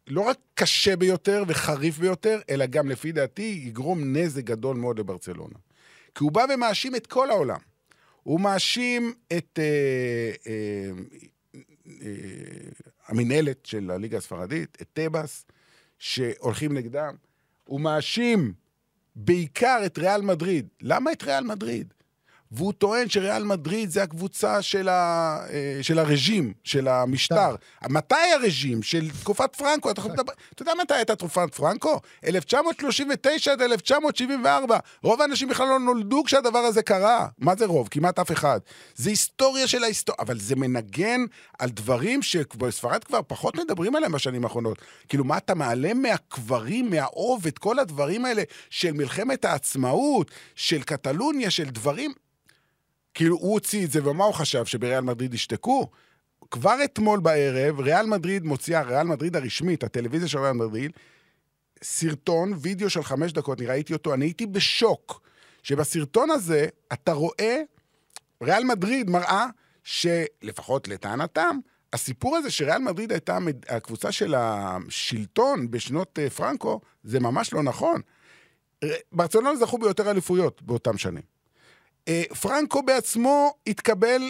לא 0.06 0.20
רק 0.20 0.38
קשה 0.54 0.96
ביותר 0.96 1.44
וחריף 1.48 1.98
ביותר, 1.98 2.40
אלא 2.50 2.66
גם 2.66 2.88
לפי 2.88 3.12
דעתי 3.12 3.62
יגרום 3.66 4.16
נזק 4.16 4.44
גדול 4.44 4.76
מאוד 4.76 4.98
לברצלונה. 4.98 5.54
כי 6.14 6.24
הוא 6.24 6.32
בא 6.32 6.46
ומאשים 6.54 6.96
את 6.96 7.06
כל 7.06 7.30
העולם. 7.30 7.58
הוא 8.22 8.40
מאשים 8.40 9.14
את 9.36 9.58
אה, 9.58 10.32
אה, 10.46 10.90
אה, 12.02 12.10
המינהלת 13.06 13.66
של 13.66 13.90
הליגה 13.90 14.18
הספרדית, 14.18 14.78
את 14.82 14.86
טבעס, 14.92 15.44
שהולכים 15.98 16.74
נגדם. 16.74 17.14
הוא 17.64 17.80
מאשים 17.80 18.52
בעיקר 19.16 19.82
את 19.86 19.98
ריאל 19.98 20.20
מדריד. 20.20 20.68
למה 20.80 21.12
את 21.12 21.22
ריאל 21.22 21.44
מדריד? 21.44 21.94
והוא 22.52 22.72
טוען 22.72 23.08
שריאל 23.08 23.44
מדריד 23.44 23.90
זה 23.90 24.02
הקבוצה 24.02 24.62
של, 24.62 24.88
ה, 24.88 25.38
אה, 25.50 25.78
של 25.82 25.98
הרג'ים, 25.98 26.52
של 26.64 26.88
המשטר. 26.88 27.54
מתי 27.88 28.14
הרג'ים? 28.34 28.82
של 28.82 29.10
תקופת 29.20 29.56
פרנקו. 29.56 29.90
אתה, 29.90 30.02
לדבר, 30.08 30.32
אתה 30.54 30.62
יודע 30.62 30.72
מתי 30.82 30.94
הייתה 30.94 31.16
תקופת 31.16 31.54
פרנקו? 31.54 32.00
1939 32.26 33.52
עד 33.52 33.62
1974. 33.62 34.78
רוב 35.02 35.22
האנשים 35.22 35.48
בכלל 35.48 35.68
לא 35.68 35.78
נולדו 35.78 36.24
כשהדבר 36.24 36.58
הזה 36.58 36.82
קרה. 36.82 37.26
מה 37.38 37.56
זה 37.56 37.66
רוב? 37.66 37.88
כמעט 37.90 38.18
אף 38.18 38.32
אחד. 38.32 38.60
זה 38.94 39.10
היסטוריה 39.10 39.66
של 39.66 39.84
ההיסטוריה, 39.84 40.22
אבל 40.22 40.40
זה 40.40 40.56
מנגן 40.56 41.20
על 41.58 41.70
דברים 41.70 42.22
שבספרד 42.22 43.04
כבר 43.04 43.20
פחות 43.26 43.56
מדברים 43.56 43.96
עליהם 43.96 44.12
בשנים 44.12 44.44
האחרונות. 44.44 44.78
כאילו, 45.08 45.24
מה 45.24 45.36
אתה 45.36 45.54
מעלה 45.54 45.94
מהקברים, 45.94 46.90
מהאוב, 46.90 47.46
את 47.46 47.58
כל 47.58 47.78
הדברים 47.78 48.24
האלה 48.24 48.42
של 48.70 48.92
מלחמת 48.92 49.44
העצמאות, 49.44 50.30
של 50.54 50.82
קטלוניה, 50.82 51.50
של 51.50 51.64
דברים... 51.64 52.12
כאילו, 53.16 53.36
הוא 53.36 53.52
הוציא 53.52 53.84
את 53.84 53.90
זה, 53.90 54.00
ומה 54.08 54.24
הוא 54.24 54.34
חשב, 54.34 54.64
שבריאל 54.64 55.00
מדריד 55.00 55.34
ישתקו? 55.34 55.90
כבר 56.50 56.76
אתמול 56.84 57.20
בערב, 57.20 57.80
ריאל 57.80 58.06
מדריד 58.06 58.44
מוציאה, 58.44 58.82
ריאל 58.82 59.06
מדריד 59.06 59.36
הרשמית, 59.36 59.84
הטלוויזיה 59.84 60.28
של 60.28 60.38
ריאל 60.38 60.52
מדריד, 60.52 60.90
סרטון, 61.82 62.52
וידאו 62.56 62.90
של 62.90 63.02
חמש 63.02 63.32
דקות, 63.32 63.60
אני 63.60 63.66
ראיתי 63.66 63.92
אותו, 63.92 64.14
אני 64.14 64.24
הייתי 64.24 64.46
בשוק, 64.46 65.22
שבסרטון 65.62 66.30
הזה 66.30 66.66
אתה 66.92 67.12
רואה, 67.12 67.60
ריאל 68.42 68.64
מדריד 68.64 69.10
מראה 69.10 69.46
שלפחות 69.84 70.88
לטענתם, 70.88 71.58
הסיפור 71.92 72.36
הזה 72.36 72.50
שריאל 72.50 72.78
מדריד 72.78 73.12
הייתה 73.12 73.38
הקבוצה 73.68 74.12
של 74.12 74.34
השלטון 74.38 75.70
בשנות 75.70 76.18
אה, 76.18 76.30
פרנקו, 76.30 76.80
זה 77.04 77.20
ממש 77.20 77.52
לא 77.52 77.62
נכון. 77.62 78.00
ברצלונה 79.12 79.56
זכו 79.56 79.78
ביותר 79.78 80.10
אליפויות 80.10 80.62
באותם 80.62 80.98
שנים. 80.98 81.35
אה, 82.08 82.22
פרנקו 82.40 82.82
בעצמו 82.82 83.54
התקבל. 83.66 84.22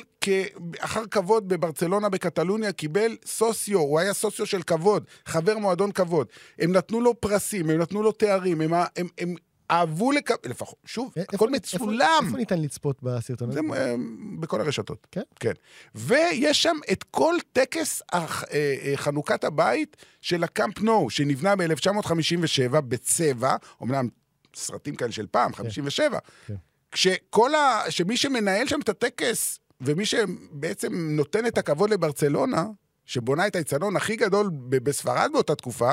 אחר 0.78 1.06
כבוד 1.06 1.48
בברצלונה 1.48 2.08
בקטלוניה, 2.08 2.72
קיבל 2.72 3.16
סוציו, 3.26 3.78
הוא 3.78 3.98
היה 3.98 4.12
סוציו 4.14 4.46
של 4.46 4.62
כבוד, 4.62 5.04
חבר 5.26 5.58
מועדון 5.58 5.92
כבוד. 5.92 6.26
הם 6.58 6.72
נתנו 6.72 7.00
לו 7.00 7.20
פרסים, 7.20 7.70
הם 7.70 7.78
נתנו 7.78 8.02
לו 8.02 8.12
תארים, 8.12 8.60
הם, 8.60 8.72
הם, 8.96 9.08
הם 9.18 9.34
אהבו 9.70 10.12
לקבל, 10.12 10.36
לפחות, 10.50 10.78
שוב, 10.84 11.12
איפה- 11.16 11.34
הכל 11.36 11.44
איפה- 11.54 11.56
מצולם. 11.56 12.22
איפה 12.26 12.36
ניתן 12.36 12.60
לצפות 12.62 13.02
בסרטון 13.02 13.50
הזה? 13.50 13.60
זה 13.72 13.78
אה, 13.80 13.94
בכל 14.40 14.60
הרשתות. 14.60 15.06
כן? 15.10 15.22
כן. 15.40 15.52
ויש 15.94 16.62
שם 16.62 16.76
את 16.92 17.02
כל 17.02 17.34
טקס 17.52 18.02
הח- 18.12 18.44
אה, 18.44 18.92
חנוכת 18.96 19.44
הבית 19.44 19.96
של 20.20 20.44
הקאמפ 20.44 20.80
נו, 20.80 21.10
שנבנה 21.10 21.56
ב-1957 21.56 22.80
בצבע, 22.80 23.56
אמנם 23.82 24.08
סרטים 24.54 24.96
כאלה 24.96 25.12
של 25.12 25.26
פעם, 25.26 25.52
57. 25.54 26.18
כן. 26.46 26.54
כשכל 26.96 27.54
ה... 27.54 27.90
שמי 27.90 28.16
שמנהל 28.16 28.66
שם 28.66 28.80
את 28.80 28.88
הטקס, 28.88 29.58
ומי 29.80 30.06
שבעצם 30.06 30.92
נותן 30.92 31.46
את 31.46 31.58
הכבוד 31.58 31.90
לברצלונה, 31.90 32.64
שבונה 33.06 33.46
את 33.46 33.56
האיצטדיון 33.56 33.96
הכי 33.96 34.16
גדול 34.16 34.50
בספרד 34.68 35.30
באותה 35.32 35.54
תקופה, 35.54 35.92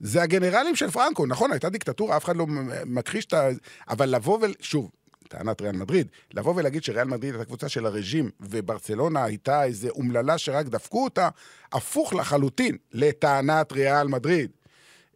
זה 0.00 0.22
הגנרלים 0.22 0.76
של 0.76 0.90
פרנקו. 0.90 1.26
נכון, 1.26 1.52
הייתה 1.52 1.68
דיקטטורה, 1.68 2.16
אף 2.16 2.24
אחד 2.24 2.36
לא 2.36 2.46
מכחיש 2.86 3.24
את 3.24 3.32
ה... 3.32 3.48
אבל 3.88 4.08
לבוא 4.08 4.38
ול... 4.42 4.54
שוב, 4.60 4.90
טענת 5.28 5.60
ריאל 5.60 5.76
מדריד, 5.76 6.08
לבוא 6.34 6.54
ולהגיד 6.56 6.84
שריאל 6.84 7.08
מדריד 7.08 7.34
הייתה 7.34 7.44
קבוצה 7.44 7.68
של 7.68 7.86
הרג'ים, 7.86 8.30
וברצלונה 8.40 9.24
הייתה 9.24 9.64
איזה 9.64 9.88
אומללה 9.88 10.38
שרק 10.38 10.66
דפקו 10.66 11.04
אותה, 11.04 11.28
הפוך 11.72 12.14
לחלוטין 12.14 12.76
לטענת 12.92 13.72
ריאל 13.72 14.08
מדריד. 14.08 14.50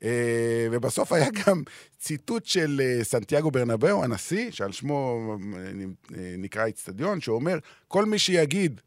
אה, 0.02 0.68
ובסוף 0.70 1.12
היה 1.12 1.26
גם 1.46 1.62
ציטוט 2.02 2.46
של 2.46 2.80
אה, 2.84 3.04
סנטיאגו 3.04 3.50
ברנבאו, 3.50 4.04
הנשיא, 4.04 4.50
שעל 4.50 4.72
שמו 4.72 5.36
אה, 5.56 6.34
נקרא 6.38 6.64
איצטדיון, 6.64 7.20
שאומר, 7.20 7.58
כל 7.88 8.04
מי 8.04 8.18
שיגיד 8.18 8.80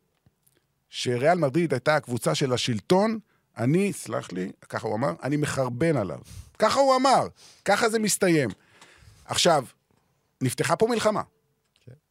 שריאל 0.90 1.38
מדריד 1.38 1.74
הייתה 1.74 1.96
הקבוצה 1.96 2.36
של 2.36 2.54
השלטון, 2.54 3.20
אני, 3.58 3.94
סלח 3.94 4.32
לי, 4.32 4.52
ככה 4.70 4.88
הוא 4.88 4.96
אמר, 4.96 5.14
אני 5.24 5.38
מחרבן 5.38 5.98
עליו. 5.98 6.20
ככה 6.60 6.80
הוא 6.80 6.96
אמר, 6.96 7.28
ככה 7.66 7.90
זה 7.90 8.00
מסתיים. 8.00 8.50
עכשיו, 9.26 9.66
נפתחה 10.42 10.76
פה 10.76 10.88
מלחמה. 10.88 11.22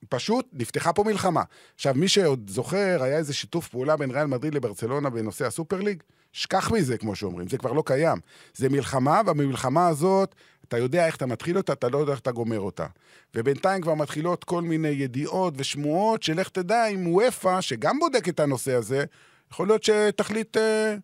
פשוט 0.08 0.48
נפתחה 0.52 0.92
פה 0.92 1.04
מלחמה. 1.04 1.42
עכשיו, 1.74 1.94
מי 1.96 2.08
שעוד 2.08 2.50
זוכר, 2.50 3.02
היה 3.02 3.16
איזה 3.16 3.34
שיתוף 3.34 3.68
פעולה 3.68 3.96
בין 3.96 4.10
ריאל 4.10 4.26
מדריד 4.26 4.54
לברצלונה 4.54 5.10
בנושא 5.10 5.46
הסופר 5.46 5.80
ליג, 5.80 6.02
שכח 6.32 6.70
מזה, 6.70 6.98
כמו 6.98 7.16
שאומרים, 7.16 7.48
זה 7.48 7.58
כבר 7.58 7.72
לא 7.72 7.82
קיים. 7.86 8.18
זה 8.54 8.68
מלחמה, 8.68 9.20
ובמלחמה 9.26 9.88
הזאת, 9.88 10.34
אתה 10.68 10.78
יודע 10.78 11.06
איך 11.06 11.16
אתה 11.16 11.26
מתחיל 11.26 11.56
אותה, 11.56 11.72
אתה 11.72 11.88
לא 11.88 11.98
יודע 11.98 12.12
איך 12.12 12.20
אתה 12.20 12.32
גומר 12.32 12.60
אותה. 12.60 12.86
ובינתיים 13.34 13.82
כבר 13.82 13.94
מתחילות 13.94 14.44
כל 14.44 14.62
מיני 14.62 14.88
ידיעות 14.88 15.54
ושמועות 15.56 16.22
של 16.22 16.38
איך 16.38 16.48
תדע 16.48 16.86
אם 16.86 17.14
וופא, 17.14 17.60
שגם 17.60 17.98
בודק 17.98 18.28
את 18.28 18.40
הנושא 18.40 18.74
הזה, 18.74 19.04
יכול 19.52 19.66
להיות 19.66 19.84
שתחליט... 19.84 20.56
אה, 20.56 20.94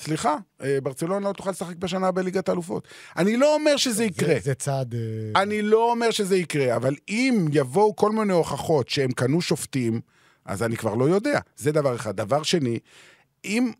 סליחה, 0.00 0.36
אה, 0.62 0.78
ברצלונה 0.82 1.28
לא 1.28 1.32
תוכל 1.32 1.50
לשחק 1.50 1.76
בשנה 1.76 2.10
בליגת 2.10 2.48
האלופות. 2.48 2.88
אני 3.16 3.36
לא 3.36 3.54
אומר 3.54 3.76
שזה 3.76 4.04
יקרה. 4.04 4.34
זה, 4.34 4.40
זה 4.40 4.54
צעד... 4.54 4.94
אה, 4.94 5.42
אני 5.42 5.62
לא 5.62 5.90
אומר 5.90 6.10
שזה 6.10 6.36
יקרה, 6.36 6.76
אבל 6.76 6.94
אם 7.08 7.46
יבואו 7.52 7.96
כל 7.96 8.12
מיני 8.12 8.32
הוכחות 8.32 8.88
שהם 8.88 9.12
קנו 9.12 9.40
שופטים, 9.40 10.00
אז 10.44 10.62
אני 10.62 10.76
כבר 10.76 10.94
לא 10.94 11.04
יודע. 11.04 11.40
זה 11.56 11.72
דבר 11.72 11.94
אחד. 11.94 12.16
דבר 12.16 12.42
שני, 12.42 12.78
אם 13.44 13.70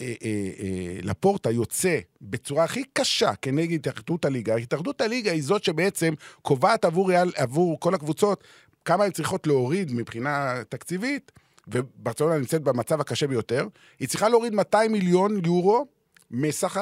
אה, 0.00 0.14
אה, 0.22 0.50
אה, 0.60 0.98
לפורטה 1.02 1.50
יוצא 1.50 1.98
בצורה 2.22 2.64
הכי 2.64 2.84
קשה 2.92 3.34
כנגד 3.42 3.74
התאחדות 3.74 4.24
הליגה, 4.24 4.56
התאחדות 4.56 5.00
הליגה 5.00 5.32
היא 5.32 5.42
זאת 5.42 5.64
שבעצם 5.64 6.14
קובעת 6.42 6.84
עבור, 6.84 7.08
ריאל, 7.08 7.32
עבור 7.36 7.80
כל 7.80 7.94
הקבוצות 7.94 8.44
כמה 8.84 9.04
הן 9.04 9.10
צריכות 9.10 9.46
להוריד 9.46 9.92
מבחינה 9.92 10.62
תקציבית, 10.68 11.32
וברצלונה 11.68 12.38
נמצאת 12.38 12.62
במצב 12.62 13.00
הקשה 13.00 13.26
ביותר, 13.26 13.68
היא 13.98 14.08
צריכה 14.08 14.28
להוריד 14.28 14.54
200 14.54 14.92
מיליון 14.92 15.40
יורו 15.44 15.86
מסך 16.30 16.80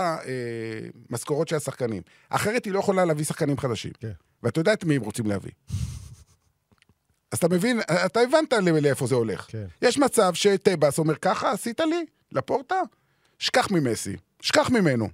המשכורות 1.11 1.49
של 1.49 1.57
השחקנים. 1.57 2.03
אחרת 2.29 2.65
היא 2.65 2.73
לא 2.73 2.79
יכולה 2.79 3.05
להביא 3.05 3.25
שחקנים 3.25 3.59
חדשים. 3.59 3.93
כן. 4.01 4.13
ואתה 4.43 4.61
יודע 4.61 4.73
את 4.73 4.85
מי 4.85 4.97
הם 4.97 5.03
רוצים 5.03 5.27
להביא. 5.27 5.53
אז 7.33 7.39
אתה 7.39 7.49
מבין, 7.49 7.81
אתה 8.07 8.21
הבנת 8.21 8.53
לאיפה 8.83 9.07
זה 9.07 9.15
הולך. 9.15 9.47
כן. 9.49 9.65
יש 9.83 9.99
מצב 9.99 10.35
שטבעס 10.35 10.99
אומר, 10.99 11.15
ככה 11.15 11.51
עשית 11.51 11.81
לי? 11.81 12.07
לפורטה? 12.33 12.81
שכח 13.39 13.71
ממסי, 13.71 14.17
שכח 14.41 14.71
ממנו. 14.71 15.09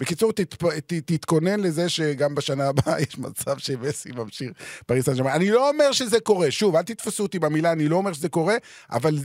בקיצור, 0.00 0.32
תת, 0.32 0.54
ת, 0.64 0.92
תתכונן 0.92 1.60
לזה 1.60 1.88
שגם 1.88 2.34
בשנה 2.34 2.68
הבאה 2.68 3.00
יש 3.00 3.18
מצב 3.18 3.58
שמסי 3.58 4.10
ממשיך 4.12 4.50
פריס 4.86 5.06
סן 5.06 5.14
ג'רמן. 5.14 5.30
אני 5.30 5.50
לא 5.50 5.68
אומר 5.68 5.92
שזה 5.92 6.20
קורה, 6.20 6.50
שוב, 6.50 6.76
אל 6.76 6.82
תתפסו 6.82 7.22
אותי 7.22 7.38
במילה, 7.38 7.72
אני 7.72 7.88
לא 7.88 7.96
אומר 7.96 8.12
שזה 8.12 8.28
קורה, 8.28 8.54
אבל 8.92 9.18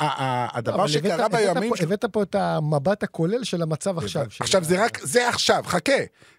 הדבר 0.00 0.74
אבל 0.74 0.88
שקרה 0.88 1.14
הבאת- 1.14 1.34
הבאת 1.34 1.54
בימים... 1.54 1.70
פה- 1.76 1.82
הבאת 1.82 2.04
פה 2.04 2.22
את 2.22 2.34
המבט 2.34 3.02
הכולל 3.02 3.44
של 3.44 3.62
המצב 3.62 3.98
עכשיו. 3.98 4.26
של 4.30 4.44
עכשיו, 4.44 4.64
זה 4.64 4.84
רק, 4.84 4.98
זה 5.02 5.28
עכשיו, 5.28 5.62
חכה. 5.66 5.92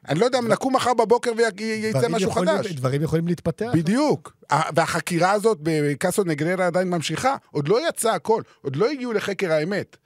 אני 0.09 0.19
לא 0.19 0.25
יודע 0.25 0.39
אם 0.39 0.47
נקום 0.47 0.75
מחר 0.75 0.93
בבוקר 0.93 1.31
ויצא 1.37 1.99
דברים 1.99 2.11
משהו 2.11 2.29
יכולים- 2.29 2.57
חדש. 2.57 2.71
דברים 2.71 3.01
יכולים 3.01 3.27
להתפתח. 3.27 3.71
בדיוק. 3.73 4.33
והחקירה 4.75 5.31
הזאת 5.31 5.57
בקאסו 5.61 6.23
נגררה 6.23 6.67
עדיין 6.67 6.89
ממשיכה. 6.89 7.35
עוד 7.51 7.67
לא 7.67 7.89
יצא 7.89 8.11
הכל, 8.13 8.41
עוד 8.61 8.75
לא 8.75 8.89
הגיעו 8.89 9.13
לחקר 9.13 9.51
האמת. 9.51 9.97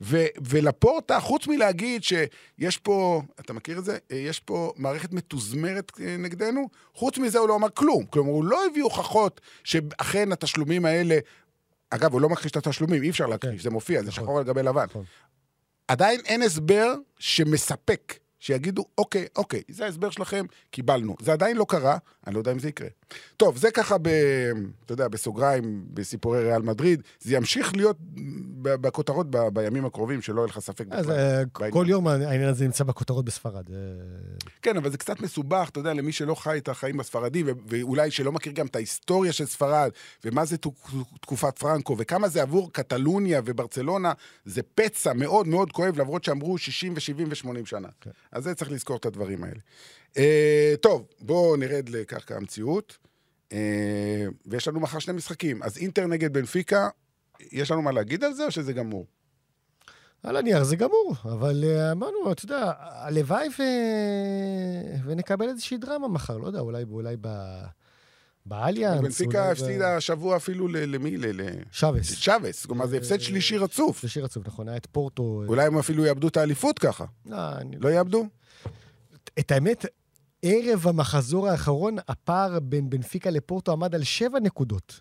ו- 0.00 0.26
ולפורטה, 0.48 1.20
חוץ 1.20 1.46
מלהגיד 1.46 2.02
שיש 2.04 2.78
פה, 2.78 3.22
אתה 3.40 3.52
מכיר 3.52 3.78
את 3.78 3.84
זה? 3.84 3.98
יש 4.10 4.40
פה 4.40 4.72
מערכת 4.76 5.12
מתוזמרת 5.12 5.92
אה, 6.00 6.16
נגדנו, 6.18 6.68
חוץ 6.94 7.18
מזה 7.18 7.38
הוא 7.38 7.48
לא 7.48 7.56
אמר 7.56 7.70
כלום. 7.70 8.04
כלומר, 8.04 8.30
הוא 8.30 8.44
לא 8.44 8.66
הביא 8.66 8.82
הוכחות 8.82 9.40
שאכן 9.64 10.32
התשלומים 10.32 10.84
האלה... 10.84 11.18
אגב, 11.90 12.12
הוא 12.12 12.20
לא 12.20 12.28
מכחיש 12.28 12.52
את 12.52 12.56
התשלומים, 12.56 13.02
אי 13.02 13.10
אפשר 13.10 13.26
להכחיש, 13.26 13.62
זה 13.62 13.70
מופיע, 13.70 14.02
זה 14.02 14.08
נכון. 14.08 14.24
שחור 14.24 14.38
על 14.38 14.44
גבי 14.44 14.62
לבן. 14.62 14.84
נכון. 14.84 15.04
עדיין 15.88 16.20
אין 16.24 16.42
הסבר 16.42 16.94
שמספק, 17.18 18.14
שיגידו, 18.40 18.84
אוקיי, 18.98 19.26
אוקיי, 19.36 19.62
זה 19.68 19.84
ההסבר 19.84 20.10
שלכם, 20.10 20.44
קיבלנו. 20.70 21.16
זה 21.20 21.32
עדיין 21.32 21.56
לא 21.56 21.66
קרה, 21.68 21.98
אני 22.26 22.34
לא 22.34 22.40
יודע 22.40 22.52
אם 22.52 22.58
זה 22.58 22.68
יקרה. 22.68 22.88
טוב, 23.36 23.56
זה 23.56 23.70
ככה, 23.70 23.98
ב, 23.98 24.08
אתה 24.84 24.92
יודע, 24.92 25.08
בסוגריים, 25.08 25.84
בסיפורי 25.94 26.42
ריאל 26.44 26.62
מדריד, 26.62 27.02
זה 27.20 27.36
ימשיך 27.36 27.76
להיות 27.76 27.96
בכותרות 28.62 29.26
ב, 29.30 29.38
בימים 29.52 29.84
הקרובים, 29.84 30.22
שלא 30.22 30.40
יהיה 30.40 30.46
לך 30.48 30.58
ספק 30.58 30.84
אז 30.90 31.04
בכלל. 31.06 31.16
אה, 31.18 31.42
בעניין. 31.58 31.72
כל 31.72 31.86
יום 31.88 32.06
העניין 32.08 32.48
הזה 32.48 32.64
נמצא 32.64 32.84
בכותרות 32.84 33.24
בספרד. 33.24 33.70
אה, 33.70 33.76
כן, 34.62 34.76
אבל 34.76 34.90
זה 34.90 34.98
קצת 34.98 35.20
מסובך, 35.20 35.68
אתה 35.72 35.80
יודע, 35.80 35.94
למי 35.94 36.12
שלא 36.12 36.34
חי 36.34 36.58
את 36.58 36.68
החיים 36.68 37.00
הספרדים, 37.00 37.46
ואולי 37.66 38.10
שלא 38.10 38.32
מכיר 38.32 38.52
גם 38.52 38.66
את 38.66 38.76
ההיסטוריה 38.76 39.32
של 39.32 39.46
ספרד, 39.46 39.90
ומה 40.24 40.44
זה 40.44 40.56
תק- 40.58 40.90
תקופת 41.20 41.58
פרנקו, 41.58 41.96
וכמה 41.98 42.28
זה 42.28 42.42
עבור 42.42 42.72
קטלוניה 42.72 43.40
וברצלונה, 43.44 44.12
זה 44.44 44.60
פצע 44.74 45.12
מאוד 45.12 45.46
מאוד 45.48 45.72
כואב, 45.72 45.98
למרות 46.00 46.24
שאמרו 46.24 46.58
60 46.58 46.94
ו-70 46.94 47.46
ו-80 47.46 47.66
שנה. 47.66 47.88
כן. 48.00 48.10
אז 48.32 48.44
זה 48.44 48.54
צריך 48.54 48.70
לזכור 48.70 48.96
את 48.96 49.06
הדברים 49.06 49.44
האלה. 49.44 49.60
אה, 50.16 50.74
טוב, 50.80 51.06
בואו 51.20 51.56
נרד 51.56 51.88
לקרקע 51.88 52.36
המציאות. 52.36 52.98
אה, 53.52 54.26
ויש 54.46 54.68
לנו 54.68 54.80
מחר 54.80 54.98
שני 54.98 55.14
משחקים. 55.14 55.62
אז 55.62 55.78
אינטר 55.78 56.06
נגד 56.06 56.32
בנפיקה, 56.32 56.88
יש 57.40 57.70
לנו 57.70 57.82
מה 57.82 57.92
להגיד 57.92 58.24
על 58.24 58.32
זה, 58.32 58.44
או 58.44 58.50
שזה 58.50 58.72
גמור? 58.72 59.06
על 60.22 60.36
הנייר 60.36 60.64
זה 60.64 60.76
גמור, 60.76 61.14
אבל 61.24 61.64
אה, 61.64 61.92
אמרנו, 61.92 62.32
אתה 62.32 62.44
יודע, 62.44 62.72
הלוואי 62.78 63.48
ו... 63.48 63.62
ונקבל 65.04 65.48
איזושהי 65.48 65.78
דרמה 65.78 66.08
מחר, 66.08 66.38
לא 66.38 66.46
יודע, 66.46 66.60
אולי, 66.60 66.84
אולי 66.90 67.16
ב... 67.20 67.28
באליאנס. 68.48 69.00
בנפיקה 69.00 69.50
הפסידה 69.50 69.96
השבוע 69.96 70.36
אפילו 70.36 70.68
למי? 70.68 71.16
ל- 71.16 71.42
ל- 71.42 71.62
שבס. 71.70 72.06
שבס, 72.10 72.66
כלומר 72.66 72.86
זה 72.86 72.96
הפסד 72.96 73.20
שלישי 73.20 73.56
רצוף. 73.58 73.98
שלישי 74.00 74.20
רצוף, 74.20 74.46
נכון, 74.46 74.68
היה 74.68 74.76
את 74.76 74.86
פורטו. 74.86 75.42
אולי 75.48 75.66
הם 75.66 75.78
אפילו 75.78 76.06
יאבדו 76.06 76.28
את 76.28 76.36
האליפות 76.36 76.78
ככה. 76.78 77.04
לא, 77.26 77.36
אני... 77.56 77.76
לא 77.80 77.88
יאבדו? 77.88 78.26
את 79.38 79.50
האמת, 79.50 79.84
ערב 80.42 80.86
המחזור 80.88 81.48
האחרון, 81.48 81.96
הפער 82.08 82.60
בין 82.60 82.90
בנפיקה 82.90 83.30
לפורטו 83.30 83.72
עמד 83.72 83.94
על 83.94 84.02
שבע 84.02 84.40
נקודות. 84.40 85.00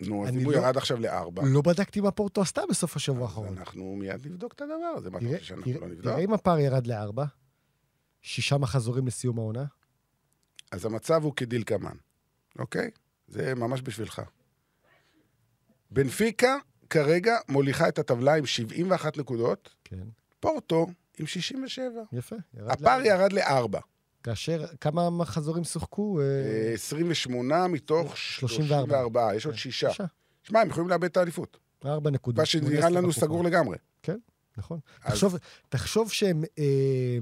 נו, 0.00 0.28
אז 0.28 0.34
אם 0.34 0.44
הוא 0.44 0.52
לא- 0.52 0.58
ירד 0.58 0.76
עכשיו 0.76 1.00
לארבע, 1.00 1.42
לא 1.46 1.62
בדקתי 1.62 2.00
מה 2.00 2.10
פורטו 2.10 2.40
עשתה 2.40 2.62
בסוף 2.70 2.96
השבוע 2.96 3.22
האחרון. 3.22 3.58
אנחנו 3.58 3.96
מיד 3.96 4.26
נבדוק 4.26 4.52
את 4.52 4.60
הדבר 4.60 4.74
הזה. 4.96 5.10
מה 5.10 5.18
אתה 5.18 5.26
רוצה 5.26 5.38
שאנחנו 5.44 5.72
לא 5.80 5.86
נבדוק? 5.88 6.04
תראה 6.04 6.18
אם 6.18 6.34
הפער 6.34 6.58
ירד 6.58 6.86
לארבע, 6.86 7.24
שישה 8.22 8.58
מחזורים 8.58 9.06
לסיום 9.06 9.38
העונה. 9.38 9.64
אז 10.72 10.84
המצב 10.84 11.24
הוא 11.24 11.32
כדלקמן, 11.36 11.96
אוקיי? 12.58 12.90
זה 13.28 13.54
ממש 13.54 13.82
בשבילך. 13.84 14.22
בנפיקה 15.90 16.56
כרגע 16.90 17.36
מוליכה 17.48 17.88
את 17.88 17.98
הטבלה 17.98 18.34
עם 18.34 18.46
71 18.46 19.16
נקודות, 19.18 19.70
כן, 19.84 19.96
פורטו 20.40 20.86
עם 21.18 21.26
67. 21.26 21.90
יפה. 22.12 22.36
ירד 22.54 22.70
הפער 22.70 22.98
לארבע. 22.98 23.08
ירד 23.08 23.32
לארבע. 23.32 23.80
כאשר, 24.22 24.64
כמה 24.80 25.10
מחזורים 25.10 25.64
שוחקו? 25.64 26.20
אה, 26.20 26.24
אה, 26.68 26.72
28 26.74 27.66
מתוך 27.68 28.16
34. 28.16 28.76
34, 28.86 29.34
יש 29.34 29.46
עוד 29.46 29.54
כן, 29.54 29.58
שישה. 29.60 29.88
שמע, 30.42 30.60
הם 30.60 30.68
יכולים 30.68 30.88
לאבד 30.88 31.04
את 31.04 31.16
האליפות. 31.16 31.58
ארבע 31.84 32.10
נקודות. 32.10 32.38
מה 32.38 32.46
שנראה 32.46 32.70
18 32.80 32.90
לנו. 33.00 33.12
סגור 33.12 33.44
לגמרי. 33.44 33.76
נכון. 34.56 34.78
אז- 35.02 35.12
תחשוב, 35.12 35.36
תחשוב 35.68 36.12
שהם, 36.12 36.44
אה, 36.58 37.18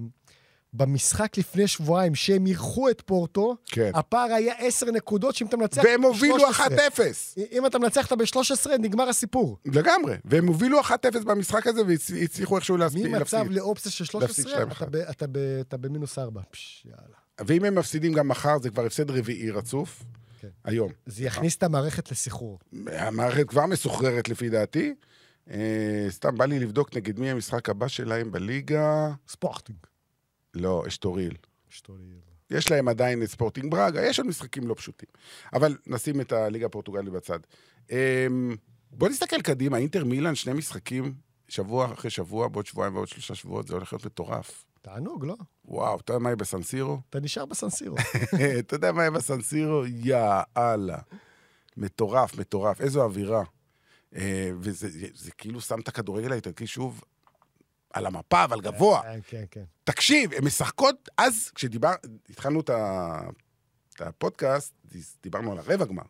במשחק 0.75 1.39
לפני 1.39 1.67
שבועיים, 1.69 2.15
שהם 2.15 2.47
אירחו 2.47 2.89
את 2.91 3.01
פורטו, 3.07 3.57
כן. 3.67 3.91
הפער 3.95 4.33
היה 4.33 4.55
עשר 4.59 4.87
נקודות, 4.91 5.35
שאם 5.35 5.47
אתה 5.47 5.57
מנצח... 5.57 5.83
והם 5.85 6.03
הובילו 6.03 6.39
13. 6.39 6.67
1-0. 6.67 7.01
אם 7.53 7.67
אתה 7.67 7.79
מנצח 7.79 8.05
אותה 8.11 8.17
ב-13, 8.17 8.71
נגמר 8.79 9.09
הסיפור. 9.09 9.59
לגמרי. 9.65 10.17
והם 10.25 10.47
הובילו 10.47 10.81
1-0 10.81 10.93
במשחק 11.25 11.67
הזה 11.67 11.81
והצליחו 11.87 12.57
איכשהו 12.57 12.77
להספיק- 12.77 13.07
ממצב 13.07 13.19
להפסיד. 13.37 13.53
לאופציה 13.53 13.93
של 13.93 14.05
להפסיד 14.19 14.45
13, 14.47 14.53
שתיים 14.53 14.69
אתה 14.77 14.87
ב- 14.87 14.97
אתה 14.97 15.27
ב- 15.27 15.39
אתה 15.61 15.77
במינוס 15.77 16.19
4. 16.19 16.41
פש, 16.51 16.87
יאללה. 16.87 17.17
ואם 17.49 17.65
הם 17.65 17.75
מפסידים 17.75 18.13
גם 18.13 18.29
מחר, 18.29 18.59
זה 18.63 18.71
כבר 18.71 18.87
הפסד 18.87 19.11
רביעי 19.11 19.51
רצוף. 19.51 20.03
כן. 20.41 20.49
היום. 20.65 20.93
זה 21.07 21.25
יכניס 21.25 21.57
את 21.57 21.63
המערכת 21.63 22.11
לסחרור. 22.11 22.59
המערכת 22.87 23.49
כבר 23.49 23.67
מסוחררת 23.67 24.29
לפי 24.29 24.49
דעתי. 24.49 24.95
אה, 25.51 25.57
סתם 26.11 26.39
בא 26.39 26.45
לי 26.45 26.59
לבדוק 26.59 26.97
נגד 26.97 27.19
מי 27.19 27.31
המשחק 27.31 27.69
הבא 27.69 27.89
שלהם 27.89 28.33
בליגה. 28.33 29.11
ספורטינג. 29.29 29.79
לא, 30.55 30.85
אשטוריל. 30.87 31.37
שטולי. 31.71 32.05
יש 32.51 32.71
להם 32.71 32.89
עדיין 32.89 33.23
את 33.23 33.29
ספורטינג 33.29 33.71
ברגה, 33.71 34.07
יש 34.07 34.19
עוד 34.19 34.29
משחקים 34.29 34.69
לא 34.69 34.75
פשוטים. 34.75 35.09
אבל 35.53 35.77
נשים 35.87 36.21
את 36.21 36.33
הליגה 36.33 36.67
הפורטוגלית 36.67 37.13
בצד. 37.13 37.39
אמ, 37.91 38.57
בוא 38.91 39.09
נסתכל 39.09 39.43
קדימה, 39.43 39.79
אינטר 39.79 40.05
מילאן, 40.05 40.35
שני 40.35 40.53
משחקים, 40.53 41.15
שבוע 41.49 41.93
אחרי 41.93 42.11
שבוע, 42.11 42.49
בעוד 42.49 42.67
שבועיים 42.67 42.95
ועוד 42.95 43.09
שלושה 43.09 43.35
שבועות, 43.35 43.69
זה 43.69 43.75
הולך 43.75 43.93
להיות 43.93 44.07
מטורף. 44.07 44.65
תענוג, 44.83 45.25
לא? 45.25 45.37
וואו, 45.65 46.01
אתה 46.01 46.13
יודע 46.13 46.23
מה 46.23 46.29
יהיה 46.29 46.37
בסנסירו? 46.37 46.99
אתה 47.11 47.21
נשאר 47.21 47.47
בסנסירו. 47.47 47.97
אתה 48.59 48.77
יודע 48.77 48.93
מה 48.93 49.03
יהיה 49.03 49.11
בסנסירו? 49.11 49.83
יאללה. 49.87 50.99
מטורף, 51.77 52.39
מטורף. 52.39 52.81
איזו 52.81 53.03
אווירה. 53.03 53.43
אה, 54.15 54.51
וזה 54.61 54.89
זה, 54.89 55.07
זה 55.15 55.31
כאילו 55.31 55.61
שם 55.61 55.81
את 55.81 55.89
הכדורגל 55.89 56.33
האיטלקי 56.33 56.67
שוב 56.67 57.05
על 57.93 58.07
המפה, 58.07 58.45
אבל 58.45 58.61
גבוה. 58.61 59.03
כן, 59.03 59.19
כן, 59.27 59.45
כן. 59.51 59.65
תקשיב, 59.85 60.33
הן 60.33 60.45
משחקות, 60.45 61.09
אז 61.19 61.51
כשדיבר, 61.55 61.93
התחלנו 62.31 62.61
את, 62.61 62.71
הפודקאסט, 64.01 64.75
דיברנו 65.23 65.53
על 65.53 65.59
הרבע 65.59 65.85
גמר. 65.85 66.03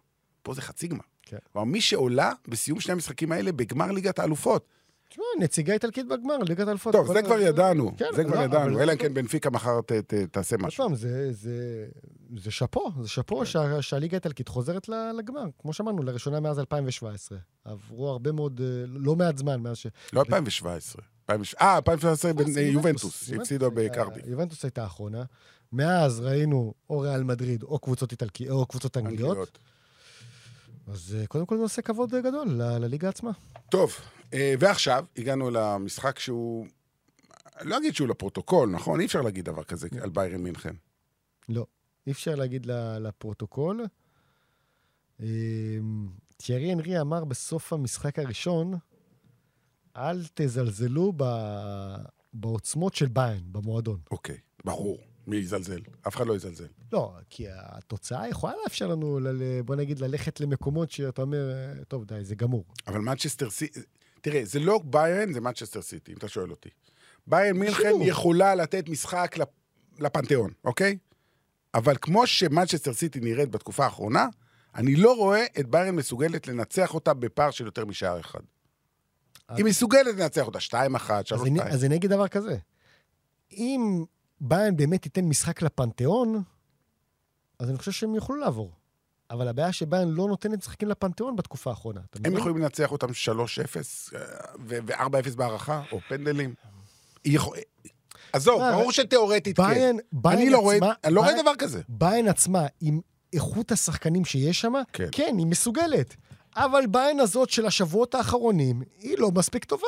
פה 0.42 0.54
זה 0.54 0.62
חצי 0.62 0.86
גמר. 0.88 1.00
כן. 1.22 1.36
כלומר, 1.52 1.64
מי 1.64 1.80
שעולה 1.80 2.32
בסיום 2.48 2.80
שני 2.80 2.92
המשחקים 2.92 3.32
האלה 3.32 3.52
בגמר 3.52 3.90
ליגת 3.90 4.18
האלופות. 4.18 4.66
תשמע, 5.08 5.24
נציגה 5.40 5.72
איטלקית 5.74 6.06
בגמר, 6.08 6.38
ליגת 6.38 6.68
אלפות. 6.68 6.92
טוב, 6.92 7.12
זה 7.12 7.22
כבר 7.22 7.38
ידענו, 7.40 7.96
כן, 7.96 8.04
זה 8.16 8.24
כבר 8.24 8.34
לא, 8.38 8.44
ידענו, 8.44 8.80
אלא 8.80 8.92
אם 8.92 8.98
כן 8.98 9.14
בנפיקה 9.14 9.50
מחר 9.50 9.80
ת- 9.80 9.92
ת- 9.92 10.14
תעשה 10.14 10.56
עוד 10.56 10.66
משהו. 10.66 10.84
פעם, 10.84 10.94
זה- 10.94 11.32
זה- 11.32 11.86
זה 12.38 12.50
שאפו, 12.50 12.90
זה 13.02 13.08
שאפו 13.08 13.46
שה- 13.46 13.82
שהליגה 13.82 14.16
האיטלקית 14.16 14.48
חוזרת 14.48 14.88
לגמר. 15.18 15.44
כמו 15.58 15.72
שאמרנו, 15.72 16.02
לראשונה 16.02 16.40
מאז 16.40 16.58
2017. 16.58 17.38
עברו 17.64 18.08
הרבה 18.08 18.32
מאוד, 18.32 18.60
אה, 18.60 18.66
לא 18.86 19.16
מעט 19.16 19.38
זמן 19.38 19.60
מאז 19.60 19.76
ש... 19.76 19.86
לא 20.12 20.20
2017. 20.20 21.02
2000 21.30 21.54
אה, 21.60 21.76
2017 21.76 22.32
בין 22.32 22.52
זה 22.52 22.60
אה, 22.60 22.64
יובנטוס, 22.66 23.28
יובנטוס, 23.28 23.50
הייתה- 23.52 23.70
בקרדיף. 23.70 24.22
יובנטוס 24.26 24.64
הייתה 24.64 24.82
האחרונה. 24.82 25.24
מאז 25.72 26.20
ראינו 26.20 26.74
או 26.90 27.00
ריאל 27.00 27.22
מדריד 27.24 27.62
או 27.62 27.78
קבוצות 27.78 28.12
איטלקיות, 28.12 28.50
או 28.60 28.66
קבוצות 28.66 28.96
אנגליות. 28.96 29.58
אז 30.86 31.16
אה, 31.20 31.26
קודם 31.26 31.46
כל 31.46 31.56
זה 31.56 31.62
עושה 31.62 31.82
כבוד 31.82 32.10
גדול 32.10 32.48
לליגה 32.54 33.08
עצמה. 33.08 33.30
טוב, 33.70 33.92
אה, 34.34 34.54
ועכשיו 34.58 35.04
הגענו 35.16 35.50
למשחק 35.50 36.18
שהוא... 36.18 36.66
לא 37.60 37.78
אגיד 37.78 37.94
שהוא 37.94 38.08
לפרוטוקול, 38.08 38.68
נכון? 38.70 39.00
אי 39.00 39.06
אפשר 39.06 39.20
להגיד 39.20 39.44
דבר 39.44 39.64
כזה 39.64 39.88
על 40.00 40.10
ביירן 40.10 40.40
מינכן. 40.42 40.74
לא, 41.48 41.66
אי 42.06 42.12
אפשר 42.12 42.34
להגיד 42.34 42.66
לפרוטוקול. 43.00 43.84
תיארי 46.36 46.72
אנרי 46.72 47.00
אמר 47.00 47.24
בסוף 47.24 47.72
המשחק 47.72 48.18
הראשון, 48.18 48.74
אל 49.96 50.22
תזלזלו 50.34 51.12
ב- 51.16 51.96
בעוצמות 52.32 52.94
של 52.94 53.06
ביין, 53.06 53.40
במועדון. 53.52 54.00
אוקיי, 54.10 54.36
ברור. 54.64 54.98
מי 55.26 55.36
יזלזל? 55.36 55.80
אף 56.08 56.16
אחד 56.16 56.26
לא 56.26 56.36
יזלזל. 56.36 56.66
לא, 56.92 57.12
כי 57.30 57.46
התוצאה 57.50 58.28
יכולה 58.28 58.52
לאפשר 58.64 58.86
לנו, 58.86 59.20
ל- 59.20 59.62
בוא 59.62 59.76
נגיד, 59.76 59.98
ללכת 59.98 60.40
למקומות 60.40 60.90
שאתה 60.90 61.22
אומר, 61.22 61.52
טוב, 61.88 62.04
די, 62.04 62.24
זה 62.24 62.34
גמור. 62.34 62.64
אבל 62.86 62.98
מנצ'סטר 63.00 63.50
סיטי... 63.50 63.80
תראה, 64.20 64.44
זה 64.44 64.60
לא 64.60 64.80
ביירן, 64.84 65.32
זה 65.32 65.40
מנצ'סטר 65.40 65.82
סיטי, 65.82 66.12
אם 66.12 66.16
אתה 66.16 66.28
שואל 66.28 66.50
אותי. 66.50 66.68
ביירן 67.26 67.56
מינכן. 67.56 67.92
יכולה 68.00 68.54
לתת 68.54 68.88
משחק 68.88 69.34
לפ- 69.38 69.48
לפנתיאון, 70.00 70.50
אוקיי? 70.64 70.98
אבל 71.74 71.94
כמו 72.00 72.26
שמנצ'סטר 72.26 72.92
סיטי 72.92 73.20
נראית 73.20 73.50
בתקופה 73.50 73.84
האחרונה, 73.84 74.26
אני 74.74 74.96
לא 74.96 75.16
רואה 75.16 75.44
את 75.60 75.66
ביירן 75.70 75.94
מסוגלת 75.96 76.48
לנצח 76.48 76.94
אותה 76.94 77.14
בפער 77.14 77.50
של 77.50 77.64
יותר 77.64 77.84
משער 77.84 78.20
אחד. 78.20 78.40
היא 79.48 79.64
מסוגלת 79.64 80.16
לנצח 80.16 80.46
אותה 80.46 80.58
2-1, 80.58 80.72
3-2. 81.58 81.62
אז 81.62 81.84
אני 81.84 81.96
אגיד 81.96 82.10
דבר 82.10 82.28
כזה, 82.28 82.56
אם 83.52 84.04
ביין 84.40 84.76
באמת 84.76 85.02
תיתן 85.02 85.24
משחק 85.24 85.62
לפנתיאון, 85.62 86.42
אז 87.58 87.70
אני 87.70 87.78
חושב 87.78 87.92
שהם 87.92 88.14
יוכלו 88.14 88.36
לעבור. 88.36 88.72
אבל 89.30 89.48
הבעיה 89.48 89.72
שביין 89.72 90.08
לא 90.08 90.28
נותנת 90.28 90.58
משחקים 90.58 90.88
לפנתיאון 90.88 91.36
בתקופה 91.36 91.70
האחרונה. 91.70 92.00
הם? 92.24 92.36
יכולים 92.36 92.58
לנצח 92.58 92.92
אותם 92.92 93.06
3-0 93.06 93.10
אה, 94.14 94.20
ו-4-0 94.60 95.36
בהערכה, 95.36 95.82
או 95.92 96.00
פנדלים. 96.08 96.54
עזוב, 98.32 98.60
מה, 98.60 98.72
ברור 98.72 98.92
שתיאורטית 98.92 99.56
כן. 99.56 99.96
אני 100.26 100.50
לא 100.50 100.58
רואה, 100.58 100.76
לא 101.10 101.22
דבר 101.42 101.52
כזה. 101.58 101.80
ביין 101.88 102.28
עצמה, 102.28 102.66
עם 102.80 103.00
איכות 103.32 103.72
השחקנים 103.72 104.24
שיש 104.24 104.60
שם, 104.60 104.72
כן. 104.92 105.08
כן, 105.12 105.34
היא 105.38 105.46
מסוגלת. 105.46 106.16
אבל 106.56 106.86
ביין 106.86 107.20
הזאת 107.20 107.50
של 107.50 107.66
השבועות 107.66 108.14
האחרונים, 108.14 108.82
היא 108.98 109.18
לא 109.18 109.30
מספיק 109.30 109.64
טובה. 109.64 109.86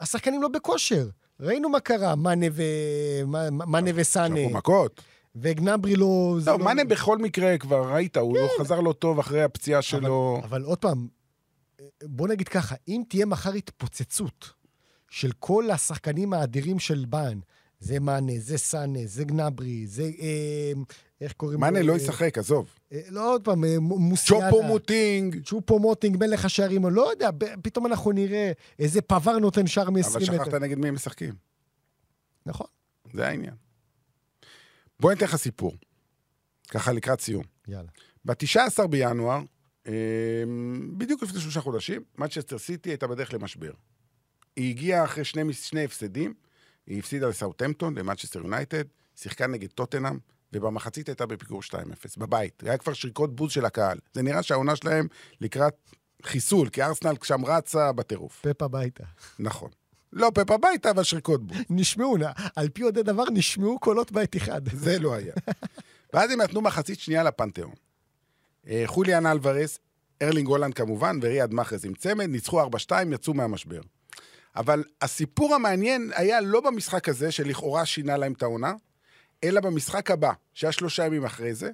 השחקנים 0.00 0.42
לא 0.42 0.48
בכושר. 0.48 1.08
ראינו 1.40 1.68
מה 1.68 1.80
קרה, 1.80 2.14
מאנה 2.16 2.46
ו... 2.52 2.62
מה- 3.26 3.50
מאנה 3.50 3.90
וסאנה, 3.94 4.36
שלחו 4.40 4.50
מכות. 4.58 5.00
וגנברי 5.36 5.96
לא... 5.96 6.36
טוב, 6.44 6.58
לא- 6.58 6.64
מאנה 6.64 6.84
בכל 6.84 7.18
מקרה 7.18 7.58
כבר 7.58 7.92
ראית, 7.94 8.16
הוא 8.16 8.36
לא 8.36 8.48
חזר 8.60 8.80
לו 8.80 8.92
טוב 8.92 9.18
אחרי 9.18 9.42
הפציעה 9.42 9.82
שלו. 9.82 10.40
אבל 10.44 10.62
עוד 10.62 10.78
פעם, 10.78 11.08
בוא 12.02 12.28
נגיד 12.28 12.48
ככה, 12.48 12.74
אם 12.88 13.02
תהיה 13.08 13.26
מחר 13.26 13.52
התפוצצות 13.52 14.50
של 15.10 15.30
כל 15.38 15.70
השחקנים 15.70 16.32
האדירים 16.32 16.78
של 16.78 17.04
ביין, 17.08 17.40
זה 17.82 18.00
מאנה, 18.00 18.32
זה 18.38 18.58
סאנה, 18.58 18.98
זה 19.04 19.24
גנברי, 19.24 19.86
זה... 19.86 20.02
אה, 20.20 20.72
איך 21.20 21.32
קוראים 21.32 21.54
לו? 21.54 21.60
מאנה 21.60 21.82
לא 21.82 21.92
אה, 21.92 21.96
ישחק, 21.96 22.38
עזוב. 22.38 22.68
אה, 22.92 23.00
לא 23.08 23.32
עוד 23.34 23.44
פעם, 23.44 23.64
אה, 23.64 23.78
מו- 23.80 23.98
מוסיאלה. 23.98 24.50
צ'ופו 24.50 24.62
מוטינג. 24.62 25.44
צ'ופו 25.44 25.78
מוטינג, 25.78 26.16
מלך 26.16 26.44
השערים, 26.44 26.86
לא 26.86 27.10
יודע, 27.10 27.30
פתאום 27.62 27.86
אנחנו 27.86 28.12
נראה 28.12 28.52
איזה 28.78 29.02
פבאר 29.02 29.38
נותן 29.38 29.66
שער 29.66 29.73
מ-20 29.73 29.81
מטר. 29.81 29.88
אבל 29.88 29.92
שכחת. 29.92 30.58
נגד 30.58 30.78
מי 30.78 30.88
הם 30.88 30.94
משחקים. 30.94 31.34
נכון. 32.46 32.66
זה 33.14 33.26
העניין. 33.28 33.54
בוא 35.00 35.10
אני 35.10 35.16
אתן 35.18 35.26
לך 35.26 35.36
סיפור. 35.36 35.72
ככה 36.68 36.92
לקראת 36.92 37.20
סיום. 37.20 37.42
יאללה. 37.68 37.88
ב-19 38.24 38.86
בינואר, 38.86 39.40
אה, 39.86 39.92
בדיוק 40.96 41.22
לפני 41.22 41.40
שלושה 41.40 41.60
חודשים, 41.60 42.02
מנצ'סטר 42.18 42.58
סיטי 42.58 42.90
הייתה 42.90 43.06
בדרך 43.06 43.34
למשבר. 43.34 43.72
היא 44.56 44.70
הגיעה 44.70 45.04
אחרי 45.04 45.24
שני, 45.24 45.52
שני 45.52 45.84
הפסדים, 45.84 46.34
היא 46.92 46.98
הפסידה 46.98 47.28
לסאוטהמפטון, 47.28 47.98
למנצ'סטר 47.98 48.38
יונייטד, 48.38 48.84
שיחקה 49.16 49.46
נגד 49.46 49.68
טוטנאם, 49.68 50.18
ובמחצית 50.52 51.08
הייתה 51.08 51.26
בפיגור 51.26 51.60
2-0, 51.62 51.74
בבית. 52.16 52.62
היה 52.62 52.78
כבר 52.78 52.92
שריקות 52.92 53.36
בוז 53.36 53.52
של 53.52 53.64
הקהל. 53.64 53.98
זה 54.12 54.22
נראה 54.22 54.42
שהעונה 54.42 54.76
שלהם 54.76 55.08
לקראת 55.40 55.74
חיסול, 56.22 56.68
כי 56.68 56.82
ארסנל 56.82 57.14
שם 57.22 57.44
רצה 57.44 57.92
בטירוף. 57.92 58.40
פפ 58.42 58.62
הביתה. 58.62 59.04
נכון. 59.38 59.70
לא 60.12 60.30
פפ 60.34 60.50
הביתה, 60.50 60.90
אבל 60.90 61.02
שריקות 61.02 61.46
בוז. 61.46 61.58
נשמעו, 61.70 62.16
על 62.56 62.68
פי 62.68 62.82
עודד 62.82 63.06
דבר, 63.06 63.24
נשמעו 63.32 63.78
קולות 63.78 64.12
בית 64.12 64.36
אחד. 64.36 64.68
זה 64.84 64.98
לא 64.98 65.14
היה. 65.14 65.34
ואז 66.14 66.30
הם 66.30 66.40
נתנו 66.40 66.60
מחצית 66.60 66.98
שנייה 66.98 67.22
לפנתיאון. 67.22 67.74
אה, 68.68 68.82
חוליאן 68.86 69.26
אלוורס, 69.26 69.78
ארלינג 70.22 70.48
הולנד 70.48 70.74
כמובן, 70.74 71.18
וריאד 71.22 71.54
מאחז 71.54 71.84
עם 71.84 71.94
צמד, 71.94 72.26
ניצחו 72.26 72.62
4-2, 72.62 72.66
יצאו 73.12 73.34
מהמשבר. 73.34 73.80
אבל 74.56 74.84
הסיפור 75.02 75.54
המעניין 75.54 76.10
היה 76.14 76.40
לא 76.40 76.60
במשחק 76.60 77.08
הזה, 77.08 77.32
שלכאורה 77.32 77.86
שינה 77.86 78.16
להם 78.16 78.32
את 78.32 78.42
העונה, 78.42 78.72
אלא 79.44 79.60
במשחק 79.60 80.10
הבא, 80.10 80.32
שהיה 80.54 80.72
שלושה 80.72 81.06
ימים 81.06 81.24
אחרי 81.24 81.54
זה, 81.54 81.70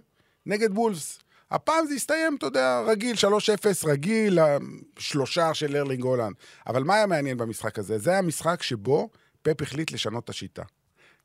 נגד 0.46 0.78
וולפס. 0.78 1.18
הפעם 1.50 1.86
זה 1.86 1.94
הסתיים, 1.94 2.36
אתה 2.36 2.46
יודע, 2.46 2.80
רגיל, 2.86 3.16
3-0, 3.16 3.86
רגיל, 3.86 4.38
שלושה 4.98 5.54
של 5.54 5.76
ארלינג 5.76 6.02
הולנד. 6.02 6.34
אבל 6.66 6.82
מה 6.82 6.94
היה 6.94 7.06
מעניין 7.06 7.36
במשחק 7.36 7.78
הזה? 7.78 7.98
זה 7.98 8.10
היה 8.10 8.22
משחק 8.22 8.62
שבו 8.62 9.10
פפ 9.42 9.62
החליט 9.62 9.92
לשנות 9.92 10.24
את 10.24 10.30
השיטה. 10.30 10.62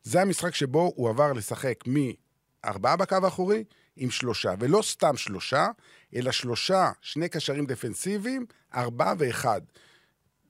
זה 0.03 0.21
המשחק 0.21 0.55
שבו 0.55 0.91
הוא 0.95 1.09
עבר 1.09 1.33
לשחק 1.33 1.83
מארבעה 1.87 2.95
בקו 2.95 3.17
האחורי 3.23 3.63
עם 3.95 4.11
שלושה, 4.11 4.53
ולא 4.59 4.81
סתם 4.81 5.17
שלושה, 5.17 5.67
אלא 6.15 6.31
שלושה, 6.31 6.91
שני 7.01 7.29
קשרים 7.29 7.65
דפנסיביים, 7.65 8.45
ארבעה 8.75 9.13
ואחד. 9.17 9.61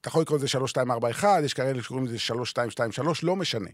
אתה 0.04 0.10
יכול 0.10 0.22
לקרוא 0.22 0.38
לזה 0.38 0.48
שלוש, 0.48 0.72
שתיים, 0.72 0.92
ארבע, 0.92 1.10
אחד, 1.10 1.42
יש 1.46 1.54
כאלה 1.54 1.84
שקוראים 1.84 2.06
לזה 2.06 2.20
שלוש, 2.20 2.50
שתיים, 2.50 2.70
שתיים, 2.70 2.92
שלוש, 2.92 3.24
לא 3.24 3.36
משנה. 3.36 3.70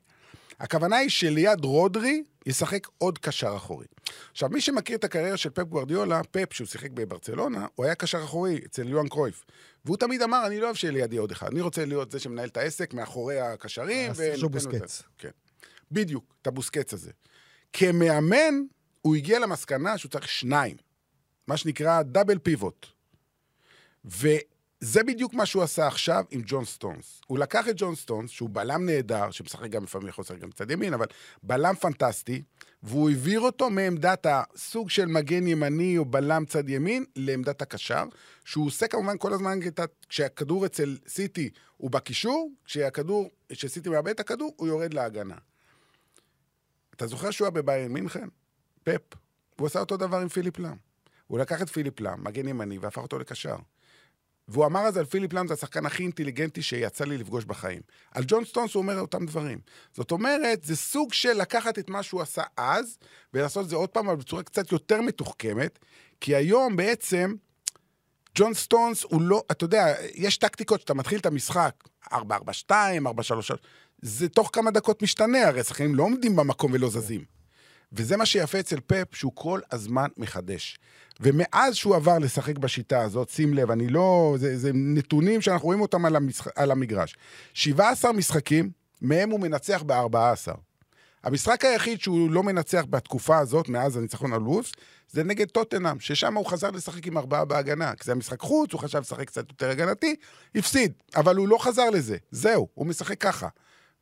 הכוונה 0.59 0.97
היא 0.97 1.09
שליד 1.09 1.65
רודרי 1.65 2.23
ישחק 2.45 2.87
עוד 2.97 3.17
קשר 3.17 3.53
אחורי. 3.55 3.85
עכשיו, 4.31 4.49
מי 4.49 4.61
שמכיר 4.61 4.97
את 4.97 5.03
הקריירה 5.03 5.37
של 5.37 5.49
פפ 5.49 5.63
גוורדיולה, 5.63 6.21
פפ, 6.31 6.53
שהוא 6.53 6.67
שיחק 6.67 6.91
בברצלונה, 6.91 7.67
הוא 7.75 7.85
היה 7.85 7.95
קשר 7.95 8.23
אחורי 8.23 8.61
אצל 8.65 8.87
יוהאן 8.87 9.07
קרויף. 9.07 9.45
והוא 9.85 9.97
תמיד 9.97 10.21
אמר, 10.21 10.47
אני 10.47 10.59
לא 10.59 10.65
אוהב 10.65 10.75
שיהיה 10.75 10.91
לידי 10.91 11.17
עוד 11.17 11.31
אחד, 11.31 11.47
אני 11.47 11.61
רוצה 11.61 11.85
להיות 11.85 12.11
זה 12.11 12.19
שמנהל 12.19 12.47
את 12.47 12.57
העסק 12.57 12.93
מאחורי 12.93 13.39
הקשרים. 13.39 14.11
את 14.11 14.15
בוסקטס. 14.49 15.01
כן. 15.17 15.29
בדיוק, 15.91 16.33
את 16.41 16.47
הבוסקטס 16.47 16.93
הזה. 16.93 17.11
כמאמן, 17.73 18.53
הוא 19.01 19.15
הגיע 19.15 19.39
למסקנה 19.39 19.97
שהוא 19.97 20.11
צריך 20.11 20.27
שניים. 20.27 20.77
מה 21.47 21.57
שנקרא 21.57 22.01
double 22.01 22.37
pivot. 22.37 22.85
וזה 24.81 25.03
בדיוק 25.03 25.33
מה 25.33 25.45
שהוא 25.45 25.63
עשה 25.63 25.87
עכשיו 25.87 26.23
עם 26.31 26.41
ג'ון 26.45 26.65
סטונס. 26.65 27.21
הוא 27.27 27.39
לקח 27.39 27.67
את 27.69 27.73
ג'ון 27.77 27.95
סטונס, 27.95 28.29
שהוא 28.29 28.49
בלם 28.49 28.85
נהדר, 28.85 29.31
שמשחק 29.31 29.69
גם 29.69 29.83
לפעמים 29.83 30.07
לשחק 30.07 30.39
גם 30.39 30.49
בצד 30.49 30.71
ימין, 30.71 30.93
אבל 30.93 31.05
בלם 31.43 31.75
פנטסטי, 31.75 32.43
והוא 32.83 33.09
העביר 33.09 33.39
אותו 33.39 33.69
מעמדת 33.69 34.25
הסוג 34.29 34.89
של 34.89 35.05
מגן 35.05 35.47
ימני 35.47 35.97
או 35.97 36.05
בלם 36.05 36.45
צד 36.45 36.69
ימין 36.69 37.05
לעמדת 37.15 37.61
הקשר, 37.61 38.03
שהוא 38.45 38.67
עושה 38.67 38.87
כמובן 38.87 39.17
כל 39.17 39.33
הזמן, 39.33 39.59
כשהכדור 40.09 40.65
אצל 40.65 40.97
סיטי 41.07 41.49
הוא 41.77 41.91
בקישור, 41.91 42.51
כשהכדור, 42.65 43.29
כשסיטי 43.49 43.89
מאבד 43.89 44.09
את 44.09 44.19
הכדור, 44.19 44.53
הוא 44.57 44.67
יורד 44.67 44.93
להגנה. 44.93 45.35
אתה 46.95 47.07
זוכר 47.07 47.31
שהוא 47.31 47.45
היה 47.45 47.51
בביירן 47.51 47.91
מינכן? 47.91 48.27
פפ. 48.83 49.01
הוא 49.59 49.67
עשה 49.67 49.79
אותו 49.79 49.97
דבר 49.97 50.17
עם 50.17 50.27
פיליפ 50.27 50.59
לאם. 50.59 50.75
הוא 51.27 51.39
לקח 51.39 51.61
את 51.61 51.69
פיליפ 51.69 51.99
לאם, 51.99 52.23
מגן 52.23 52.47
ימני, 52.47 52.77
והפך 52.77 52.97
אותו 52.97 53.19
לקשר. 53.19 53.55
והוא 54.49 54.65
אמר 54.65 54.79
אז 54.79 54.97
על 54.97 55.05
פיליפ 55.05 55.33
לאם, 55.33 55.47
זה 55.47 55.53
השחקן 55.53 55.85
הכי 55.85 56.03
אינטליגנטי 56.03 56.61
שיצא 56.61 57.05
לי 57.05 57.17
לפגוש 57.17 57.45
בחיים. 57.45 57.81
על 58.11 58.23
ג'ון 58.27 58.45
סטונס 58.45 58.73
הוא 58.73 58.81
אומר 58.81 58.99
אותם 58.99 59.25
דברים. 59.25 59.59
זאת 59.93 60.11
אומרת, 60.11 60.63
זה 60.63 60.75
סוג 60.75 61.13
של 61.13 61.33
לקחת 61.33 61.79
את 61.79 61.89
מה 61.89 62.03
שהוא 62.03 62.21
עשה 62.21 62.43
אז, 62.57 62.97
ולעשות 63.33 63.65
את 63.65 63.69
זה 63.69 63.75
עוד 63.75 63.89
פעם, 63.89 64.09
אבל 64.09 64.17
בצורה 64.17 64.43
קצת 64.43 64.71
יותר 64.71 65.01
מתוחכמת, 65.01 65.79
כי 66.21 66.35
היום 66.35 66.75
בעצם, 66.75 67.35
ג'ון 68.35 68.53
סטונס 68.53 69.03
הוא 69.03 69.21
לא, 69.21 69.43
אתה 69.51 69.65
יודע, 69.65 69.95
יש 70.13 70.37
טקטיקות 70.37 70.81
שאתה 70.81 70.93
מתחיל 70.93 71.19
את 71.19 71.25
המשחק, 71.25 71.75
4-4-2, 72.13 72.15
4-3-3, 72.69 72.71
זה 74.01 74.29
תוך 74.29 74.49
כמה 74.53 74.71
דקות 74.71 75.01
משתנה, 75.01 75.47
הרי 75.47 75.63
שחקנים 75.63 75.95
לא 75.95 76.03
עומדים 76.03 76.35
במקום 76.35 76.73
ולא 76.73 76.89
זזים. 76.89 77.23
וזה 77.93 78.17
מה 78.17 78.25
שיפה 78.25 78.59
אצל 78.59 78.79
פפ, 78.87 79.15
שהוא 79.15 79.31
כל 79.35 79.59
הזמן 79.71 80.07
מחדש. 80.17 80.79
ומאז 81.19 81.75
שהוא 81.75 81.95
עבר 81.95 82.17
לשחק 82.17 82.57
בשיטה 82.57 83.01
הזאת, 83.01 83.29
שים 83.29 83.53
לב, 83.53 83.71
אני 83.71 83.87
לא... 83.87 84.35
זה, 84.39 84.57
זה 84.57 84.71
נתונים 84.73 85.41
שאנחנו 85.41 85.65
רואים 85.65 85.81
אותם 85.81 86.05
על, 86.05 86.15
המשח, 86.15 86.47
על 86.55 86.71
המגרש. 86.71 87.15
17 87.53 88.13
משחקים, 88.13 88.69
מהם 89.01 89.29
הוא 89.29 89.39
מנצח 89.39 89.83
ב-14. 89.85 90.53
המשחק 91.23 91.65
היחיד 91.65 92.01
שהוא 92.01 92.31
לא 92.31 92.43
מנצח 92.43 92.85
בתקופה 92.89 93.37
הזאת, 93.37 93.69
מאז 93.69 93.97
הניצחון 93.97 94.33
על 94.33 94.41
וולפס, 94.41 94.71
זה 95.11 95.23
נגד 95.23 95.47
טוטנאם, 95.47 95.99
ששם 95.99 96.37
הוא 96.37 96.45
חזר 96.45 96.71
לשחק 96.71 97.07
עם 97.07 97.17
ארבעה 97.17 97.45
בהגנה. 97.45 97.95
כי 97.95 98.05
זה 98.05 98.11
היה 98.11 98.19
משחק 98.19 98.39
חוץ, 98.39 98.73
הוא 98.73 98.81
חשב 98.81 98.99
לשחק 98.99 99.27
קצת 99.27 99.49
יותר 99.49 99.69
הגנתי, 99.69 100.15
הפסיד. 100.55 100.93
אבל 101.15 101.35
הוא 101.35 101.47
לא 101.47 101.57
חזר 101.57 101.89
לזה. 101.89 102.17
זהו, 102.31 102.67
הוא 102.73 102.87
משחק 102.87 103.21
ככה. 103.21 103.47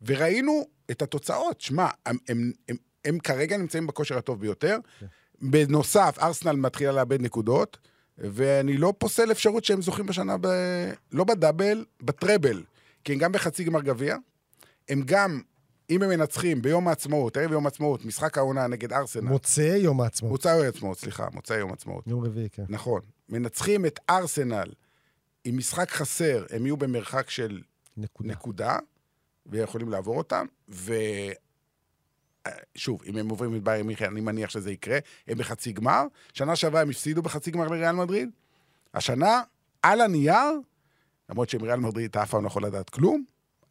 וראינו 0.02 0.68
את 0.92 1.02
התוצאות. 1.02 1.62
שמע, 1.62 1.88
הם, 2.06 2.18
הם, 2.30 2.52
הם, 2.70 2.76
הם 3.06 3.20
כרגע 3.20 3.58
נמצאים 3.58 3.88
בכושר 3.88 4.18
הטוב 4.18 4.40
ביותר. 4.40 4.78
כן. 5.00 5.06
בנוסף, 5.42 6.18
ארסנל 6.22 6.56
מתחילה 6.56 6.92
לאבד 6.92 7.22
נקודות, 7.22 7.78
ואני 8.18 8.78
לא 8.78 8.94
פוסל 8.98 9.32
אפשרות 9.32 9.66
שהם 9.66 9.82
זוכים 9.82 10.06
בשנה, 10.06 10.36
ב... 10.42 10.48
לא 11.12 11.24
בדאבל, 11.24 11.86
בטראבל. 12.02 12.64
כי 13.04 13.14
הם 13.14 13.20
גם 13.20 13.32
בחצי 13.32 13.64
גמר 13.64 13.82
גביע, 13.82 14.16
הם 14.90 15.02
גם, 15.06 15.42
אם 15.90 16.04
הם 16.04 16.10
מנצחים 16.10 16.62
ביום 16.62 16.88
העצמאות, 16.88 17.38
ערב 17.38 17.52
יום 17.52 17.66
העצמאות, 17.66 18.06
משחק 18.06 18.38
העונה 18.38 18.68
נגד 18.68 18.94
ארסנל. 18.94 19.24
מוצאי 19.24 19.78
יום 19.78 20.02
העצמאות. 20.02 20.32
מוצאי 20.32 20.56
יום 20.56 20.66
העצמאות, 20.66 21.00
סליחה, 21.00 21.28
מוצאי 21.34 21.58
יום 21.58 21.70
העצמאות. 21.70 22.08
יום 22.08 22.24
רביעי, 22.26 22.50
כן. 22.50 22.64
נכון. 22.70 23.02
מנצחים 23.30 23.86
את 23.86 24.00
ארסנל 24.10 24.72
עם 25.44 25.58
משחק 25.58 25.92
חסר, 25.92 26.46
הם 26.50 26.66
יהיו 26.66 26.78
במרחק 26.78 27.30
של 27.30 27.62
נקודה, 27.98 28.30
נקודה 28.30 28.78
ויכולים 29.46 29.90
לעבור 29.90 30.18
אותם, 30.18 30.46
ו... 30.70 30.94
שוב, 32.76 33.04
אם 33.06 33.18
הם 33.18 33.30
עוברים 33.30 33.56
את 33.56 33.64
בייר 33.64 33.84
מיכאל, 33.84 34.08
אני 34.08 34.22
מניח 34.22 34.50
שזה 34.50 34.72
יקרה. 34.72 35.00
הם 35.28 35.38
בחצי 35.38 35.72
גמר. 35.72 36.04
שנה 36.34 36.56
שעברה 36.56 36.82
הם 36.82 36.90
הפסידו 36.90 37.22
בחצי 37.22 37.52
גמר 37.52 37.68
לריאל 37.68 37.92
מדריד. 37.92 38.30
השנה, 38.94 39.42
על 39.82 40.02
הנייר, 40.02 40.60
למרות 41.30 41.50
שעם 41.50 41.64
ריאל 41.64 41.80
מדריד 41.80 42.10
אתה 42.10 42.24
אף 42.24 42.30
פעם 42.30 42.44
לא 42.44 42.48
יכול 42.48 42.66
לדעת 42.66 42.90
כלום, 42.90 43.24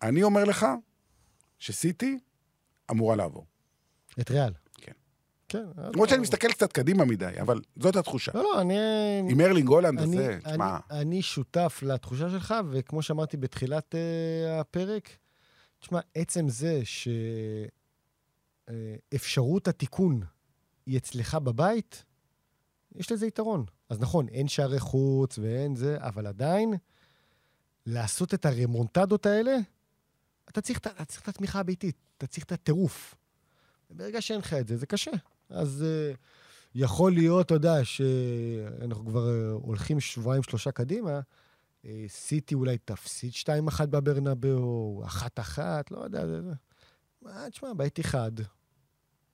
אני 0.02 0.22
אומר 0.22 0.44
לך 0.44 0.66
שסיטי 1.58 2.18
אמורה 2.90 3.16
לעבור. 3.16 3.46
את 4.20 4.30
ריאל. 4.30 4.52
כן. 4.74 4.92
כן. 5.48 5.64
למרות 5.76 6.08
שאני 6.08 6.20
מסתכל 6.20 6.48
קצת 6.48 6.72
קדימה 6.72 7.04
מדי, 7.04 7.40
אבל 7.40 7.60
זאת 7.76 7.96
התחושה. 7.96 8.32
לא, 8.34 8.42
לא, 8.42 8.60
אני... 8.60 8.78
עם 9.30 9.40
ארלינג 9.40 9.68
הולנד 9.68 10.00
הזה, 10.00 10.38
תשמע... 10.44 10.78
אני 10.90 11.22
שותף 11.22 11.80
לתחושה 11.82 12.30
שלך, 12.30 12.54
וכמו 12.70 13.02
שאמרתי 13.02 13.36
בתחילת 13.36 13.94
uh, 13.94 14.60
הפרק, 14.60 15.08
תשמע, 15.80 16.00
עצם 16.14 16.48
זה 16.48 16.80
ש... 16.84 17.08
אפשרות 19.14 19.68
התיקון 19.68 20.20
היא 20.86 20.98
אצלך 20.98 21.34
בבית, 21.34 22.04
יש 22.94 23.12
לזה 23.12 23.26
יתרון. 23.26 23.64
אז 23.88 24.00
נכון, 24.00 24.28
אין 24.28 24.48
שערי 24.48 24.80
חוץ 24.80 25.38
ואין 25.38 25.76
זה, 25.76 25.96
אבל 26.00 26.26
עדיין, 26.26 26.74
לעשות 27.86 28.34
את 28.34 28.46
הרמונטדות 28.46 29.26
האלה, 29.26 29.56
אתה 30.48 30.60
צריך, 30.60 30.78
אתה 30.78 31.04
צריך 31.04 31.22
את 31.22 31.28
התמיכה 31.28 31.60
הביתית, 31.60 31.96
אתה 32.18 32.26
צריך 32.26 32.44
את 32.44 32.52
הטירוף. 32.52 33.14
ברגע 33.90 34.20
שאין 34.20 34.38
לך 34.38 34.54
את 34.54 34.68
זה, 34.68 34.76
זה 34.76 34.86
קשה. 34.86 35.10
אז 35.48 35.84
uh, 35.84 36.16
יכול 36.74 37.12
להיות, 37.12 37.46
אתה 37.46 37.54
יודע, 37.54 37.84
שאנחנו 37.84 39.06
כבר 39.06 39.26
uh, 39.26 39.64
הולכים 39.64 40.00
שבועיים, 40.00 40.42
שלושה 40.42 40.72
קדימה, 40.72 41.20
uh, 41.20 41.88
סיטי 42.08 42.54
אולי 42.54 42.78
תפסיד 42.78 43.32
2-1 43.32 43.86
בברנבאו, 43.86 45.02
1-1, 45.06 45.58
לא 45.90 45.98
יודע, 45.98 46.26
זה... 46.26 46.40
מה, 47.22 47.50
תשמע, 47.50 47.72
בית 47.76 48.00
אחד, 48.00 48.32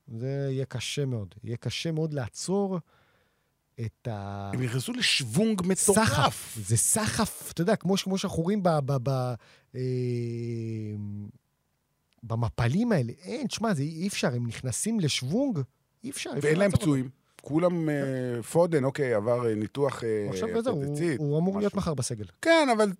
זה 0.06 0.48
יהיה 0.50 0.64
קשה 0.64 1.04
מאוד. 1.04 1.34
יהיה 1.44 1.56
קשה 1.56 1.92
מאוד 1.92 2.14
לעצור 2.14 2.78
את 3.80 4.08
ה... 4.10 4.50
הם 4.54 4.62
נכנסו 4.62 4.92
לשוונג 4.92 5.62
מטורף. 5.64 6.08
סחף. 6.08 6.56
זה 6.60 6.76
סחף, 6.76 7.52
אתה 7.52 7.60
יודע, 7.60 7.76
כמו, 7.76 7.96
כמו 7.96 8.18
שאנחנו 8.18 8.42
רואים 8.42 8.62
ב... 8.62 8.68
ב, 8.68 8.92
ב 9.02 9.34
אה, 9.74 9.80
במפלים 12.22 12.92
האלה. 12.92 13.12
אין, 13.22 13.46
תשמע, 13.46 13.74
זה 13.74 13.82
אי 13.82 14.08
אפשר, 14.08 14.34
הם 14.34 14.46
נכנסים 14.46 15.00
לשוונג, 15.00 15.58
אי 16.04 16.10
אפשר. 16.10 16.30
ואין 16.42 16.58
להם 16.58 16.70
פצועים. 16.70 17.08
כולם, 17.40 17.88
uh, 17.88 18.42
פודן, 18.42 18.84
אוקיי, 18.84 19.14
עבר 19.14 19.42
uh, 19.42 19.54
ניתוח 19.54 20.02
עכשיו 20.28 20.48
uh, 20.48 20.68
הוא, 20.68 20.98
הוא 21.18 21.38
אמור. 21.38 21.58
להיות 21.58 21.74
מחר 21.74 21.94
בסגל. 21.94 22.24
כן, 22.42 22.68
אבל 22.76 22.92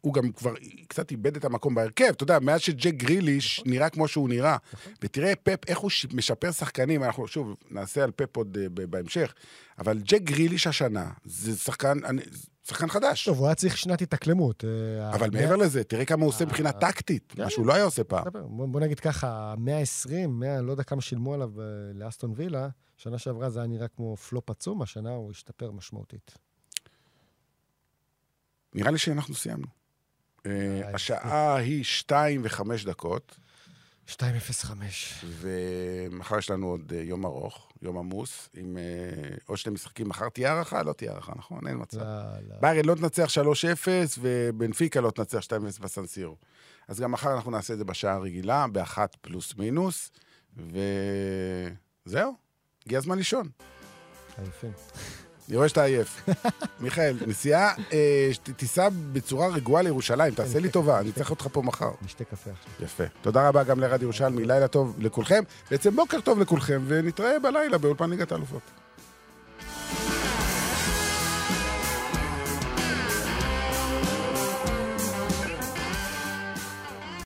הוא 0.00 0.14
גם 0.14 0.32
כבר 0.32 0.54
קצת 0.88 1.10
איבד 1.10 1.36
את 1.36 1.44
המקום 1.44 1.74
בהרכב. 1.74 2.04
אתה 2.04 2.22
יודע, 2.22 2.38
מאז 2.38 2.60
שג'ק 2.60 2.94
גריליש 2.94 3.60
נכון. 3.60 3.72
נראה 3.72 3.90
כמו 3.90 4.08
שהוא 4.08 4.28
נראה. 4.28 4.56
נכון. 4.72 4.92
ותראה 5.02 5.32
פפ, 5.42 5.68
איך 5.68 5.78
הוא 5.78 5.90
משפר 6.12 6.52
שחקנים, 6.52 7.02
אנחנו 7.04 7.28
שוב 7.28 7.56
נעשה 7.70 8.04
על 8.04 8.10
פפ 8.16 8.36
עוד 8.36 8.56
uh, 8.56 8.86
בהמשך, 8.86 9.34
אבל 9.78 9.98
ג'ק 9.98 10.22
גריליש 10.22 10.66
השנה, 10.66 11.10
זה 11.24 11.56
שחקן, 11.56 12.04
אני, 12.04 12.22
שחקן 12.68 12.88
חדש. 12.88 13.24
טוב, 13.24 13.38
הוא 13.38 13.46
היה 13.46 13.54
צריך 13.54 13.76
שנת 13.76 14.02
התאקלמות. 14.02 14.64
אה, 14.64 15.14
אבל 15.14 15.30
מעבר 15.30 15.56
לזה, 15.56 15.84
תראה 15.84 16.04
כמה 16.04 16.22
הוא 16.22 16.28
עושה 16.28 16.44
מבחינה 16.44 16.72
טקטית, 16.72 17.38
מה 17.38 17.50
שהוא 17.50 17.66
לא 17.66 17.74
היה 17.74 17.84
עושה 17.84 18.04
פעם. 18.04 18.24
בוא 18.72 18.80
נגיד 18.80 19.00
ככה, 19.00 19.54
120, 19.58 20.40
100, 20.40 20.62
לא 20.62 20.70
יודע 20.70 20.82
כמה 20.82 21.00
שילמו 21.00 21.34
עליו 21.34 21.60
אה, 21.60 21.64
לאסטון 21.94 22.32
וילה, 22.36 22.68
שנה 22.96 23.18
שעברה 23.18 23.50
זה 23.50 23.58
היה 23.58 23.68
נראה 23.68 23.88
כמו 23.88 24.16
פלופ 24.16 24.50
עצום, 24.50 24.82
השנה 24.82 25.10
הוא 25.10 25.30
השתפר 25.30 25.70
משמעותית. 25.70 26.34
נראה 28.74 28.90
לי 28.90 28.98
שאנחנו 28.98 29.34
סיימנו. 29.34 29.77
אה, 30.46 30.94
השעה 30.94 31.56
היא 31.56 31.84
שתיים 31.84 32.40
וחמש 32.44 32.84
דקות. 32.84 33.38
2.05. 34.08 34.12
ומחר 35.24 36.38
יש 36.38 36.50
לנו 36.50 36.66
עוד 36.66 36.92
אה, 36.96 37.02
יום 37.02 37.26
ארוך, 37.26 37.68
יום 37.82 37.98
עמוס, 37.98 38.48
עם 38.54 38.76
אה, 38.76 39.36
עוד 39.46 39.58
שני 39.58 39.72
משחקים. 39.72 40.08
מחר 40.08 40.28
תהיה 40.28 40.52
הערכה? 40.52 40.82
לא 40.82 40.92
תהיה 40.92 41.10
הערכה, 41.10 41.32
נכון? 41.36 41.66
אין 41.66 41.76
מצב. 41.80 41.98
לא, 41.98 42.04
לא. 42.48 42.56
ביירן 42.60 42.84
לא 42.84 42.94
תנצח 42.94 43.28
3-0, 43.28 43.38
ובנפיקה 44.18 45.00
לא 45.00 45.10
תנצח 45.10 45.40
2-0 45.44 45.52
בסנסירו. 45.80 46.36
אז 46.88 47.00
גם 47.00 47.12
מחר 47.12 47.34
אנחנו 47.34 47.50
נעשה 47.50 47.72
את 47.72 47.78
זה 47.78 47.84
בשעה 47.84 48.14
הרגילה, 48.14 48.66
באחת 48.72 49.16
פלוס 49.20 49.54
מינוס, 49.56 50.10
וזהו, 52.06 52.34
הגיע 52.86 52.98
הזמן 52.98 53.18
לישון. 53.18 53.48
יפה. 54.48 54.66
אני 55.48 55.56
רואה 55.56 55.68
שאתה 55.68 55.84
עייף. 55.84 56.28
מיכאל, 56.80 57.16
נסיעה, 57.26 57.74
אה, 57.92 58.30
תיסע 58.56 58.88
בצורה 59.12 59.48
רגועה 59.48 59.82
לירושלים, 59.82 60.34
תעשה 60.34 60.58
לי 60.58 60.68
טובה, 60.68 61.00
אני 61.00 61.12
צריך 61.12 61.30
אותך 61.30 61.48
פה 61.52 61.62
מחר. 61.62 61.90
נשתה 62.02 62.24
קפה 62.24 62.50
עכשיו. 62.50 62.72
יפה. 62.84 63.04
תודה 63.22 63.48
רבה 63.48 63.64
גם 63.64 63.80
לרד 63.80 64.02
ירושלמי, 64.02 64.44
לילה 64.44 64.68
טוב 64.68 64.96
לכולכם. 64.98 65.42
בעצם 65.70 65.96
בוקר 65.96 66.20
טוב 66.20 66.40
לכולכם, 66.40 66.82
ונתראה 66.86 67.38
בלילה 67.38 67.78
באולפן 67.78 68.10
ליגת 68.10 68.32
האלופות. 68.32 68.87